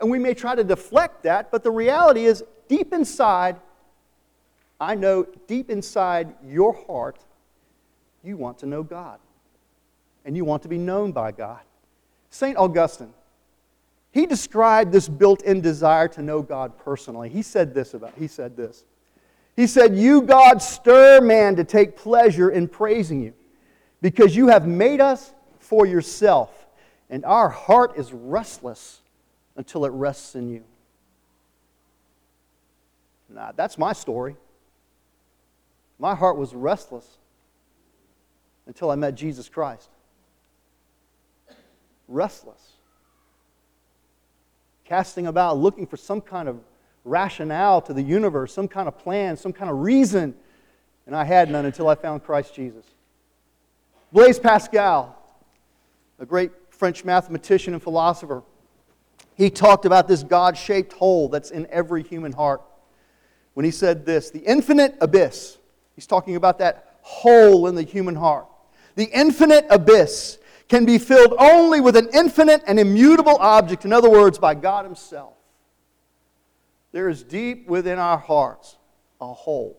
and 0.00 0.10
we 0.10 0.18
may 0.18 0.34
try 0.34 0.54
to 0.54 0.62
deflect 0.62 1.24
that, 1.24 1.50
but 1.50 1.62
the 1.62 1.70
reality 1.70 2.24
is, 2.24 2.44
deep 2.68 2.92
inside, 2.92 3.56
I 4.80 4.94
know 4.94 5.26
deep 5.46 5.70
inside 5.70 6.34
your 6.44 6.72
heart, 6.86 7.18
you 8.22 8.36
want 8.36 8.58
to 8.58 8.66
know 8.66 8.82
God. 8.82 9.18
And 10.24 10.36
you 10.36 10.44
want 10.44 10.62
to 10.62 10.68
be 10.68 10.78
known 10.78 11.12
by 11.12 11.32
God. 11.32 11.60
St. 12.30 12.56
Augustine, 12.56 13.12
he 14.12 14.26
described 14.26 14.92
this 14.92 15.08
built 15.08 15.42
in 15.42 15.60
desire 15.60 16.08
to 16.08 16.22
know 16.22 16.42
God 16.42 16.76
personally. 16.78 17.28
He 17.28 17.42
said 17.42 17.74
this 17.74 17.94
about, 17.94 18.14
he 18.18 18.26
said 18.26 18.56
this. 18.56 18.84
He 19.54 19.66
said, 19.66 19.96
You, 19.96 20.22
God, 20.22 20.62
stir 20.62 21.20
man 21.20 21.56
to 21.56 21.64
take 21.64 21.96
pleasure 21.96 22.50
in 22.50 22.66
praising 22.66 23.22
you 23.22 23.34
because 24.00 24.34
you 24.34 24.48
have 24.48 24.66
made 24.66 25.00
us 25.00 25.32
for 25.58 25.86
yourself, 25.86 26.66
and 27.08 27.24
our 27.24 27.48
heart 27.48 27.92
is 27.96 28.12
restless 28.12 29.00
until 29.56 29.84
it 29.84 29.90
rests 29.90 30.34
in 30.34 30.48
you. 30.48 30.64
Now, 33.28 33.52
that's 33.54 33.78
my 33.78 33.92
story. 33.92 34.36
My 35.98 36.14
heart 36.14 36.36
was 36.36 36.54
restless 36.54 37.06
until 38.66 38.90
I 38.90 38.96
met 38.96 39.14
Jesus 39.14 39.48
Christ. 39.48 39.88
Restless. 42.08 42.79
Casting 44.90 45.28
about, 45.28 45.56
looking 45.56 45.86
for 45.86 45.96
some 45.96 46.20
kind 46.20 46.48
of 46.48 46.58
rationale 47.04 47.80
to 47.82 47.92
the 47.92 48.02
universe, 48.02 48.52
some 48.52 48.66
kind 48.66 48.88
of 48.88 48.98
plan, 48.98 49.36
some 49.36 49.52
kind 49.52 49.70
of 49.70 49.78
reason. 49.78 50.34
And 51.06 51.14
I 51.14 51.22
had 51.22 51.48
none 51.48 51.64
until 51.64 51.88
I 51.88 51.94
found 51.94 52.24
Christ 52.24 52.56
Jesus. 52.56 52.84
Blaise 54.10 54.40
Pascal, 54.40 55.16
a 56.18 56.26
great 56.26 56.50
French 56.70 57.04
mathematician 57.04 57.72
and 57.72 57.80
philosopher, 57.80 58.42
he 59.36 59.48
talked 59.48 59.84
about 59.84 60.08
this 60.08 60.24
God 60.24 60.58
shaped 60.58 60.92
hole 60.94 61.28
that's 61.28 61.52
in 61.52 61.68
every 61.70 62.02
human 62.02 62.32
heart. 62.32 62.60
When 63.54 63.64
he 63.64 63.70
said 63.70 64.04
this, 64.04 64.30
the 64.30 64.40
infinite 64.40 64.96
abyss, 65.00 65.56
he's 65.94 66.08
talking 66.08 66.34
about 66.34 66.58
that 66.58 66.98
hole 67.02 67.68
in 67.68 67.76
the 67.76 67.84
human 67.84 68.16
heart. 68.16 68.48
The 68.96 69.04
infinite 69.04 69.66
abyss 69.70 70.39
can 70.70 70.84
be 70.84 70.98
filled 70.98 71.34
only 71.36 71.80
with 71.80 71.96
an 71.96 72.08
infinite 72.14 72.62
and 72.64 72.78
immutable 72.78 73.36
object, 73.40 73.84
in 73.84 73.92
other 73.92 74.08
words, 74.08 74.38
by 74.38 74.54
God 74.54 74.84
Himself. 74.84 75.34
There 76.92 77.08
is 77.08 77.24
deep 77.24 77.66
within 77.66 77.98
our 77.98 78.16
hearts 78.16 78.76
a 79.20 79.34
hole. 79.34 79.76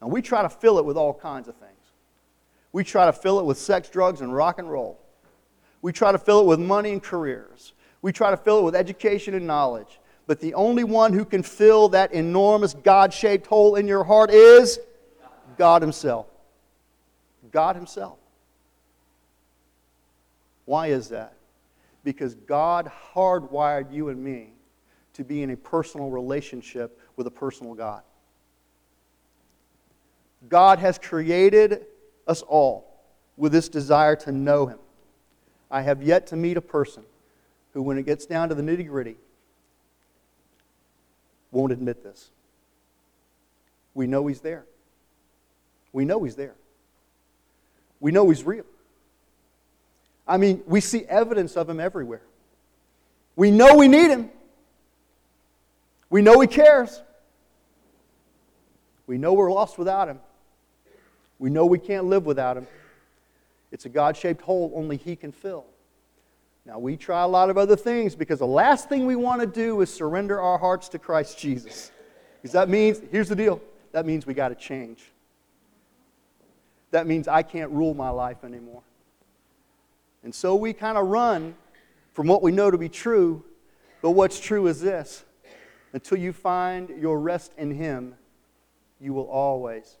And 0.00 0.10
we 0.10 0.20
try 0.20 0.42
to 0.42 0.48
fill 0.48 0.78
it 0.78 0.84
with 0.84 0.96
all 0.96 1.14
kinds 1.14 1.46
of 1.46 1.54
things. 1.54 1.70
We 2.72 2.82
try 2.82 3.06
to 3.06 3.12
fill 3.12 3.38
it 3.38 3.44
with 3.44 3.58
sex, 3.58 3.88
drugs, 3.88 4.20
and 4.20 4.34
rock 4.34 4.58
and 4.58 4.68
roll. 4.68 4.98
We 5.82 5.92
try 5.92 6.10
to 6.10 6.18
fill 6.18 6.40
it 6.40 6.46
with 6.46 6.58
money 6.58 6.90
and 6.90 7.02
careers. 7.02 7.72
We 8.02 8.12
try 8.12 8.32
to 8.32 8.36
fill 8.36 8.58
it 8.58 8.62
with 8.62 8.74
education 8.74 9.34
and 9.34 9.46
knowledge. 9.46 10.00
But 10.26 10.40
the 10.40 10.54
only 10.54 10.82
one 10.82 11.12
who 11.12 11.24
can 11.24 11.44
fill 11.44 11.90
that 11.90 12.12
enormous 12.12 12.74
God 12.74 13.14
shaped 13.14 13.46
hole 13.46 13.76
in 13.76 13.86
your 13.86 14.02
heart 14.02 14.30
is 14.30 14.80
God 15.56 15.80
Himself. 15.80 16.26
God 17.52 17.76
Himself. 17.76 18.18
Why 20.64 20.88
is 20.88 21.08
that? 21.08 21.34
Because 22.04 22.34
God 22.34 22.90
hardwired 23.14 23.92
you 23.92 24.08
and 24.08 24.22
me 24.22 24.52
to 25.14 25.24
be 25.24 25.42
in 25.42 25.50
a 25.50 25.56
personal 25.56 26.10
relationship 26.10 26.98
with 27.16 27.26
a 27.26 27.30
personal 27.30 27.74
God. 27.74 28.02
God 30.48 30.78
has 30.78 30.98
created 30.98 31.86
us 32.26 32.42
all 32.42 32.92
with 33.36 33.52
this 33.52 33.68
desire 33.68 34.16
to 34.16 34.32
know 34.32 34.66
Him. 34.66 34.78
I 35.70 35.82
have 35.82 36.02
yet 36.02 36.26
to 36.28 36.36
meet 36.36 36.56
a 36.56 36.62
person 36.62 37.04
who, 37.72 37.82
when 37.82 37.98
it 37.98 38.04
gets 38.04 38.26
down 38.26 38.48
to 38.48 38.54
the 38.54 38.62
nitty 38.62 38.86
gritty, 38.86 39.16
won't 41.50 41.72
admit 41.72 42.02
this. 42.02 42.30
We 43.94 44.06
know 44.06 44.26
He's 44.26 44.40
there. 44.40 44.64
We 45.92 46.04
know 46.04 46.22
He's 46.24 46.36
there. 46.36 46.54
We 48.00 48.10
know 48.10 48.28
He's 48.28 48.44
real. 48.44 48.64
I 50.26 50.36
mean, 50.36 50.62
we 50.66 50.80
see 50.80 51.04
evidence 51.04 51.56
of 51.56 51.68
Him 51.68 51.80
everywhere. 51.80 52.22
We 53.36 53.50
know 53.50 53.76
we 53.76 53.88
need 53.88 54.10
Him. 54.10 54.30
We 56.10 56.22
know 56.22 56.40
He 56.40 56.46
cares. 56.46 57.02
We 59.06 59.18
know 59.18 59.32
we're 59.32 59.52
lost 59.52 59.78
without 59.78 60.08
Him. 60.08 60.20
We 61.38 61.50
know 61.50 61.66
we 61.66 61.78
can't 61.78 62.06
live 62.06 62.24
without 62.24 62.56
Him. 62.56 62.66
It's 63.72 63.86
a 63.86 63.88
God 63.88 64.16
shaped 64.16 64.42
hole 64.42 64.72
only 64.74 64.96
He 64.96 65.16
can 65.16 65.32
fill. 65.32 65.64
Now, 66.64 66.78
we 66.78 66.96
try 66.96 67.22
a 67.22 67.28
lot 67.28 67.50
of 67.50 67.58
other 67.58 67.74
things 67.74 68.14
because 68.14 68.38
the 68.38 68.46
last 68.46 68.88
thing 68.88 69.06
we 69.06 69.16
want 69.16 69.40
to 69.40 69.46
do 69.48 69.80
is 69.80 69.92
surrender 69.92 70.40
our 70.40 70.58
hearts 70.58 70.88
to 70.90 70.98
Christ 70.98 71.38
Jesus. 71.38 71.90
Because 72.40 72.52
that 72.52 72.68
means, 72.68 73.00
here's 73.10 73.28
the 73.28 73.36
deal 73.36 73.60
that 73.90 74.06
means 74.06 74.26
we 74.26 74.34
got 74.34 74.48
to 74.48 74.54
change. 74.54 75.10
That 76.92 77.06
means 77.06 77.26
I 77.26 77.42
can't 77.42 77.70
rule 77.70 77.94
my 77.94 78.10
life 78.10 78.44
anymore. 78.44 78.82
And 80.24 80.34
so 80.34 80.54
we 80.54 80.72
kind 80.72 80.96
of 80.96 81.08
run 81.08 81.54
from 82.12 82.26
what 82.26 82.42
we 82.42 82.52
know 82.52 82.70
to 82.70 82.78
be 82.78 82.88
true, 82.88 83.44
but 84.00 84.10
what's 84.10 84.38
true 84.38 84.66
is 84.66 84.80
this 84.80 85.24
until 85.92 86.18
you 86.18 86.32
find 86.32 86.88
your 86.88 87.20
rest 87.20 87.52
in 87.58 87.70
Him, 87.70 88.14
you 89.00 89.12
will 89.12 89.28
always 89.28 89.98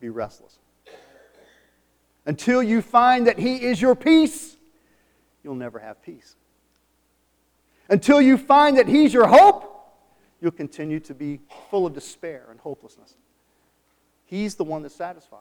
be 0.00 0.08
restless. 0.08 0.58
Until 2.26 2.62
you 2.62 2.82
find 2.82 3.26
that 3.26 3.38
He 3.38 3.56
is 3.62 3.80
your 3.80 3.94
peace, 3.94 4.56
you'll 5.42 5.54
never 5.54 5.78
have 5.78 6.02
peace. 6.02 6.36
Until 7.88 8.20
you 8.20 8.38
find 8.38 8.76
that 8.78 8.88
He's 8.88 9.12
your 9.12 9.26
hope, 9.26 9.70
you'll 10.40 10.50
continue 10.50 11.00
to 11.00 11.14
be 11.14 11.40
full 11.70 11.86
of 11.86 11.94
despair 11.94 12.46
and 12.50 12.60
hopelessness. 12.60 13.14
He's 14.26 14.54
the 14.54 14.64
one 14.64 14.82
that 14.82 14.92
satisfies. 14.92 15.40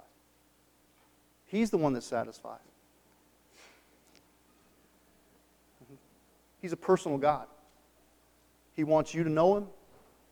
He's 1.45 1.69
the 1.69 1.77
one 1.77 1.93
that 1.93 2.03
satisfies. 2.03 2.59
He's 6.63 6.71
a 6.71 6.77
personal 6.77 7.17
God. 7.17 7.45
He 8.73 8.85
wants 8.85 9.13
you 9.13 9.25
to 9.25 9.29
know 9.29 9.57
Him, 9.57 9.67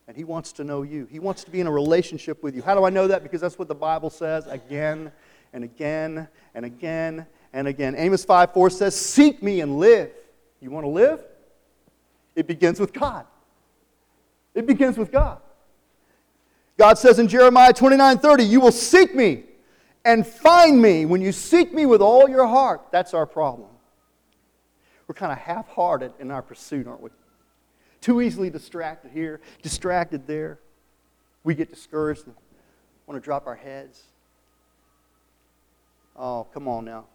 and 0.07 0.15
He 0.15 0.23
wants 0.23 0.53
to 0.53 0.63
know 0.63 0.81
you. 0.81 1.05
He 1.11 1.19
wants 1.19 1.43
to 1.43 1.51
be 1.51 1.59
in 1.59 1.67
a 1.67 1.71
relationship 1.71 2.41
with 2.41 2.55
you. 2.55 2.61
How 2.61 2.73
do 2.73 2.85
I 2.85 2.89
know 2.89 3.05
that? 3.05 3.21
Because 3.21 3.41
that's 3.41 3.59
what 3.59 3.67
the 3.67 3.75
Bible 3.75 4.09
says 4.09 4.47
again 4.47 5.11
and 5.51 5.65
again 5.65 6.29
and 6.55 6.63
again 6.63 7.25
and 7.51 7.67
again. 7.67 7.95
Amos 7.97 8.23
5 8.23 8.53
4 8.53 8.69
says, 8.69 8.95
Seek 8.95 9.43
me 9.43 9.59
and 9.59 9.77
live. 9.77 10.09
You 10.61 10.71
want 10.71 10.85
to 10.85 10.89
live? 10.89 11.21
It 12.33 12.47
begins 12.47 12.79
with 12.79 12.93
God. 12.93 13.25
It 14.55 14.65
begins 14.65 14.97
with 14.97 15.11
God. 15.11 15.41
God 16.77 16.97
says 16.97 17.19
in 17.19 17.27
Jeremiah 17.27 17.73
29 17.73 18.19
30, 18.19 18.43
You 18.45 18.61
will 18.61 18.71
seek 18.71 19.13
me 19.13 19.43
and 20.05 20.25
find 20.25 20.81
me 20.81 21.03
when 21.03 21.21
you 21.21 21.33
seek 21.33 21.73
me 21.73 21.85
with 21.85 22.01
all 22.01 22.29
your 22.29 22.47
heart. 22.47 22.83
That's 22.89 23.13
our 23.13 23.25
problem. 23.25 23.67
We're 25.11 25.15
kind 25.15 25.33
of 25.33 25.39
half 25.39 25.67
hearted 25.67 26.13
in 26.21 26.31
our 26.31 26.41
pursuit, 26.41 26.87
aren't 26.87 27.01
we? 27.01 27.09
Too 27.99 28.21
easily 28.21 28.49
distracted 28.49 29.11
here, 29.11 29.41
distracted 29.61 30.25
there. 30.25 30.57
We 31.43 31.53
get 31.53 31.69
discouraged 31.69 32.27
and 32.27 32.35
want 33.07 33.21
to 33.21 33.25
drop 33.25 33.45
our 33.45 33.57
heads. 33.57 34.03
Oh, 36.15 36.47
come 36.53 36.69
on 36.69 36.85
now. 36.85 37.07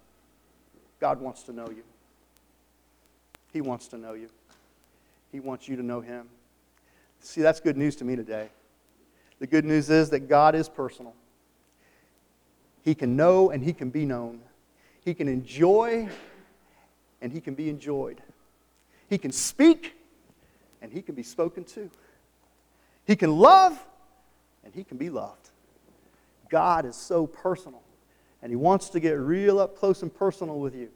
God 1.00 1.22
wants 1.22 1.44
to 1.44 1.54
know 1.54 1.68
you. 1.70 1.84
He 3.54 3.62
wants 3.62 3.88
to 3.88 3.96
know 3.96 4.12
you. 4.12 4.28
He 5.32 5.40
wants 5.40 5.66
you 5.66 5.76
to 5.76 5.82
know 5.82 6.02
Him. 6.02 6.28
See, 7.20 7.40
that's 7.40 7.60
good 7.60 7.78
news 7.78 7.96
to 7.96 8.04
me 8.04 8.14
today. 8.14 8.50
The 9.38 9.46
good 9.46 9.64
news 9.64 9.88
is 9.88 10.10
that 10.10 10.28
God 10.28 10.54
is 10.54 10.68
personal. 10.68 11.14
He 12.82 12.94
can 12.94 13.16
know 13.16 13.48
and 13.48 13.64
He 13.64 13.72
can 13.72 13.88
be 13.88 14.04
known. 14.04 14.42
He 15.02 15.14
can 15.14 15.28
enjoy 15.28 16.10
and 17.26 17.32
He 17.32 17.40
can 17.40 17.56
be 17.56 17.68
enjoyed. 17.68 18.22
He 19.10 19.18
can 19.18 19.32
speak 19.32 19.96
and 20.80 20.92
He 20.92 21.02
can 21.02 21.16
be 21.16 21.24
spoken 21.24 21.64
to. 21.64 21.90
He 23.04 23.16
can 23.16 23.36
love 23.36 23.84
and 24.64 24.72
He 24.72 24.84
can 24.84 24.96
be 24.96 25.10
loved. 25.10 25.50
God 26.48 26.86
is 26.86 26.94
so 26.94 27.26
personal 27.26 27.82
and 28.42 28.52
He 28.52 28.54
wants 28.54 28.90
to 28.90 29.00
get 29.00 29.18
real 29.18 29.58
up 29.58 29.76
close 29.76 30.02
and 30.02 30.14
personal 30.14 30.60
with 30.60 30.76
you. 30.76 30.88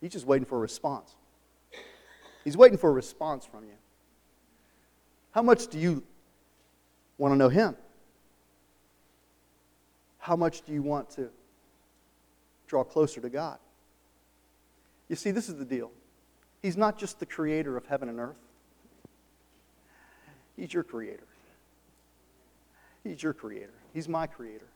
He's 0.00 0.12
just 0.12 0.24
waiting 0.24 0.46
for 0.46 0.56
a 0.56 0.60
response. 0.60 1.14
He's 2.42 2.56
waiting 2.56 2.78
for 2.78 2.88
a 2.88 2.94
response 2.94 3.44
from 3.44 3.64
you. 3.64 3.76
How 5.32 5.42
much 5.42 5.66
do 5.66 5.78
you 5.78 6.02
want 7.18 7.34
to 7.34 7.36
know 7.36 7.50
Him? 7.50 7.76
How 10.16 10.36
much 10.36 10.62
do 10.62 10.72
you 10.72 10.80
want 10.80 11.10
to 11.10 11.28
draw 12.66 12.82
closer 12.82 13.20
to 13.20 13.28
God? 13.28 13.58
You 15.08 15.16
see, 15.16 15.30
this 15.30 15.48
is 15.48 15.56
the 15.56 15.64
deal. 15.64 15.90
He's 16.62 16.76
not 16.76 16.98
just 16.98 17.20
the 17.20 17.26
creator 17.26 17.76
of 17.76 17.86
heaven 17.86 18.08
and 18.08 18.18
earth, 18.18 18.36
He's 20.56 20.72
your 20.72 20.84
creator. 20.84 21.26
He's 23.04 23.22
your 23.22 23.34
creator. 23.34 23.74
He's 23.94 24.08
my 24.08 24.26
creator. 24.26 24.66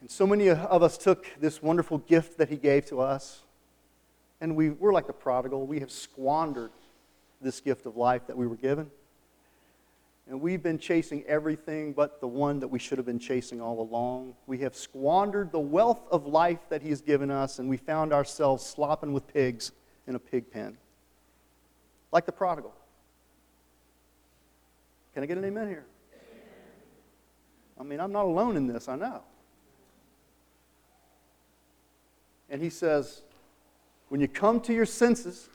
And 0.00 0.10
so 0.10 0.26
many 0.26 0.48
of 0.48 0.82
us 0.82 0.96
took 0.96 1.26
this 1.40 1.60
wonderful 1.62 1.98
gift 1.98 2.38
that 2.38 2.48
He 2.48 2.56
gave 2.56 2.86
to 2.86 3.00
us, 3.00 3.42
and 4.40 4.56
we, 4.56 4.70
we're 4.70 4.92
like 4.92 5.06
the 5.06 5.12
prodigal. 5.12 5.66
We 5.66 5.80
have 5.80 5.90
squandered 5.90 6.70
this 7.40 7.60
gift 7.60 7.86
of 7.86 7.96
life 7.96 8.26
that 8.28 8.36
we 8.36 8.46
were 8.46 8.56
given. 8.56 8.90
And 10.28 10.42
we've 10.42 10.62
been 10.62 10.78
chasing 10.78 11.24
everything 11.26 11.94
but 11.94 12.20
the 12.20 12.26
one 12.28 12.60
that 12.60 12.68
we 12.68 12.78
should 12.78 12.98
have 12.98 13.06
been 13.06 13.18
chasing 13.18 13.62
all 13.62 13.80
along. 13.80 14.34
We 14.46 14.58
have 14.58 14.76
squandered 14.76 15.52
the 15.52 15.58
wealth 15.58 16.02
of 16.10 16.26
life 16.26 16.58
that 16.68 16.82
He 16.82 16.90
has 16.90 17.00
given 17.00 17.30
us, 17.30 17.58
and 17.58 17.68
we 17.68 17.78
found 17.78 18.12
ourselves 18.12 18.64
slopping 18.64 19.14
with 19.14 19.26
pigs 19.26 19.72
in 20.06 20.14
a 20.14 20.18
pig 20.18 20.50
pen. 20.50 20.76
Like 22.12 22.26
the 22.26 22.32
prodigal. 22.32 22.74
Can 25.14 25.22
I 25.22 25.26
get 25.26 25.38
an 25.38 25.44
amen 25.44 25.68
here? 25.68 25.86
I 27.80 27.82
mean, 27.82 28.00
I'm 28.00 28.12
not 28.12 28.26
alone 28.26 28.56
in 28.56 28.66
this, 28.66 28.88
I 28.88 28.96
know. 28.96 29.22
And 32.50 32.60
he 32.60 32.70
says, 32.70 33.22
when 34.08 34.20
you 34.20 34.28
come 34.28 34.60
to 34.60 34.74
your 34.74 34.86
senses, 34.86 35.48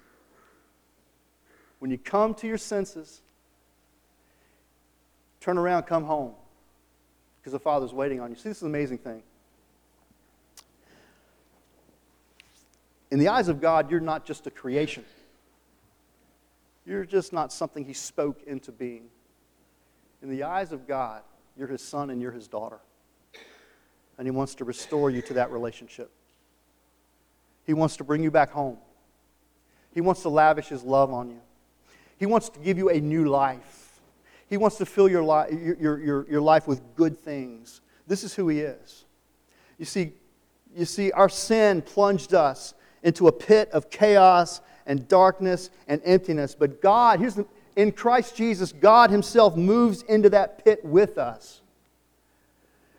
when 1.80 1.92
you 1.92 1.98
come 1.98 2.34
to 2.36 2.48
your 2.48 2.58
senses, 2.58 3.22
turn 5.44 5.58
around, 5.58 5.84
come 5.84 6.06
home. 6.06 6.34
Because 7.40 7.52
the 7.52 7.60
Father's 7.60 7.94
waiting 7.94 8.22
on 8.22 8.30
you. 8.30 8.38
See, 8.38 8.48
this 8.48 8.58
is 8.58 8.64
an 8.64 8.70
amazing 8.70 9.00
thing. 9.00 9.22
In 13.12 13.20
the 13.20 13.28
eyes 13.28 13.50
of 13.50 13.60
God, 13.60 13.92
you're 13.92 14.00
not 14.00 14.26
just 14.26 14.48
a 14.48 14.52
creation. 14.52 15.04
You're 16.86 17.04
just 17.04 17.34
not 17.34 17.52
something 17.52 17.84
He 17.84 17.94
spoke 17.94 18.42
into 18.48 18.72
being. 18.72 19.08
In 20.22 20.30
the 20.30 20.44
eyes 20.44 20.72
of 20.72 20.88
God, 20.88 21.22
you're 21.58 21.68
His 21.68 21.82
son 21.82 22.10
and 22.10 22.22
you're 22.22 22.32
His 22.32 22.48
daughter. 22.48 22.80
And 24.18 24.26
He 24.26 24.32
wants 24.32 24.56
to 24.56 24.64
restore 24.64 25.10
you 25.10 25.22
to 25.24 25.34
that 25.34 25.52
relationship. 25.52 26.10
He 27.66 27.74
wants 27.74 27.98
to 27.98 28.06
bring 28.06 28.24
you 28.24 28.32
back 28.32 28.52
home. 28.52 28.78
He 29.94 30.00
wants 30.00 30.22
to 30.22 30.30
lavish 30.30 30.70
His 30.70 30.84
love 30.84 31.12
on 31.12 31.30
you. 31.30 31.42
He 32.18 32.26
wants 32.26 32.48
to 32.50 32.60
give 32.60 32.78
you 32.78 32.90
a 32.90 33.02
new 33.02 33.28
life. 33.28 33.83
He 34.54 34.58
wants 34.58 34.78
to 34.78 34.86
fill 34.86 35.10
your, 35.10 35.24
li- 35.24 35.76
your, 35.80 36.00
your, 36.00 36.30
your 36.30 36.42
life 36.42 36.68
with 36.68 36.80
good 36.96 37.18
things. 37.18 37.82
This 38.06 38.24
is 38.24 38.36
who 38.36 38.50
He 38.50 38.60
is. 38.60 39.06
You 39.80 39.86
see, 39.86 40.12
you 40.76 40.86
see, 40.86 41.12
our 41.12 41.28
sin 41.28 41.82
plunged 41.82 42.36
us 42.36 42.76
into 43.02 43.28
a 43.28 43.32
pit 43.32 43.72
of 43.72 43.90
chaos 43.90 44.62
and 44.86 45.08
darkness 45.08 45.72
and 45.88 46.04
emptiness. 46.06 46.54
But 46.54 46.84
God, 46.84 47.20
here's 47.20 47.34
the, 47.34 47.48
in 47.76 47.94
Christ 47.94 48.36
Jesus, 48.36 48.72
God 48.72 49.10
Himself 49.10 49.58
moves 49.58 50.04
into 50.04 50.30
that 50.30 50.64
pit 50.64 50.86
with 50.86 51.18
us. 51.18 51.62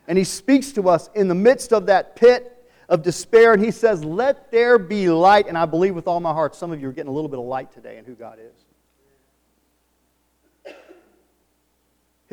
And 0.08 0.18
He 0.18 0.24
speaks 0.24 0.72
to 0.72 0.88
us 0.88 1.08
in 1.14 1.28
the 1.28 1.36
midst 1.36 1.72
of 1.72 1.86
that 1.86 2.16
pit 2.16 2.50
of 2.88 3.02
despair, 3.04 3.52
and 3.52 3.64
he 3.64 3.70
says, 3.70 4.04
Let 4.04 4.50
there 4.50 4.76
be 4.76 5.08
light. 5.08 5.46
And 5.46 5.56
I 5.56 5.66
believe 5.66 5.94
with 5.94 6.08
all 6.08 6.18
my 6.18 6.32
heart, 6.32 6.56
some 6.56 6.72
of 6.72 6.82
you 6.82 6.88
are 6.88 6.92
getting 6.92 7.12
a 7.12 7.14
little 7.14 7.30
bit 7.30 7.38
of 7.38 7.44
light 7.44 7.70
today 7.70 7.96
in 7.96 8.04
who 8.04 8.16
God 8.16 8.40
is. 8.40 8.63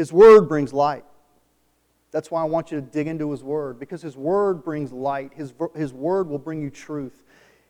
His 0.02 0.12
word 0.12 0.50
brings 0.50 0.74
light. 0.74 1.06
That's 2.10 2.32
why 2.32 2.42
I 2.42 2.46
want 2.46 2.72
you 2.72 2.82
to 2.82 2.82
dig 2.82 3.06
into 3.06 3.30
His 3.30 3.44
Word, 3.44 3.78
because 3.80 4.02
His 4.02 4.18
Word 4.18 4.64
brings 4.64 4.92
light. 4.92 5.32
His, 5.36 5.54
his 5.76 5.94
Word 5.94 6.28
will 6.28 6.40
bring 6.40 6.60
you 6.60 6.72
truth. 6.72 7.24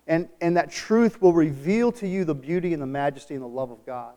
And, 0.07 0.29
and 0.39 0.55
that 0.55 0.71
truth 0.71 1.21
will 1.21 1.33
reveal 1.33 1.91
to 1.91 2.07
you 2.07 2.23
the 2.23 2.33
beauty 2.33 2.71
and 2.71 2.81
the 2.81 2.87
majesty 2.87 3.33
and 3.33 3.43
the 3.43 3.49
love 3.49 3.69
of 3.69 3.85
God. 3.85 4.13